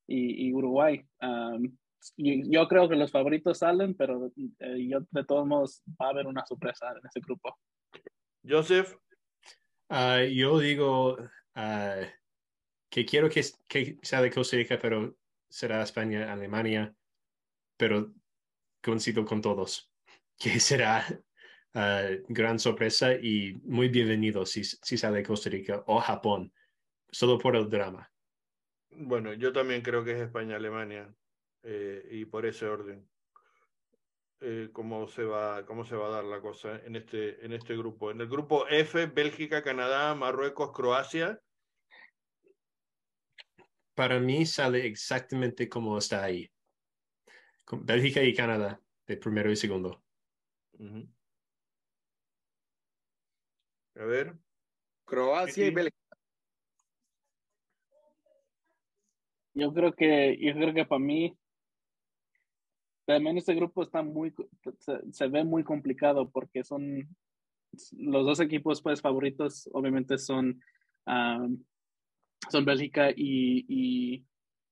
[0.07, 1.77] y, Uruguay um,
[2.17, 6.27] yo creo que los favoritos salen pero eh, yo, de todos modos va a haber
[6.27, 7.57] una sorpresa en ese grupo.
[8.47, 8.95] Joseph.
[9.89, 11.17] Ah, yo digo
[11.55, 12.05] uh,
[12.89, 15.17] que quiero que, que, sea de Costa Rica, pero
[15.49, 16.93] será España, Alemania,
[17.75, 18.13] pero
[18.83, 19.91] coincido con todos,
[20.37, 21.05] que será
[21.73, 26.53] uh, gran sorpresa y muy bienvenido si, si sale de Costa Rica o Japón,
[27.11, 28.11] solo por el drama.
[28.91, 31.13] Bueno, yo también creo que es España-Alemania
[31.63, 33.07] eh, y por ese orden.
[34.41, 37.75] Eh, cómo, se va, cómo se va a dar la cosa en este, en este
[37.75, 38.09] grupo.
[38.09, 41.41] En el grupo F, Bélgica, Canadá, Marruecos, Croacia.
[43.95, 46.49] Para mí sale exactamente como está ahí.
[47.65, 50.01] Con Bélgica y Canadá, de primero y segundo.
[53.95, 54.37] A ver.
[55.03, 55.97] Croacia y Bélgica.
[59.53, 61.38] Yo creo que, yo creo que para mí
[63.15, 64.31] también este grupo está muy,
[65.11, 67.09] se, ve muy complicado porque son
[67.97, 70.61] los dos equipos pues favoritos, obviamente son,
[71.07, 74.23] son Bélgica y,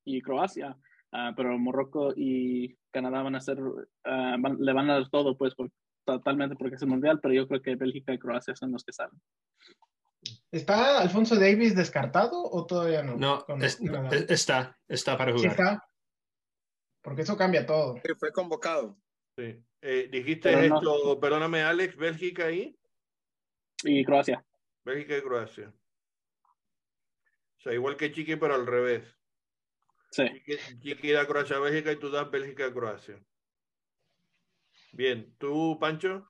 [0.04, 0.76] y, Croacia,
[1.12, 3.58] ah, pero Morocco y Canadá van a ser,
[4.04, 5.54] ah, le van a dar todo pues
[6.04, 8.92] totalmente porque es el mundial, pero yo creo que Bélgica y Croacia son los que
[8.92, 9.20] salen.
[10.52, 13.16] ¿Está Alfonso Davis descartado o todavía no?
[13.16, 13.44] No,
[14.28, 15.50] está, está para jugar.
[15.50, 15.87] está?
[17.08, 17.98] Porque eso cambia todo.
[18.18, 18.94] fue convocado.
[19.34, 19.58] Sí.
[19.80, 22.78] Eh, dijiste esto, perdóname Alex, Bélgica ahí.
[23.82, 24.44] Y Croacia.
[24.84, 25.72] Bélgica y Croacia.
[27.56, 29.04] O sea, igual que Chiqui, pero al revés.
[30.10, 30.24] Sí.
[30.80, 33.18] Chiqui, da Croacia, Bélgica y tú das Bélgica, Croacia.
[34.92, 36.28] Bien, ¿tú, Pancho?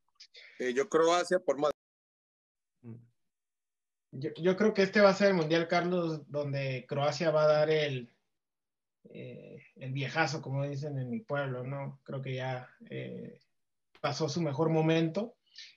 [0.60, 1.72] Eh, yo Croacia por más.
[2.82, 2.94] Mm.
[4.12, 7.48] Yo, yo, creo que este va a ser el Mundial, Carlos, donde Croacia va a
[7.48, 8.12] dar el,
[9.10, 12.00] eh, el viejazo, como dicen en mi pueblo, ¿no?
[12.04, 13.38] Creo que ya eh,
[14.00, 15.34] pasó su mejor momento.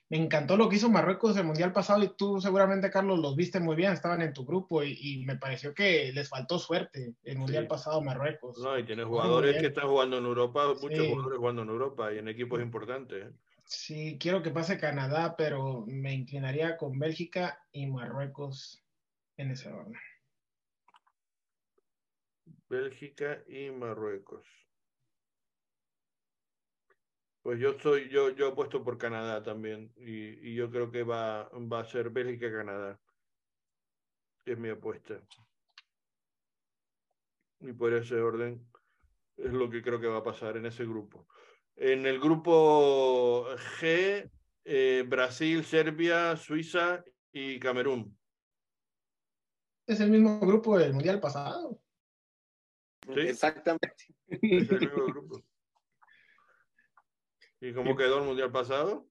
[0.08, 3.58] Me encantó lo que hizo Marruecos el Mundial pasado y tú seguramente, Carlos, los viste
[3.58, 7.66] muy bien, estaban en tu grupo y, me pareció que les faltó suerte el Mundial
[7.66, 8.58] pasado Marruecos.
[8.58, 12.18] No, y tiene jugadores que están jugando en Europa, muchos jugadores jugando en Europa y
[12.18, 13.32] en equipos importantes.
[13.64, 18.84] Sí, quiero que pase Canadá, pero me inclinaría con Bélgica y Marruecos
[19.36, 19.94] en ese orden.
[22.72, 24.46] Bélgica y Marruecos.
[27.42, 29.92] Pues yo soy, yo, yo apuesto por Canadá también.
[29.96, 32.98] Y, yo creo que va, va a ser Bélgica-Canadá.
[34.46, 35.20] Es mi apuesta.
[37.60, 38.66] Y por ese orden.
[39.36, 41.26] Es lo que creo que va a pasar en ese grupo.
[41.76, 43.48] En el grupo
[43.80, 44.30] G,
[44.64, 48.16] eh, Brasil, Serbia, Suiza y Camerún.
[49.86, 51.81] Es el mismo grupo del Mundial pasado.
[53.06, 53.20] ¿Sí?
[53.20, 54.06] Exactamente.
[54.28, 55.42] Es el mismo grupo.
[57.60, 59.08] ¿Y cómo quedó el Mundial pasado?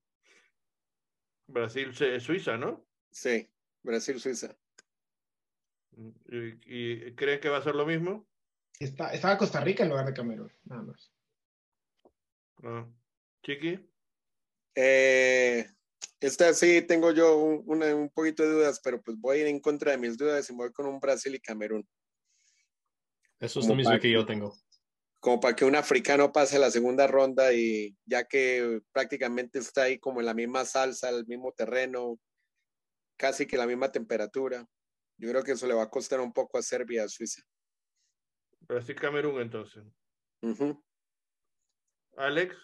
[1.47, 2.85] Brasil, Suiza, ¿no?
[3.11, 3.49] Sí,
[3.81, 4.57] Brasil, Suiza.
[6.27, 8.27] ¿Y, creen que va a ser lo mismo?
[8.79, 11.13] Está, estaba Costa Rica en lugar de Camerún, nada más.
[12.63, 12.87] Ah.
[13.43, 13.87] ¿Chiqui?
[14.75, 15.65] Eh,
[16.19, 19.59] esta sí tengo yo un, un, poquito de dudas, pero pues voy a ir en
[19.59, 21.87] contra de mis dudas y voy con un Brasil y Camerún.
[23.41, 24.55] Eso es lo mismo que yo tengo.
[25.19, 29.99] Como para que un africano pase la segunda ronda y ya que prácticamente está ahí
[29.99, 32.19] como en la misma salsa, el mismo terreno,
[33.17, 34.65] casi que la misma temperatura.
[35.17, 37.41] Yo creo que eso le va a costar un poco a Serbia, a Suiza.
[38.61, 39.83] Brasil, Camerún, entonces.
[42.15, 42.55] Alex.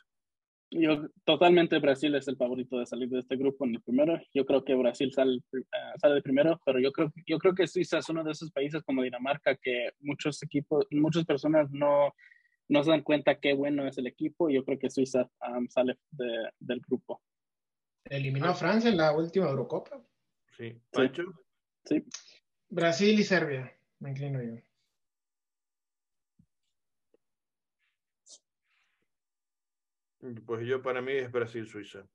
[0.69, 4.19] Yo totalmente Brasil es el favorito de salir de este grupo en el primero.
[4.33, 7.67] Yo creo que Brasil sale, uh, sale de primero, pero yo creo, yo creo que
[7.67, 12.13] Suiza es uno de esos países como Dinamarca que muchos equipos, muchas personas no,
[12.67, 14.49] no se dan cuenta qué bueno es el equipo.
[14.49, 15.29] Yo creo que Suiza
[15.69, 17.21] sale de, del grupo.
[18.03, 20.01] Eliminó a Francia en la última Eurocopa.
[20.57, 20.81] Sí.
[20.91, 21.23] Pancho.
[21.85, 22.03] sí.
[22.69, 24.66] Brasil y Serbia, me inclino yo.
[30.45, 32.07] Pues yo para mí es Brasil-Suiza.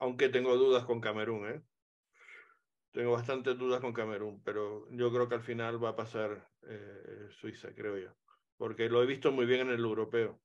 [0.00, 1.62] Aunque tengo dudas con Camerún, ¿eh?
[2.92, 7.28] Tengo bastantes dudas con Camerún, pero yo creo que al final va a pasar eh,
[7.40, 8.14] Suiza, creo yo.
[8.56, 10.40] Porque lo he visto muy bien en el europeo.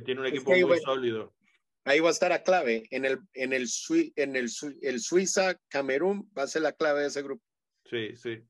[0.00, 1.34] tiene un equipo muy sólido
[1.84, 2.84] ahí va a estar la clave.
[2.90, 3.68] En el, en el,
[4.16, 4.50] en el,
[4.82, 7.42] el Suiza, Camerún va a ser la clave de ese grupo.
[7.92, 8.42] Sí, sí,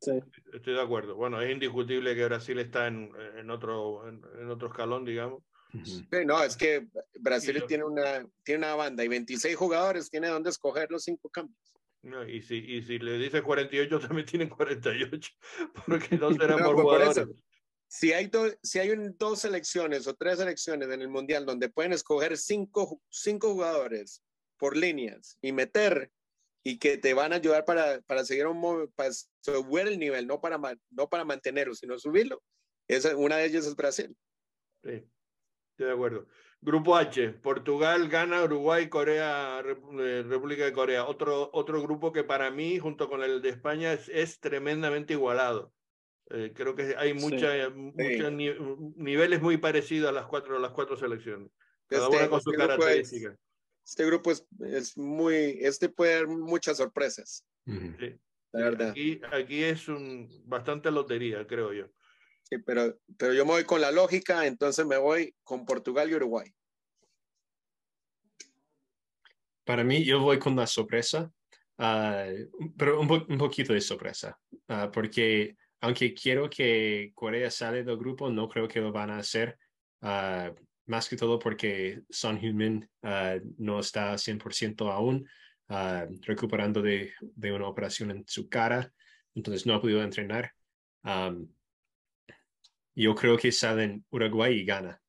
[0.53, 1.17] estoy de acuerdo.
[1.17, 5.43] Bueno, es indiscutible que Brasil está en, en otro, en, otro escalón, digamos.
[6.25, 6.87] no, es que
[7.19, 11.59] Brasil tiene una, tiene una banda y 26 jugadores, tiene donde escoger los cinco cambios.
[12.03, 15.33] No, y, si, y si le dice 48, también tienen 48,
[15.87, 17.29] porque no serán por pues jugadores
[17.93, 18.31] si hay,
[18.63, 23.53] si hay dos selecciones o tres selecciones en el Mundial donde pueden escoger cinco, cinco
[23.53, 24.23] jugadores
[24.57, 26.11] por líneas y meter
[26.63, 29.11] y que te van a ayudar para, para seguir un para
[29.41, 30.59] subir el nivel, no para,
[30.91, 32.43] no para mantenerlo, sino subirlo,
[32.89, 34.17] esa, una de ellas es Brasil.
[34.83, 35.05] Sí,
[35.71, 36.27] estoy de acuerdo.
[36.61, 41.07] Grupo H, Portugal, Ghana, Uruguay, Corea, eh, República de Corea.
[41.07, 45.73] Otro, otro grupo que para mí, junto con el de España, es, es tremendamente igualado.
[46.31, 51.51] Eh, creo que hay mucha, muchos niveles muy parecidos a las cuatro, las cuatro selecciones.
[51.89, 53.37] Cada este, una con su característica.
[53.85, 57.45] Este grupo es, es, muy, este puede dar muchas sorpresas.
[57.67, 58.19] Sí.
[58.53, 58.91] La verdad.
[58.91, 61.87] Aquí, aquí es un, bastante lotería, creo yo.
[62.43, 66.15] Sí, pero, pero yo me voy con la lógica, entonces me voy con Portugal y
[66.15, 66.53] Uruguay.
[69.65, 71.33] Para mí, yo voy con la sorpresa,
[71.79, 72.27] ah,
[72.77, 74.39] pero un, un, poquito de sorpresa,
[74.69, 79.19] uh, porque aunque quiero que Corea sale del grupo, no creo que lo van a
[79.19, 79.59] hacer.
[80.01, 80.53] Ah,
[80.87, 85.29] más que todo porque Son Heung-min ah, no está 100% aún,
[85.69, 88.93] uh, recuperando de, de, una operación en su cara,
[89.35, 90.53] entonces no ha podido entrenar.
[92.95, 95.01] yo creo que salen Uruguay y Ghana.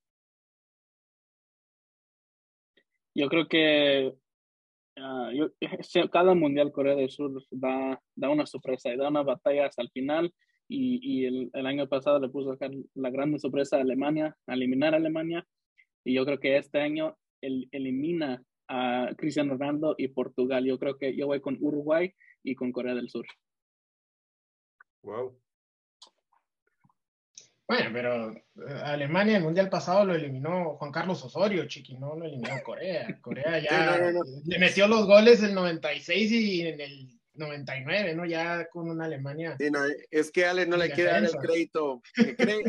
[3.15, 4.13] Yo creo que
[6.11, 9.89] cada mundial Corea del Sur da, da una sorpresa y da una batalla hasta el
[9.89, 10.33] final
[10.67, 12.57] y, el, el, año pasado le puso
[12.95, 15.45] la gran sorpresa a Alemania, a eliminar a Alemania,
[16.03, 20.65] y yo creo que este año él elimina a Cristiano Ronaldo y Portugal.
[20.65, 22.13] Yo creo que yo voy con Uruguay
[22.43, 23.25] y con Corea del Sur.
[25.03, 25.37] Wow.
[27.67, 32.15] Bueno, pero eh, Alemania en el Mundial pasado lo eliminó Juan Carlos Osorio, chiqui, no
[32.15, 33.19] lo eliminó Corea.
[33.21, 34.11] Corea ya
[34.45, 38.25] le metió los goles el 96 y en el 99, ¿no?
[38.25, 39.55] Ya con una Alemania.
[39.59, 39.79] Sí, no,
[40.11, 42.01] es que Ale no le quiere dar el crédito.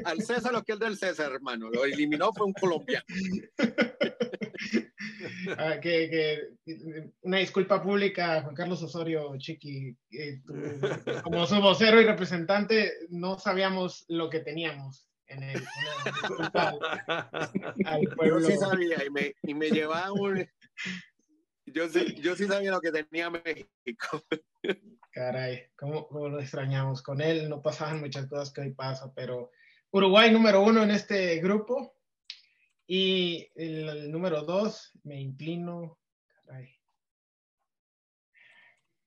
[0.05, 1.70] al César lo que es del César, hermano.
[1.70, 3.05] Lo eliminó fue un colombiano.
[5.59, 6.49] Ah, que,
[7.23, 9.97] una disculpa pública, Juan Carlos Osorio, Chiqui.
[11.23, 15.62] como su vocero y representante, no sabíamos lo que teníamos en el.
[18.24, 20.47] Yo sí sabía y me, y me llevaba un
[21.66, 24.24] yo sí, yo sí sabía lo que tenía México.
[25.12, 27.03] Caray, ¿cómo, lo extrañamos?
[27.03, 29.51] Con él no pasaban muchas cosas que hoy pasa, pero
[29.91, 31.95] Uruguay número uno en este grupo.
[32.86, 35.99] Y el, número dos, me inclino.
[36.45, 36.74] Caray.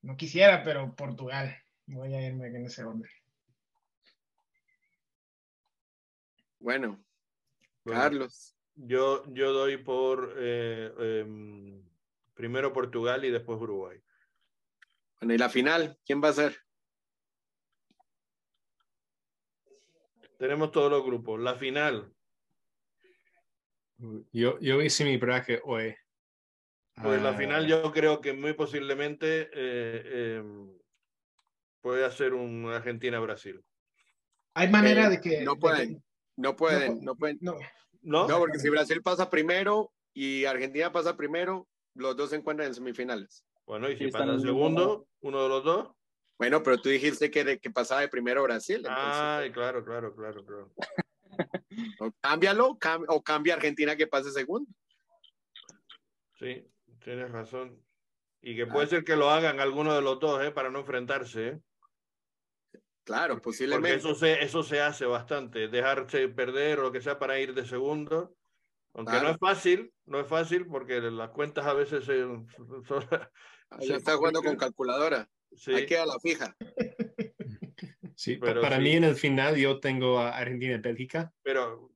[0.01, 1.55] No quisiera, pero Portugal.
[1.85, 3.09] Voy a irme en ese orden.
[6.59, 7.03] Bueno,
[7.85, 8.55] Carlos.
[8.75, 11.83] Yo, yo doy por eh, em,
[12.37, 13.99] primero Portugal y después Uruguay.
[15.19, 16.55] Bueno, y la final, ¿quién va a ser?
[20.37, 21.39] Tenemos todos los grupos.
[21.39, 22.13] La final.
[24.31, 25.95] Yo, yo hice mi bracket hoy.
[27.01, 27.67] Pues la final ah.
[27.67, 30.77] yo creo que muy posiblemente eh, em,
[31.81, 33.63] puede hacer un Argentina-Brasil.
[34.53, 35.41] Hay manera de que...
[35.41, 36.03] No pueden,
[36.35, 37.37] no pueden, no, pueden.
[37.41, 37.57] No.
[38.01, 38.39] no.
[38.39, 41.67] porque si Brasil pasa primero y Argentina pasa primero,
[41.97, 43.45] los dos se encuentran en semifinales.
[43.65, 45.89] Bueno, y si pasa el segundo, uno de los dos.
[46.37, 48.83] Bueno, pero tú dijiste que, de, que pasaba de primero Brasil.
[48.87, 50.71] Ah, claro, claro, claro, claro.
[51.99, 54.71] o cámbialo o cambia Argentina que pase segundo.
[56.35, 56.65] Sí,
[57.03, 57.83] tienes razón.
[58.41, 58.89] Y que puede ah.
[58.89, 60.51] ser que lo hagan alguno de los dos, ¿eh?
[60.51, 61.59] Para no enfrentarse, ¿eh?
[63.03, 63.99] Claro, posiblemente.
[63.99, 67.53] Porque eso se, eso se hace bastante, dejarse perder o lo que sea para ir
[67.53, 68.35] de segundo.
[68.97, 72.17] Aunque no es fácil, no es fácil porque las cuentas a veces se,
[73.79, 75.29] Ya está jugando con calculadora.
[75.55, 75.73] Sí.
[75.73, 76.55] Ahí queda la fija.
[78.15, 81.31] Sí, pero para mí en el final yo tengo a Argentina y Bélgica.
[81.43, 81.91] Pero,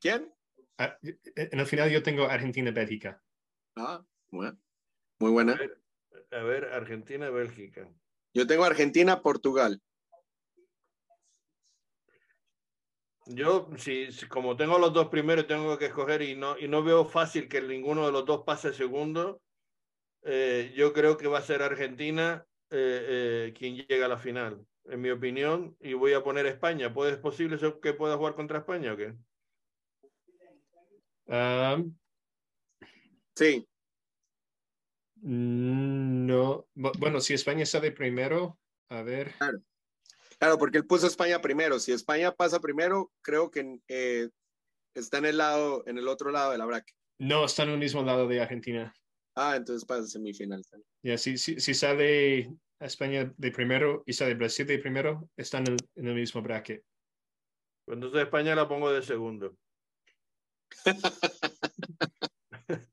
[0.00, 0.32] ¿quién?
[0.78, 3.20] en el final yo tengo Argentina y Bélgica.
[3.74, 4.56] Ah, bueno.
[5.18, 5.58] Muy buena.
[6.30, 7.88] A ver, Argentina y Bélgica.
[8.32, 9.82] Yo tengo Argentina, Portugal.
[13.26, 17.04] Yo, si, como tengo los dos primeros, tengo que escoger y no, y no veo
[17.06, 19.40] fácil que ninguno de los dos pase segundo.
[20.22, 24.66] Eh, yo creo que va a ser Argentina eh, eh, quien llega a la final,
[24.84, 26.92] en mi opinión, y voy a poner España.
[26.92, 29.14] ¿Puede, ¿Es posible que pueda jugar contra España o qué?
[33.34, 33.66] sí.
[35.16, 38.58] Mm, no, bueno, si España sale primero,
[38.90, 39.32] a ver.
[39.38, 39.60] Claro,
[40.58, 41.78] porque él puso España primero.
[41.78, 44.28] Si España pasa primero, creo que eh,
[44.94, 46.92] está en el lado, en el otro lado de la braque.
[47.18, 48.94] No, está en el mismo lado de Argentina.
[49.36, 50.62] Ah, entonces pasa semifinal.
[51.02, 56.06] Ya, si, si, si, sale España de primero y sale Brasil de primero, están en
[56.06, 56.84] el, mismo bracket.
[57.84, 59.56] Pues entonces España la pongo de segundo.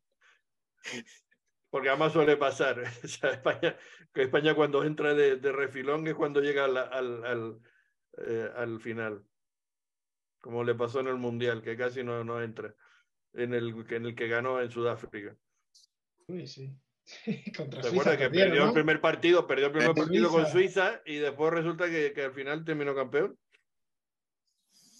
[1.71, 2.83] porque además suele pasar.
[3.03, 3.75] España,
[4.13, 7.59] que España cuando entra de, refilón es cuando llega al, al,
[8.27, 9.23] eh, al, final,
[10.39, 12.75] como le pasó en el Mundial, que casi no, no entra,
[13.33, 15.35] en el, en el que ganó en Sudáfrica.
[16.27, 16.75] Uy, sí.
[17.57, 21.51] Contra Suiza que perdió el primer partido, perdió el primer partido con Suiza y después
[21.53, 23.37] resulta que, que al final terminó campeón.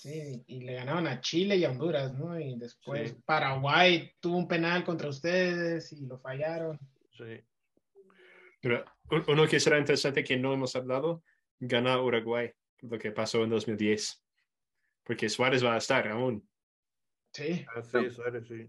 [0.02, 2.40] Sí, y le ganaron a Chile y a Honduras, ¿no?
[2.40, 6.80] Y después Paraguay tuvo un penal contra ustedes y lo fallaron.
[7.16, 7.40] Sí.
[8.60, 8.84] Pero
[9.28, 11.24] uno que será interesante que no hemos hablado,
[11.60, 12.50] gana Uruguay,
[12.80, 14.26] lo que pasó en 2010.
[15.04, 16.50] Porque Suárez va a estar aún.
[17.32, 17.64] Sí.
[17.76, 18.68] Ah, sí, Suárez, sí.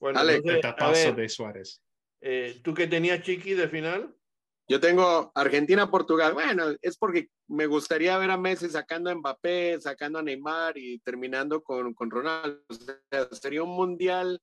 [0.00, 1.80] Bueno, el tapazo de Suárez.
[2.20, 4.12] Eh, ¿Tú qué tenías, Chiqui, de final?
[4.68, 6.34] Yo tengo Argentina-Portugal.
[6.34, 10.98] Bueno, es porque me gustaría ver a Messi sacando a Mbappé, sacando a Neymar y
[10.98, 12.62] terminando con, con Ronaldo.
[13.30, 14.40] sería un mundial.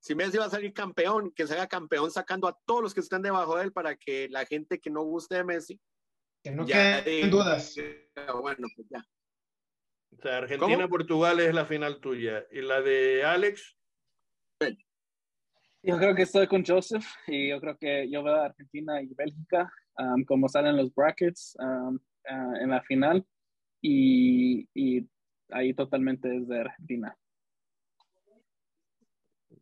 [0.00, 3.00] Si Messi va a salir campeón, que se haga campeón sacando a todos los que
[3.00, 5.80] están debajo de él para que la gente que no guste de Messi.
[6.42, 7.74] Que no queden dudas.
[8.40, 9.04] Bueno, pues ya.
[10.16, 12.46] O sea, Argentina-Portugal es la final tuya.
[12.50, 13.75] ¿Y la de Alex?
[15.86, 19.14] Yo creo que estoy con Joseph y yo creo que yo veo a Argentina y
[19.14, 23.24] Bélgica um, como salen los brackets um, uh, en la final
[23.80, 25.08] y, y,
[25.50, 27.16] ahí totalmente es de Argentina.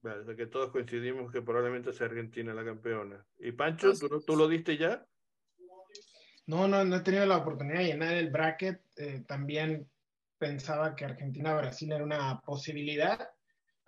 [0.00, 3.22] Vale, que todos coincidimos que probablemente sea Argentina la campeona.
[3.38, 5.06] ¿Y Pancho, ¿tú, tú lo diste ya?
[6.46, 8.80] No, no, no he tenido la oportunidad de llenar el bracket.
[8.96, 9.90] Eh, también
[10.38, 13.28] pensaba que Argentina-Brasil era una posibilidad.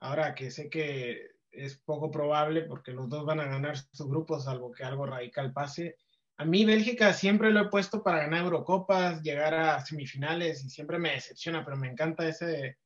[0.01, 4.39] Ahora que sé que es poco probable porque los dos van a ganar su grupo,
[4.39, 5.97] salvo que algo radical pase.
[6.39, 10.99] A mí Bélgica siempre lo he puesto para ganar Eurocopas, llegar a semifinales y siempre
[10.99, 12.77] me decepciona, pero me encanta ese,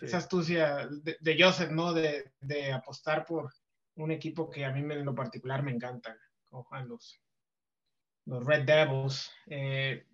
[0.00, 0.88] esa astucia
[1.20, 1.92] de, Joseph, ¿no?
[1.92, 3.52] De, de, apostar por
[3.96, 6.16] un equipo que a mí en lo particular me encanta,
[6.48, 7.20] como Juan los,
[8.26, 9.30] los Red Devils.
[9.46, 10.06] Eh,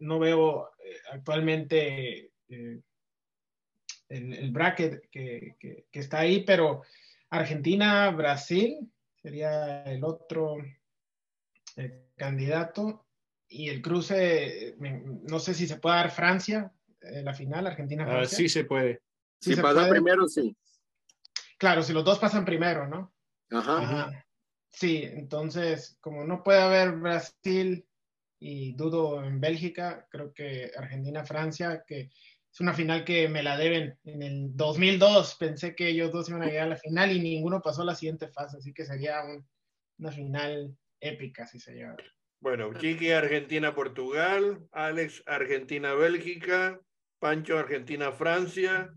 [0.00, 2.80] no veo eh, actualmente eh,
[4.08, 6.82] el, el, bracket que, que, que, está ahí, pero
[7.30, 8.90] Argentina, Brasil
[9.22, 10.56] sería el otro
[11.76, 13.06] eh, candidato.
[13.48, 18.24] Y el cruce, no sé si se puede dar Francia, en la final, Argentina-Francia.
[18.24, 19.02] Ah, sí se puede.
[19.40, 20.56] si pasa primero, sí.
[21.56, 23.14] Claro, si los dos pasan primero, ¿no?
[23.50, 24.26] Ajá.
[24.68, 27.86] Sí, entonces, como no puede haber Brasil
[28.38, 30.06] y dudo en Bélgica.
[30.10, 32.10] Creo que Argentina-Francia, que
[32.56, 33.98] es una final que me la deben.
[34.04, 37.60] En el 2002 pensé que ellos dos iban a llegar a la final y ninguno
[37.60, 39.20] pasó a la siguiente fase, así que sería
[39.98, 41.96] una final épica si se lleva.
[42.40, 46.80] Bueno, Chiqui Argentina-Portugal, Alex Argentina-Bélgica,
[47.18, 48.90] Pancho Argentina-Francia,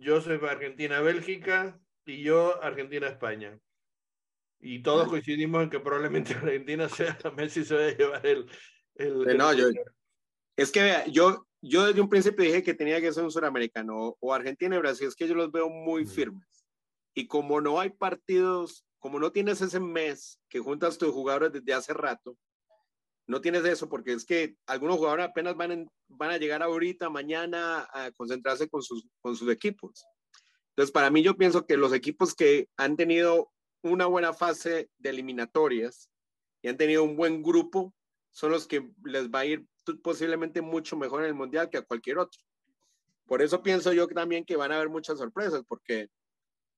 [0.00, 1.76] Joseph Argentina-Bélgica
[2.06, 3.58] y yo Argentina-España.
[4.60, 8.46] Y todos coincidimos en que probablemente Argentina sea, Messi se vaya a llevar el...
[8.94, 9.66] el, no, yo,
[10.56, 14.34] es que yo, yo desde un principio dije que tenía que ser un suramericano, o
[14.34, 16.66] Argentina y Brasil, es que yo los veo muy firmes.
[17.14, 21.72] Y como no hay partidos, como no tienes ese mes que juntas tus jugadores desde
[21.72, 22.36] hace rato,
[23.28, 27.88] no tienes eso porque es que algunos jugadores apenas van, van a llegar ahorita, mañana,
[27.92, 30.04] a concentrarse con sus, con sus equipos.
[30.70, 33.52] Entonces, para mí yo pienso que los equipos que han tenido
[33.82, 36.10] una buena fase de eliminatorias
[36.60, 37.94] y han tenido un buen grupo
[38.32, 39.66] son los que les va a ir
[40.02, 42.40] posiblemente mucho mejor en el Mundial que a cualquier otro.
[43.26, 46.08] Por eso pienso yo también que van a haber muchas sorpresas, porque,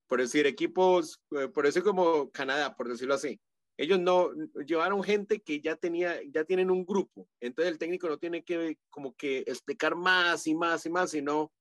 [0.06, 3.40] por decir, equipos, eh, por eso como Canadá, por decirlo así,
[3.76, 4.31] ellos no
[4.66, 8.78] llevaron gente que ya tenía, ya tienen un grupo, entonces el técnico no tiene que
[8.89, 11.52] como que explicar más y más y más, sino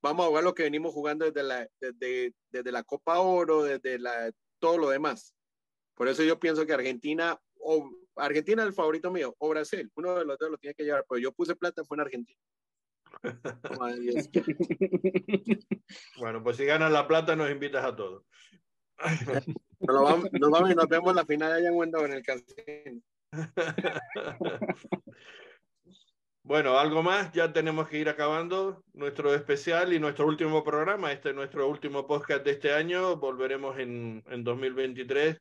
[0.00, 4.32] vamos a jugar lo que venimos jugando desde la, desde la Copa Oro, desde la,
[4.58, 5.34] todo lo demás.
[5.94, 10.14] Por eso yo pienso que Argentina, o Argentina es el favorito mío, o Brasil, uno
[10.14, 12.38] de los dos lo tiene que llevar, pero yo puse plata, fue en Argentina.
[16.18, 18.24] bueno, pues si ganas la plata nos invitas a todos.
[19.80, 23.02] nos, vamos, nos, vamos y nos vemos la final allá en Wendover en el casino.
[26.48, 31.12] Bueno, algo más, ya tenemos que ir acabando nuestro especial y nuestro último programa.
[31.12, 33.16] Este es nuestro último podcast de este año.
[33.16, 35.36] Volveremos en, en 2023,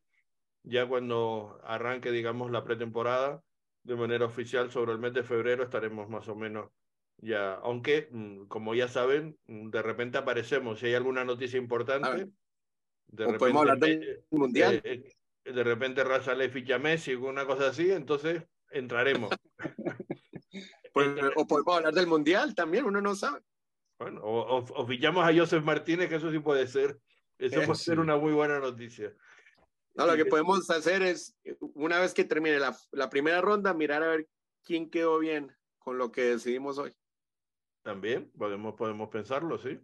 [0.67, 3.41] ya cuando arranque, digamos, la pretemporada
[3.83, 6.69] de manera oficial sobre el mes de febrero, estaremos más o menos
[7.17, 7.53] ya.
[7.55, 10.79] Aunque, mm, como ya saben, mm, de repente aparecemos.
[10.79, 12.27] Si hay alguna noticia importante,
[13.07, 14.81] de repente, podemos hablar del mundial.
[14.83, 15.13] Eh,
[15.45, 19.31] eh, de repente Raza le ficha Messi o una cosa así, entonces entraremos.
[20.93, 23.41] Pues, o podemos hablar del Mundial también, uno no sabe.
[23.99, 26.97] Bueno, o, o, fichamos a Joseph Martínez, que eso sí puede ser.
[27.37, 29.13] Eso puede ser una muy buena noticia.
[29.97, 31.35] No, lo que podemos hacer es,
[31.73, 34.29] una vez que termine la, la, primera ronda, mirar a ver
[34.63, 36.93] quién quedó bien con lo que decidimos hoy.
[37.81, 39.79] También podemos, podemos pensarlo, sí.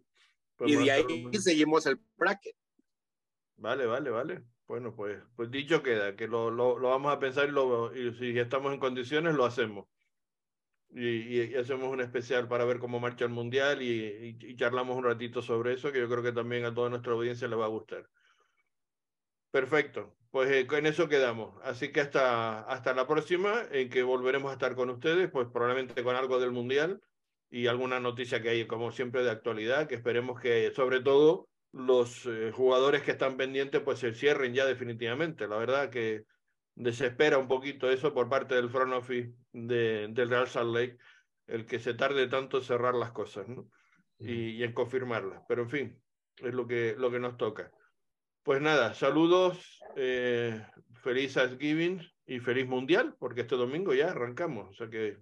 [0.59, 2.55] y de ahí seguimos el bracket.
[3.57, 4.43] Vale, vale, vale.
[4.67, 8.13] Bueno, pues, pues dicho queda, que lo, lo, lo vamos a pensar y, lo, y
[8.13, 9.87] si estamos en condiciones, lo hacemos
[10.95, 15.41] y, hacemos un especial para ver cómo marcha el mundial y, y, charlamos un ratito
[15.41, 18.07] sobre eso, que yo creo que también a toda nuestra audiencia le va a gustar.
[19.53, 21.53] Perfecto, pues eh, con eso quedamos.
[21.63, 26.03] Así que hasta, hasta la próxima, en que volveremos a estar con ustedes, pues probablemente
[26.03, 27.03] con algo del mundial
[27.51, 32.25] y alguna noticia que hay, como siempre, de actualidad, que esperemos que sobre todo los
[32.25, 35.47] eh, jugadores que están pendientes pues se cierren ya definitivamente.
[35.47, 36.23] La verdad que
[36.73, 40.97] desespera un poquito eso por parte del front office de, del Real Salt Lake,
[41.45, 43.69] el que se tarde tanto en cerrar las cosas ¿no?
[44.17, 45.43] y, en confirmarlas.
[45.47, 46.01] Pero en fin,
[46.37, 47.71] es lo que, lo que nos toca.
[48.43, 50.61] Pues nada, saludos, eh,
[51.01, 54.69] feliz Thanksgiving y feliz Mundial, porque este domingo ya arrancamos.
[54.69, 55.17] O sea que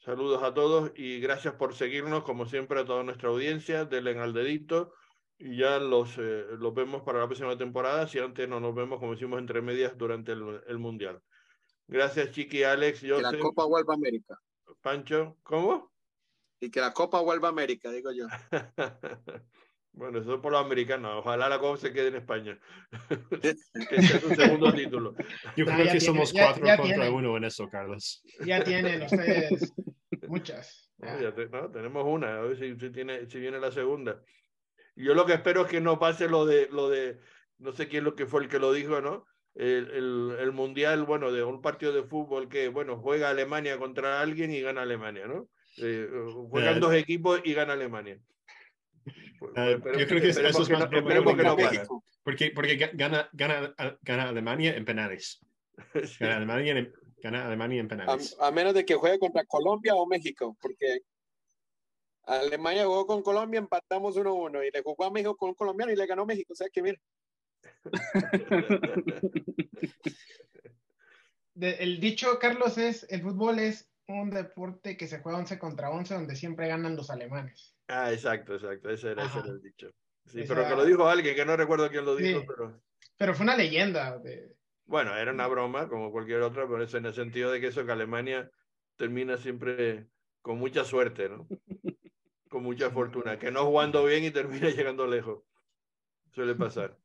[0.00, 3.86] saludos a todos y gracias por seguirnos, como siempre, a toda nuestra audiencia.
[3.86, 4.92] Denle al dedito
[5.38, 8.98] y ya los, eh, los vemos para la próxima temporada, si antes no nos vemos,
[8.98, 11.22] como hicimos entre medias, durante el, el Mundial.
[11.88, 13.00] Gracias, Chiqui, Alex.
[13.00, 14.38] Yo que la Copa vuelva a América.
[14.82, 15.90] Pancho, ¿cómo?
[16.60, 18.26] Y que la Copa vuelva a América, digo yo.
[19.92, 21.16] bueno, eso es por los americanos.
[21.18, 22.58] Ojalá la Copa se quede en España.
[23.90, 25.14] que sea un segundo título.
[25.56, 28.22] Yo creo que somos cuatro contra uno en eso, Carlos.
[28.44, 29.72] Ya tienen ustedes
[30.28, 30.90] muchas.
[30.98, 34.22] No, tenemos una, a ver si, si, tiene, si viene la segunda.
[34.94, 37.18] Yo lo que espero es que no pase lo de, lo de,
[37.58, 39.24] no sé quién lo que fue el que lo dijo, ¿no?
[39.54, 44.20] El, el, el, mundial, bueno, de un partido de fútbol que, bueno, juega Alemania contra
[44.20, 45.48] alguien y gana Alemania, ¿no?
[45.78, 46.08] Eh,
[46.48, 48.20] juegan dos equipos y gana Alemania.
[49.40, 51.56] Pues, uh, yo creo que eso es más que no, que no
[52.22, 55.40] porque, porque gana, gana, gana Alemania en penales.
[56.20, 56.92] Gana, Alemania en,
[57.22, 58.36] gana Alemania en penales.
[58.38, 61.00] A, a, menos de que juegue contra Colombia o México, porque
[62.24, 65.96] Alemania jugó con Colombia, empatamos 1-1 y le jugó a México con un colombiano y
[65.96, 66.52] le ganó México.
[66.52, 66.98] O sea que mira.
[71.54, 76.12] el dicho, Carlos, es, el fútbol es un deporte que se juega 11 contra 11
[76.14, 77.74] donde siempre ganan los alemanes.
[77.90, 79.90] Ah, exacto, exacto, ese era, ese era el dicho.
[80.26, 82.80] Sí, pero que lo dijo alguien, que no recuerdo quién lo dijo, pero...
[83.16, 87.06] Pero fue una leyenda de, Bueno, era una broma como cualquier otra, pero es en
[87.06, 88.50] el sentido de que eso que Alemania
[88.96, 90.06] termina siempre
[90.40, 91.48] con mucha suerte, ¿no?
[92.48, 95.42] Con mucha fortuna, que no jugando bien y termina llegando lejos.
[96.32, 96.96] Suele pasar.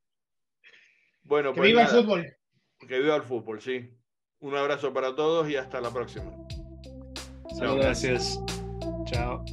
[1.24, 2.38] Bueno, que pues viva el fútbol.
[2.80, 3.90] Que viva el fútbol, sí.
[4.40, 6.32] Un abrazo para todos y hasta la próxima.
[7.58, 7.78] Chao.
[7.78, 8.40] Gracias.
[9.06, 9.44] Chao.